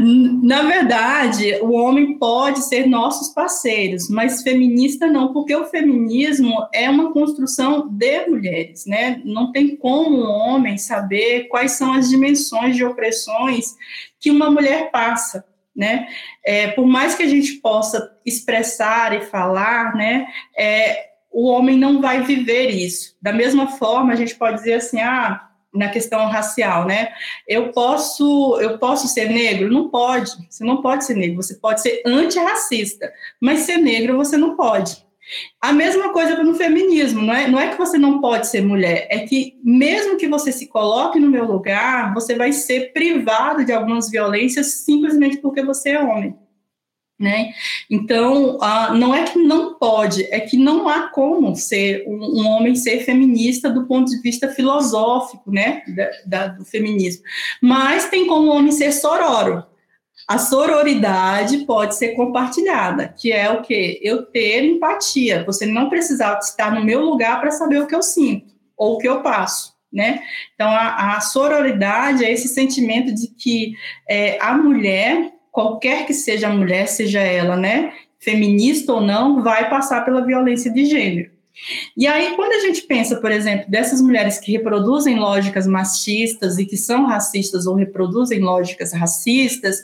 Na 0.00 0.62
verdade, 0.62 1.58
o 1.60 1.72
homem 1.72 2.18
pode 2.18 2.64
ser 2.64 2.86
nossos 2.86 3.28
parceiros, 3.34 4.08
mas 4.08 4.42
feminista 4.42 5.06
não, 5.06 5.32
porque 5.32 5.54
o 5.54 5.66
feminismo 5.66 6.54
é 6.72 6.88
uma 6.88 7.12
construção 7.12 7.88
de 7.88 8.26
mulheres, 8.26 8.86
né? 8.86 9.20
Não 9.24 9.50
tem 9.50 9.76
como 9.76 10.16
um 10.16 10.30
homem 10.30 10.78
saber 10.78 11.48
quais 11.48 11.72
são 11.72 11.92
as 11.92 12.08
dimensões 12.08 12.76
de 12.76 12.84
opressões 12.84 13.74
que 14.20 14.30
uma 14.30 14.50
mulher 14.50 14.90
passa, 14.90 15.44
né? 15.74 16.08
É, 16.44 16.68
por 16.68 16.86
mais 16.86 17.14
que 17.14 17.22
a 17.22 17.28
gente 17.28 17.54
possa 17.54 18.16
expressar 18.24 19.14
e 19.16 19.22
falar, 19.22 19.94
né? 19.94 20.26
É, 20.56 21.08
o 21.30 21.46
homem 21.46 21.76
não 21.76 22.00
vai 22.00 22.22
viver 22.22 22.70
isso. 22.70 23.16
Da 23.20 23.32
mesma 23.32 23.66
forma, 23.66 24.12
a 24.12 24.16
gente 24.16 24.34
pode 24.34 24.56
dizer 24.56 24.74
assim, 24.74 25.00
ah, 25.00 25.47
na 25.72 25.88
questão 25.88 26.26
racial, 26.28 26.86
né? 26.86 27.08
Eu 27.46 27.72
posso, 27.72 28.58
eu 28.60 28.78
posso 28.78 29.06
ser 29.08 29.28
negro? 29.28 29.70
Não 29.70 29.88
pode. 29.88 30.32
Você 30.48 30.64
não 30.64 30.80
pode 30.82 31.04
ser 31.04 31.14
negro. 31.14 31.36
Você 31.36 31.54
pode 31.54 31.82
ser 31.82 32.02
antirracista, 32.06 33.12
mas 33.40 33.60
ser 33.60 33.78
negro 33.78 34.16
você 34.16 34.36
não 34.36 34.56
pode. 34.56 35.06
A 35.60 35.72
mesma 35.72 36.12
coisa 36.12 36.42
no 36.42 36.54
feminismo, 36.54 37.22
não 37.22 37.34
é, 37.34 37.48
não 37.48 37.60
é 37.60 37.68
que 37.68 37.76
você 37.76 37.98
não 37.98 38.20
pode 38.20 38.46
ser 38.46 38.62
mulher, 38.62 39.06
é 39.10 39.20
que 39.20 39.58
mesmo 39.62 40.16
que 40.16 40.26
você 40.26 40.50
se 40.50 40.68
coloque 40.68 41.20
no 41.20 41.30
meu 41.30 41.44
lugar, 41.44 42.14
você 42.14 42.34
vai 42.34 42.50
ser 42.52 42.92
privado 42.94 43.62
de 43.62 43.72
algumas 43.72 44.10
violências 44.10 44.84
simplesmente 44.84 45.36
porque 45.38 45.62
você 45.62 45.90
é 45.90 46.02
homem. 46.02 46.34
Né? 47.18 47.52
Então, 47.90 48.58
ah, 48.60 48.94
não 48.94 49.12
é 49.12 49.24
que 49.24 49.40
não 49.40 49.74
pode, 49.74 50.22
é 50.30 50.38
que 50.38 50.56
não 50.56 50.88
há 50.88 51.08
como 51.08 51.56
ser 51.56 52.04
um, 52.06 52.42
um 52.42 52.46
homem 52.46 52.76
ser 52.76 53.00
feminista 53.00 53.68
do 53.68 53.86
ponto 53.86 54.08
de 54.08 54.20
vista 54.20 54.48
filosófico, 54.48 55.50
né, 55.50 55.82
da, 55.88 56.10
da, 56.24 56.46
do 56.46 56.64
feminismo. 56.64 57.24
Mas 57.60 58.08
tem 58.08 58.28
como 58.28 58.52
homem 58.52 58.70
ser 58.70 58.92
sororo. 58.92 59.64
A 60.28 60.38
sororidade 60.38 61.64
pode 61.64 61.96
ser 61.96 62.08
compartilhada, 62.08 63.08
que 63.08 63.32
é 63.32 63.50
o 63.50 63.62
que 63.62 63.98
eu 64.02 64.26
ter 64.26 64.62
empatia. 64.62 65.42
Você 65.44 65.64
não 65.64 65.88
precisar 65.88 66.38
estar 66.38 66.70
no 66.72 66.84
meu 66.84 67.00
lugar 67.00 67.40
para 67.40 67.50
saber 67.50 67.80
o 67.80 67.86
que 67.86 67.94
eu 67.94 68.02
sinto 68.02 68.54
ou 68.76 68.94
o 68.94 68.98
que 68.98 69.08
eu 69.08 69.22
passo. 69.22 69.72
Né? 69.90 70.22
Então, 70.54 70.68
a, 70.68 71.16
a 71.16 71.20
sororidade 71.20 72.24
é 72.24 72.30
esse 72.30 72.48
sentimento 72.48 73.12
de 73.14 73.28
que 73.28 73.72
é, 74.06 74.38
a 74.38 74.52
mulher 74.54 75.32
qualquer 75.58 76.06
que 76.06 76.14
seja 76.14 76.46
a 76.46 76.52
mulher, 76.52 76.86
seja 76.86 77.18
ela, 77.18 77.56
né, 77.56 77.92
feminista 78.20 78.92
ou 78.92 79.00
não, 79.00 79.42
vai 79.42 79.68
passar 79.68 80.04
pela 80.04 80.24
violência 80.24 80.72
de 80.72 80.84
gênero. 80.84 81.32
E 81.96 82.06
aí, 82.06 82.36
quando 82.36 82.52
a 82.52 82.60
gente 82.60 82.82
pensa, 82.82 83.16
por 83.16 83.32
exemplo, 83.32 83.68
dessas 83.68 84.00
mulheres 84.00 84.38
que 84.38 84.52
reproduzem 84.52 85.18
lógicas 85.18 85.66
machistas 85.66 86.58
e 86.58 86.64
que 86.64 86.76
são 86.76 87.06
racistas 87.06 87.66
ou 87.66 87.74
reproduzem 87.74 88.38
lógicas 88.38 88.92
racistas, 88.92 89.82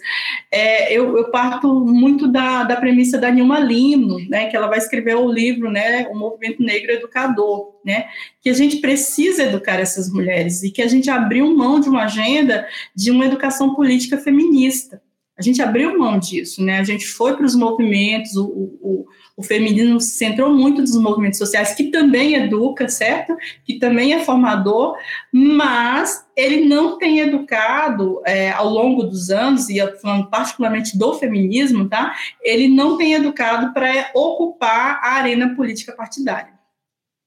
é, 0.49 0.97
eu, 0.97 1.17
eu, 1.17 1.33
parto 1.33 1.67
muito 1.85 2.29
da, 2.29 2.63
da 2.63 2.77
premissa 2.77 3.19
da 3.19 3.29
Nilma 3.29 3.59
Lino, 3.59 4.21
né, 4.29 4.47
que 4.47 4.57
ela 4.57 4.69
vai 4.69 4.79
escrever 4.79 5.17
o 5.17 5.29
livro, 5.29 5.73
né, 5.73 6.07
O 6.07 6.17
Movimento 6.17 6.63
Negro 6.63 6.93
Educador, 6.93 7.75
né, 7.85 8.07
que 8.41 8.49
a 8.49 8.55
gente 8.55 8.77
precisa 8.77 9.43
educar 9.43 9.81
essas 9.81 10.09
mulheres 10.09 10.63
e 10.63 10.71
que 10.71 10.83
a 10.83 10.87
gente 10.87 11.11
abriu 11.11 11.53
mão 11.53 11.81
de 11.81 11.89
uma 11.89 12.05
agenda 12.05 12.65
de 12.95 13.11
uma 13.11 13.27
educação 13.27 13.75
política 13.75 14.17
feminista. 14.17 15.03
A 15.37 15.43
gente 15.43 15.61
abriu 15.61 15.99
mão 15.99 16.17
disso, 16.17 16.63
né? 16.63 16.79
A 16.79 16.85
gente 16.85 17.07
foi 17.07 17.37
para 17.37 17.45
os 17.45 17.57
movimentos, 17.57 18.37
o, 18.37 18.47
o, 18.47 19.07
o, 19.37 19.43
feminismo 19.43 20.01
se 20.01 20.17
centrou 20.17 20.49
muito 20.55 20.81
nos 20.81 20.97
movimentos 20.97 21.39
sociais, 21.39 21.75
que 21.75 21.91
também 21.91 22.35
educa, 22.35 22.89
certo? 22.89 23.37
Que 23.65 23.81
também 23.81 24.15
é 24.15 24.21
formador, 24.21 24.97
mas 25.33 26.25
ele 26.37 26.65
não 26.65 26.99
tem 26.99 27.19
educado 27.19 28.23
é, 28.25 28.53
ao 28.53 28.69
longo 28.69 29.03
dos 29.03 29.29
anos, 29.29 29.69
e 29.69 29.85
falando 30.01 30.31
particularmente 30.31 30.97
do 30.97 31.15
feminismo, 31.15 31.89
tá? 31.89 32.15
Ele 32.41 32.69
não 32.69 32.97
tem 32.97 33.15
educado 33.15 33.73
para 33.73 34.13
ocupar 34.15 35.01
a 35.03 35.15
arena 35.15 35.53
política 35.57 35.93
partidária. 35.93 36.54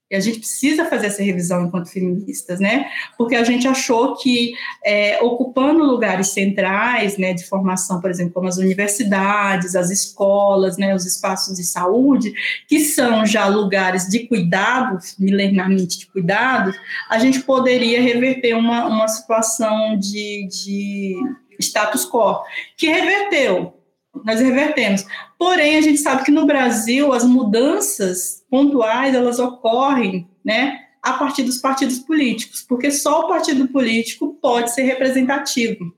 E 0.09 0.15
a 0.15 0.19
gente 0.21 0.39
precisa 0.39 0.85
fazer 0.85 1.07
essa 1.07 1.21
revisão 1.21 1.65
enquanto 1.65 1.89
feministas, 1.89 2.61
né? 2.61 2.89
Porque 3.17 3.35
a 3.35 3.43
gente 3.43 3.67
achou 3.67 4.15
que 4.15 4.53
é, 4.83 5.21
ocupando 5.21 5.83
lugares 5.83 6.29
centrais, 6.29 7.17
né, 7.17 7.33
de 7.33 7.45
formação, 7.45 7.99
por 7.99 8.09
exemplo, 8.09 8.33
como 8.33 8.47
as 8.47 8.57
universidades, 8.57 9.75
as 9.75 9.89
escolas, 9.89 10.77
né, 10.77 10.95
os 10.95 11.05
espaços 11.05 11.57
de 11.57 11.63
saúde, 11.63 12.33
que 12.67 12.79
são 12.79 13.25
já 13.25 13.47
lugares 13.47 14.07
de 14.07 14.19
cuidado, 14.27 14.97
milenarmente 15.19 15.99
de 15.99 16.07
cuidado, 16.07 16.73
a 17.09 17.19
gente 17.19 17.41
poderia 17.41 18.01
reverter 18.01 18.55
uma, 18.55 18.87
uma 18.87 19.07
situação 19.09 19.97
de, 19.97 20.47
de 20.47 21.15
status 21.59 22.09
quo, 22.09 22.43
que 22.77 22.87
reverteu, 22.87 23.76
nós 24.25 24.39
revertemos. 24.39 25.05
Porém, 25.37 25.77
a 25.77 25.81
gente 25.81 25.99
sabe 25.99 26.23
que 26.23 26.31
no 26.31 26.45
Brasil 26.45 27.13
as 27.13 27.23
mudanças 27.23 28.43
pontuais 28.49 29.15
elas 29.15 29.39
ocorrem, 29.39 30.27
né, 30.43 30.79
a 31.01 31.13
partir 31.13 31.43
dos 31.43 31.57
partidos 31.57 31.99
políticos, 31.99 32.61
porque 32.61 32.91
só 32.91 33.21
o 33.21 33.27
partido 33.27 33.67
político 33.67 34.37
pode 34.41 34.73
ser 34.73 34.83
representativo. 34.83 35.93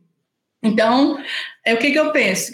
Então, 0.61 1.17
é 1.65 1.74
o 1.74 1.78
que, 1.78 1.91
que 1.91 1.99
eu 1.99 2.11
penso? 2.11 2.53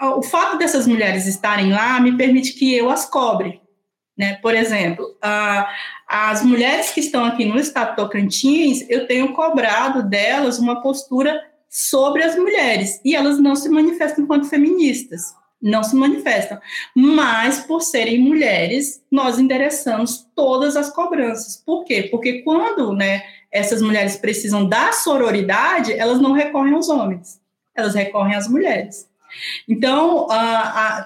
O 0.00 0.22
fato 0.22 0.58
dessas 0.58 0.86
mulheres 0.86 1.26
estarem 1.26 1.70
lá 1.70 2.00
me 2.00 2.16
permite 2.16 2.54
que 2.54 2.74
eu 2.74 2.90
as 2.90 3.08
cobre. 3.08 3.60
Né? 4.16 4.34
Por 4.42 4.54
exemplo, 4.54 5.16
a, 5.22 5.68
as 6.08 6.42
mulheres 6.42 6.90
que 6.90 7.00
estão 7.00 7.24
aqui 7.24 7.44
no 7.44 7.58
estado 7.58 7.96
Tocantins, 7.96 8.84
eu 8.88 9.06
tenho 9.06 9.32
cobrado 9.32 10.02
delas 10.02 10.58
uma 10.58 10.82
postura 10.82 11.40
sobre 11.72 12.22
as 12.22 12.36
mulheres, 12.36 13.00
e 13.02 13.16
elas 13.16 13.38
não 13.38 13.56
se 13.56 13.66
manifestam 13.70 14.24
enquanto 14.24 14.46
feministas, 14.46 15.34
não 15.60 15.82
se 15.82 15.96
manifestam. 15.96 16.60
Mas, 16.94 17.60
por 17.60 17.80
serem 17.80 18.20
mulheres, 18.20 19.02
nós 19.10 19.38
endereçamos 19.38 20.28
todas 20.34 20.76
as 20.76 20.90
cobranças. 20.90 21.56
Por 21.64 21.84
quê? 21.84 22.08
Porque 22.10 22.42
quando 22.42 22.92
né, 22.92 23.22
essas 23.50 23.80
mulheres 23.80 24.16
precisam 24.16 24.68
da 24.68 24.92
sororidade, 24.92 25.94
elas 25.94 26.20
não 26.20 26.32
recorrem 26.32 26.74
aos 26.74 26.90
homens, 26.90 27.40
elas 27.74 27.94
recorrem 27.94 28.34
às 28.34 28.46
mulheres. 28.46 29.08
Então, 29.68 30.26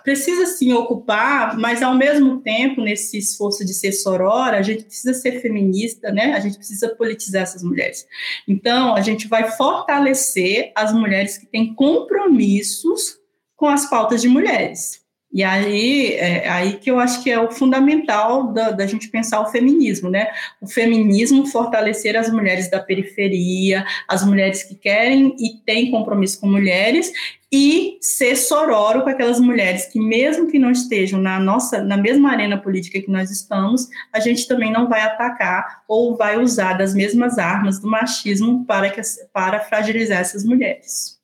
precisa 0.03 0.47
sim 0.47 0.72
ocupar, 0.72 1.57
mas 1.59 1.83
ao 1.83 1.95
mesmo 1.95 2.41
tempo, 2.41 2.81
nesse 2.81 3.18
esforço 3.18 3.64
de 3.64 3.74
ser 3.74 3.93
sorora, 3.93 4.59
a 4.59 4.62
gente 4.62 4.85
precisa 4.85 5.14
ser 5.14 5.41
feminista, 5.41 6.11
né? 6.11 6.35
A 6.35 6.41
gente 6.41 6.57
precisa 6.57 6.89
politizar 6.95 7.43
essas 7.43 7.62
mulheres. 7.62 8.07
Então, 8.47 8.95
a 8.95 9.01
gente 9.01 9.29
vai 9.29 9.51
fortalecer 9.53 10.72
as 10.74 10.93
mulheres 10.93 11.39
que 11.39 11.47
têm 11.47 11.74
compromissos 11.74 13.18
com 13.57 13.66
as 13.66 13.89
pautas 13.89 14.20
de 14.20 14.29
mulheres. 14.29 15.07
E 15.33 15.43
aí, 15.43 16.14
é 16.14 16.49
aí 16.49 16.79
que 16.79 16.91
eu 16.91 16.99
acho 16.99 17.22
que 17.22 17.31
é 17.31 17.39
o 17.39 17.51
fundamental 17.51 18.55
da, 18.55 18.70
da, 18.70 18.87
gente 18.87 19.09
pensar 19.09 19.41
o 19.41 19.51
feminismo, 19.51 20.09
né? 20.09 20.29
O 20.62 20.66
feminismo 20.66 21.47
fortalecer 21.47 22.16
as 22.16 22.31
mulheres 22.31 22.70
da 22.70 22.81
periferia, 22.81 23.85
as 24.09 24.24
mulheres 24.24 24.62
que 24.62 24.74
querem 24.74 25.37
e 25.39 25.59
têm 25.66 25.91
compromisso 25.91 26.41
com 26.41 26.47
mulheres, 26.47 27.12
e 27.59 27.96
ser 28.02 28.36
sororo 28.36 29.00
com 29.00 29.09
aquelas 29.09 29.40
mulheres 29.40 29.86
que, 29.86 29.98
mesmo 29.98 30.46
que 30.46 30.59
não 30.59 30.70
estejam 30.70 31.18
na 31.18 31.40
nossa, 31.40 31.82
na 31.82 31.96
mesma 31.96 32.30
arena 32.30 32.59
política 32.59 33.00
que 33.00 33.11
nós 33.11 33.30
estamos, 33.30 33.88
a 34.12 34.20
gente 34.20 34.46
também 34.46 34.70
não 34.70 34.90
vai 34.90 35.00
atacar 35.00 35.82
ou 35.88 36.14
vai 36.14 36.38
usar 36.38 36.74
das 36.74 36.92
mesmas 36.92 37.38
armas 37.38 37.80
do 37.80 37.88
machismo 37.88 38.66
para, 38.66 38.90
que, 38.90 39.00
para 39.32 39.61
fragilizar 39.61 40.20
essas 40.20 40.44
mulheres. 40.44 41.16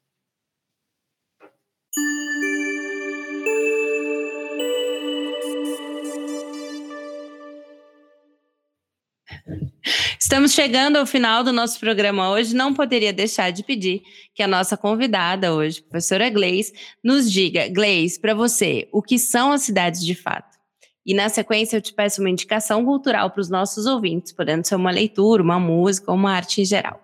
Estamos 10.24 10.52
chegando 10.52 10.98
ao 10.98 11.04
final 11.04 11.42
do 11.42 11.52
nosso 11.52 11.80
programa 11.80 12.30
hoje. 12.30 12.54
Não 12.54 12.72
poderia 12.72 13.12
deixar 13.12 13.50
de 13.50 13.64
pedir 13.64 14.02
que 14.32 14.40
a 14.40 14.46
nossa 14.46 14.76
convidada 14.76 15.52
hoje, 15.52 15.82
professora 15.82 16.30
Gleis, 16.30 16.72
nos 17.02 17.30
diga, 17.30 17.66
Gleis, 17.68 18.16
para 18.16 18.32
você, 18.32 18.88
o 18.92 19.02
que 19.02 19.18
são 19.18 19.50
as 19.50 19.62
cidades 19.62 20.00
de 20.00 20.14
fato? 20.14 20.56
E 21.04 21.12
na 21.12 21.28
sequência 21.28 21.76
eu 21.76 21.82
te 21.82 21.92
peço 21.92 22.20
uma 22.20 22.30
indicação 22.30 22.84
cultural 22.84 23.32
para 23.32 23.40
os 23.40 23.50
nossos 23.50 23.84
ouvintes, 23.84 24.30
podendo 24.30 24.64
ser 24.64 24.76
uma 24.76 24.92
leitura, 24.92 25.42
uma 25.42 25.58
música 25.58 26.12
ou 26.12 26.16
uma 26.16 26.30
arte 26.30 26.60
em 26.60 26.64
geral. 26.64 27.02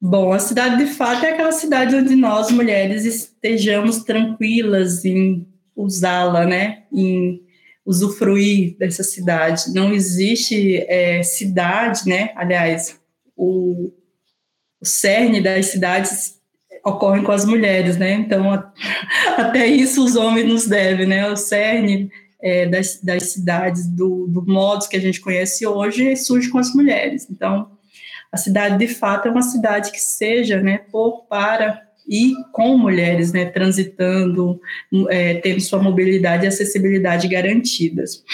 Bom, 0.00 0.32
a 0.32 0.40
cidade 0.40 0.84
de 0.84 0.92
fato 0.94 1.24
é 1.24 1.30
aquela 1.30 1.52
cidade 1.52 1.94
onde 1.94 2.16
nós, 2.16 2.50
mulheres, 2.50 3.04
estejamos 3.04 4.02
tranquilas 4.02 5.04
em 5.04 5.46
usá-la, 5.76 6.44
né? 6.44 6.86
Em 6.92 7.46
usufruir 7.88 8.76
dessa 8.76 9.02
cidade. 9.02 9.72
Não 9.72 9.94
existe 9.94 10.84
é, 10.86 11.22
cidade, 11.22 12.06
né? 12.06 12.32
Aliás, 12.36 13.00
o, 13.34 13.90
o 14.78 14.84
cerne 14.84 15.40
das 15.40 15.66
cidades 15.68 16.38
ocorre 16.84 17.22
com 17.22 17.32
as 17.32 17.46
mulheres, 17.46 17.96
né? 17.96 18.12
Então, 18.12 18.52
a, 18.52 18.70
até 19.38 19.66
isso 19.66 20.04
os 20.04 20.16
homens 20.16 20.46
nos 20.46 20.66
devem, 20.66 21.06
né? 21.06 21.30
O 21.30 21.36
cerne 21.36 22.10
é, 22.42 22.66
das, 22.66 23.00
das 23.02 23.32
cidades, 23.32 23.86
do, 23.86 24.26
do 24.28 24.44
modo 24.44 24.86
que 24.86 24.96
a 24.98 25.00
gente 25.00 25.22
conhece 25.22 25.66
hoje, 25.66 26.14
surge 26.14 26.50
com 26.50 26.58
as 26.58 26.74
mulheres. 26.74 27.26
Então, 27.30 27.70
a 28.30 28.36
cidade, 28.36 28.76
de 28.76 28.92
fato, 28.92 29.28
é 29.28 29.30
uma 29.30 29.40
cidade 29.40 29.90
que 29.90 30.00
seja, 30.00 30.60
né, 30.60 30.76
por, 30.92 31.24
para 31.24 31.87
e 32.08 32.34
com 32.52 32.78
mulheres 32.78 33.32
né, 33.32 33.44
transitando, 33.44 34.60
é, 35.10 35.34
tendo 35.34 35.60
sua 35.60 35.82
mobilidade 35.82 36.44
e 36.44 36.48
acessibilidade 36.48 37.28
garantidas. 37.28 38.24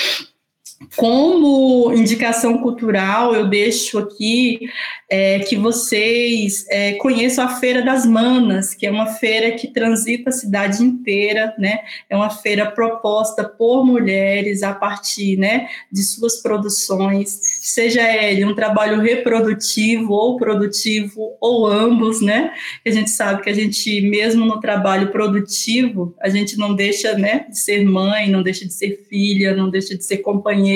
Como 0.96 1.92
indicação 1.94 2.58
cultural, 2.58 3.34
eu 3.34 3.48
deixo 3.48 3.98
aqui 3.98 4.68
é, 5.10 5.38
que 5.40 5.56
vocês 5.56 6.66
é, 6.68 6.94
conheçam 6.94 7.44
a 7.44 7.48
Feira 7.48 7.82
das 7.82 8.04
Manas, 8.04 8.74
que 8.74 8.86
é 8.86 8.90
uma 8.90 9.06
feira 9.06 9.52
que 9.52 9.68
transita 9.68 10.30
a 10.30 10.32
cidade 10.32 10.82
inteira, 10.82 11.54
né? 11.58 11.80
É 12.08 12.16
uma 12.16 12.30
feira 12.30 12.70
proposta 12.70 13.44
por 13.44 13.84
mulheres 13.84 14.62
a 14.62 14.74
partir, 14.74 15.36
né, 15.36 15.68
de 15.90 16.02
suas 16.02 16.42
produções, 16.42 17.38
seja 17.62 18.02
ele 18.02 18.44
um 18.44 18.54
trabalho 18.54 19.00
reprodutivo 19.00 20.12
ou 20.12 20.36
produtivo 20.36 21.36
ou 21.40 21.66
ambos, 21.66 22.20
né? 22.20 22.52
A 22.84 22.90
gente 22.90 23.10
sabe 23.10 23.42
que 23.42 23.50
a 23.50 23.54
gente 23.54 24.00
mesmo 24.00 24.44
no 24.44 24.60
trabalho 24.60 25.12
produtivo, 25.12 26.14
a 26.20 26.28
gente 26.28 26.56
não 26.56 26.74
deixa, 26.74 27.16
né, 27.16 27.46
de 27.48 27.58
ser 27.58 27.84
mãe, 27.84 28.30
não 28.30 28.42
deixa 28.42 28.64
de 28.66 28.72
ser 28.72 29.04
filha, 29.08 29.54
não 29.54 29.70
deixa 29.70 29.96
de 29.96 30.04
ser 30.04 30.18
companheira, 30.18 30.73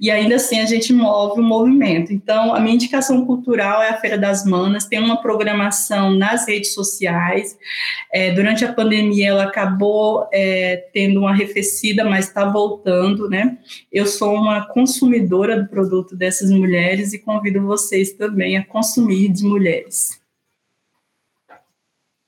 e 0.00 0.10
ainda 0.10 0.36
assim 0.36 0.60
a 0.60 0.66
gente 0.66 0.92
move 0.92 1.40
o 1.40 1.44
movimento. 1.44 2.12
Então, 2.12 2.54
a 2.54 2.60
minha 2.60 2.74
indicação 2.74 3.24
cultural 3.24 3.82
é 3.82 3.90
a 3.90 3.96
Feira 3.96 4.18
das 4.18 4.44
Manas, 4.44 4.86
tem 4.86 4.98
uma 4.98 5.20
programação 5.20 6.10
nas 6.10 6.46
redes 6.46 6.74
sociais. 6.74 7.56
É, 8.12 8.32
durante 8.32 8.64
a 8.64 8.72
pandemia, 8.72 9.28
ela 9.28 9.44
acabou 9.44 10.28
é, 10.32 10.88
tendo 10.92 11.20
uma 11.20 11.30
arrefecida, 11.30 12.04
mas 12.04 12.28
está 12.28 12.44
voltando, 12.44 13.28
né? 13.28 13.58
Eu 13.92 14.06
sou 14.06 14.34
uma 14.34 14.66
consumidora 14.66 15.62
do 15.62 15.68
produto 15.68 16.16
dessas 16.16 16.50
mulheres 16.50 17.12
e 17.12 17.18
convido 17.18 17.62
vocês 17.62 18.12
também 18.12 18.56
a 18.56 18.64
consumir 18.64 19.28
de 19.28 19.44
mulheres. 19.44 20.23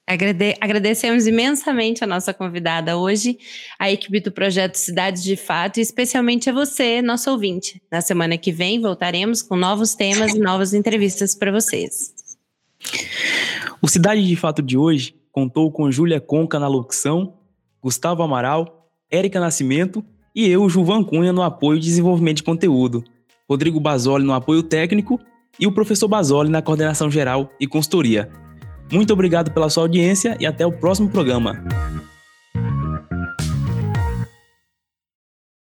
Agrade 0.09 0.55
agradecemos 0.61 1.27
imensamente 1.27 2.05
a 2.05 2.07
nossa 2.07 2.33
convidada 2.33 2.97
hoje, 2.97 3.39
a 3.77 3.91
equipe 3.91 4.21
do 4.21 4.31
projeto 4.31 4.77
Cidades 4.77 5.21
de 5.21 5.35
Fato 5.35 5.79
e 5.79 5.81
especialmente 5.81 6.49
a 6.49 6.53
você, 6.53 7.03
nosso 7.03 7.29
ouvinte. 7.29 7.83
Na 7.91 8.01
semana 8.01 8.39
que 8.39 8.53
vem 8.53 8.81
voltaremos 8.81 9.43
com 9.43 9.57
novos 9.57 9.97
temas 9.97 10.33
e 10.33 10.39
novas 10.39 10.73
entrevistas 10.73 11.35
para 11.35 11.51
vocês. 11.51 12.15
O 13.83 13.89
Cidade 13.89 14.25
de 14.25 14.37
Fato 14.37 14.63
de 14.63 14.79
hoje 14.79 15.17
contou 15.33 15.73
com 15.73 15.91
Júlia 15.91 16.21
Conca 16.21 16.61
na 16.61 16.69
locução, 16.69 17.35
Gustavo 17.83 18.23
Amaral, 18.23 18.89
Érica 19.11 19.41
Nascimento 19.41 20.05
e 20.33 20.49
eu, 20.49 20.69
Juvan 20.69 21.03
Cunha, 21.03 21.33
no 21.33 21.43
apoio 21.43 21.79
e 21.79 21.81
desenvolvimento 21.81 22.37
de 22.37 22.43
conteúdo, 22.45 23.03
Rodrigo 23.51 23.81
Basoli 23.81 24.25
no 24.25 24.35
apoio 24.35 24.63
técnico 24.63 25.21
e 25.59 25.67
o 25.67 25.73
professor 25.73 26.07
Basoli 26.07 26.49
na 26.49 26.63
coordenação 26.63 27.11
geral 27.11 27.51
e 27.59 27.67
consultoria. 27.67 28.46
Muito 28.91 29.13
obrigado 29.13 29.51
pela 29.51 29.69
sua 29.69 29.85
audiência 29.85 30.37
e 30.39 30.47
até 30.47 30.67
o 30.67 30.73
próximo 30.73 31.09
programa. 31.09 31.63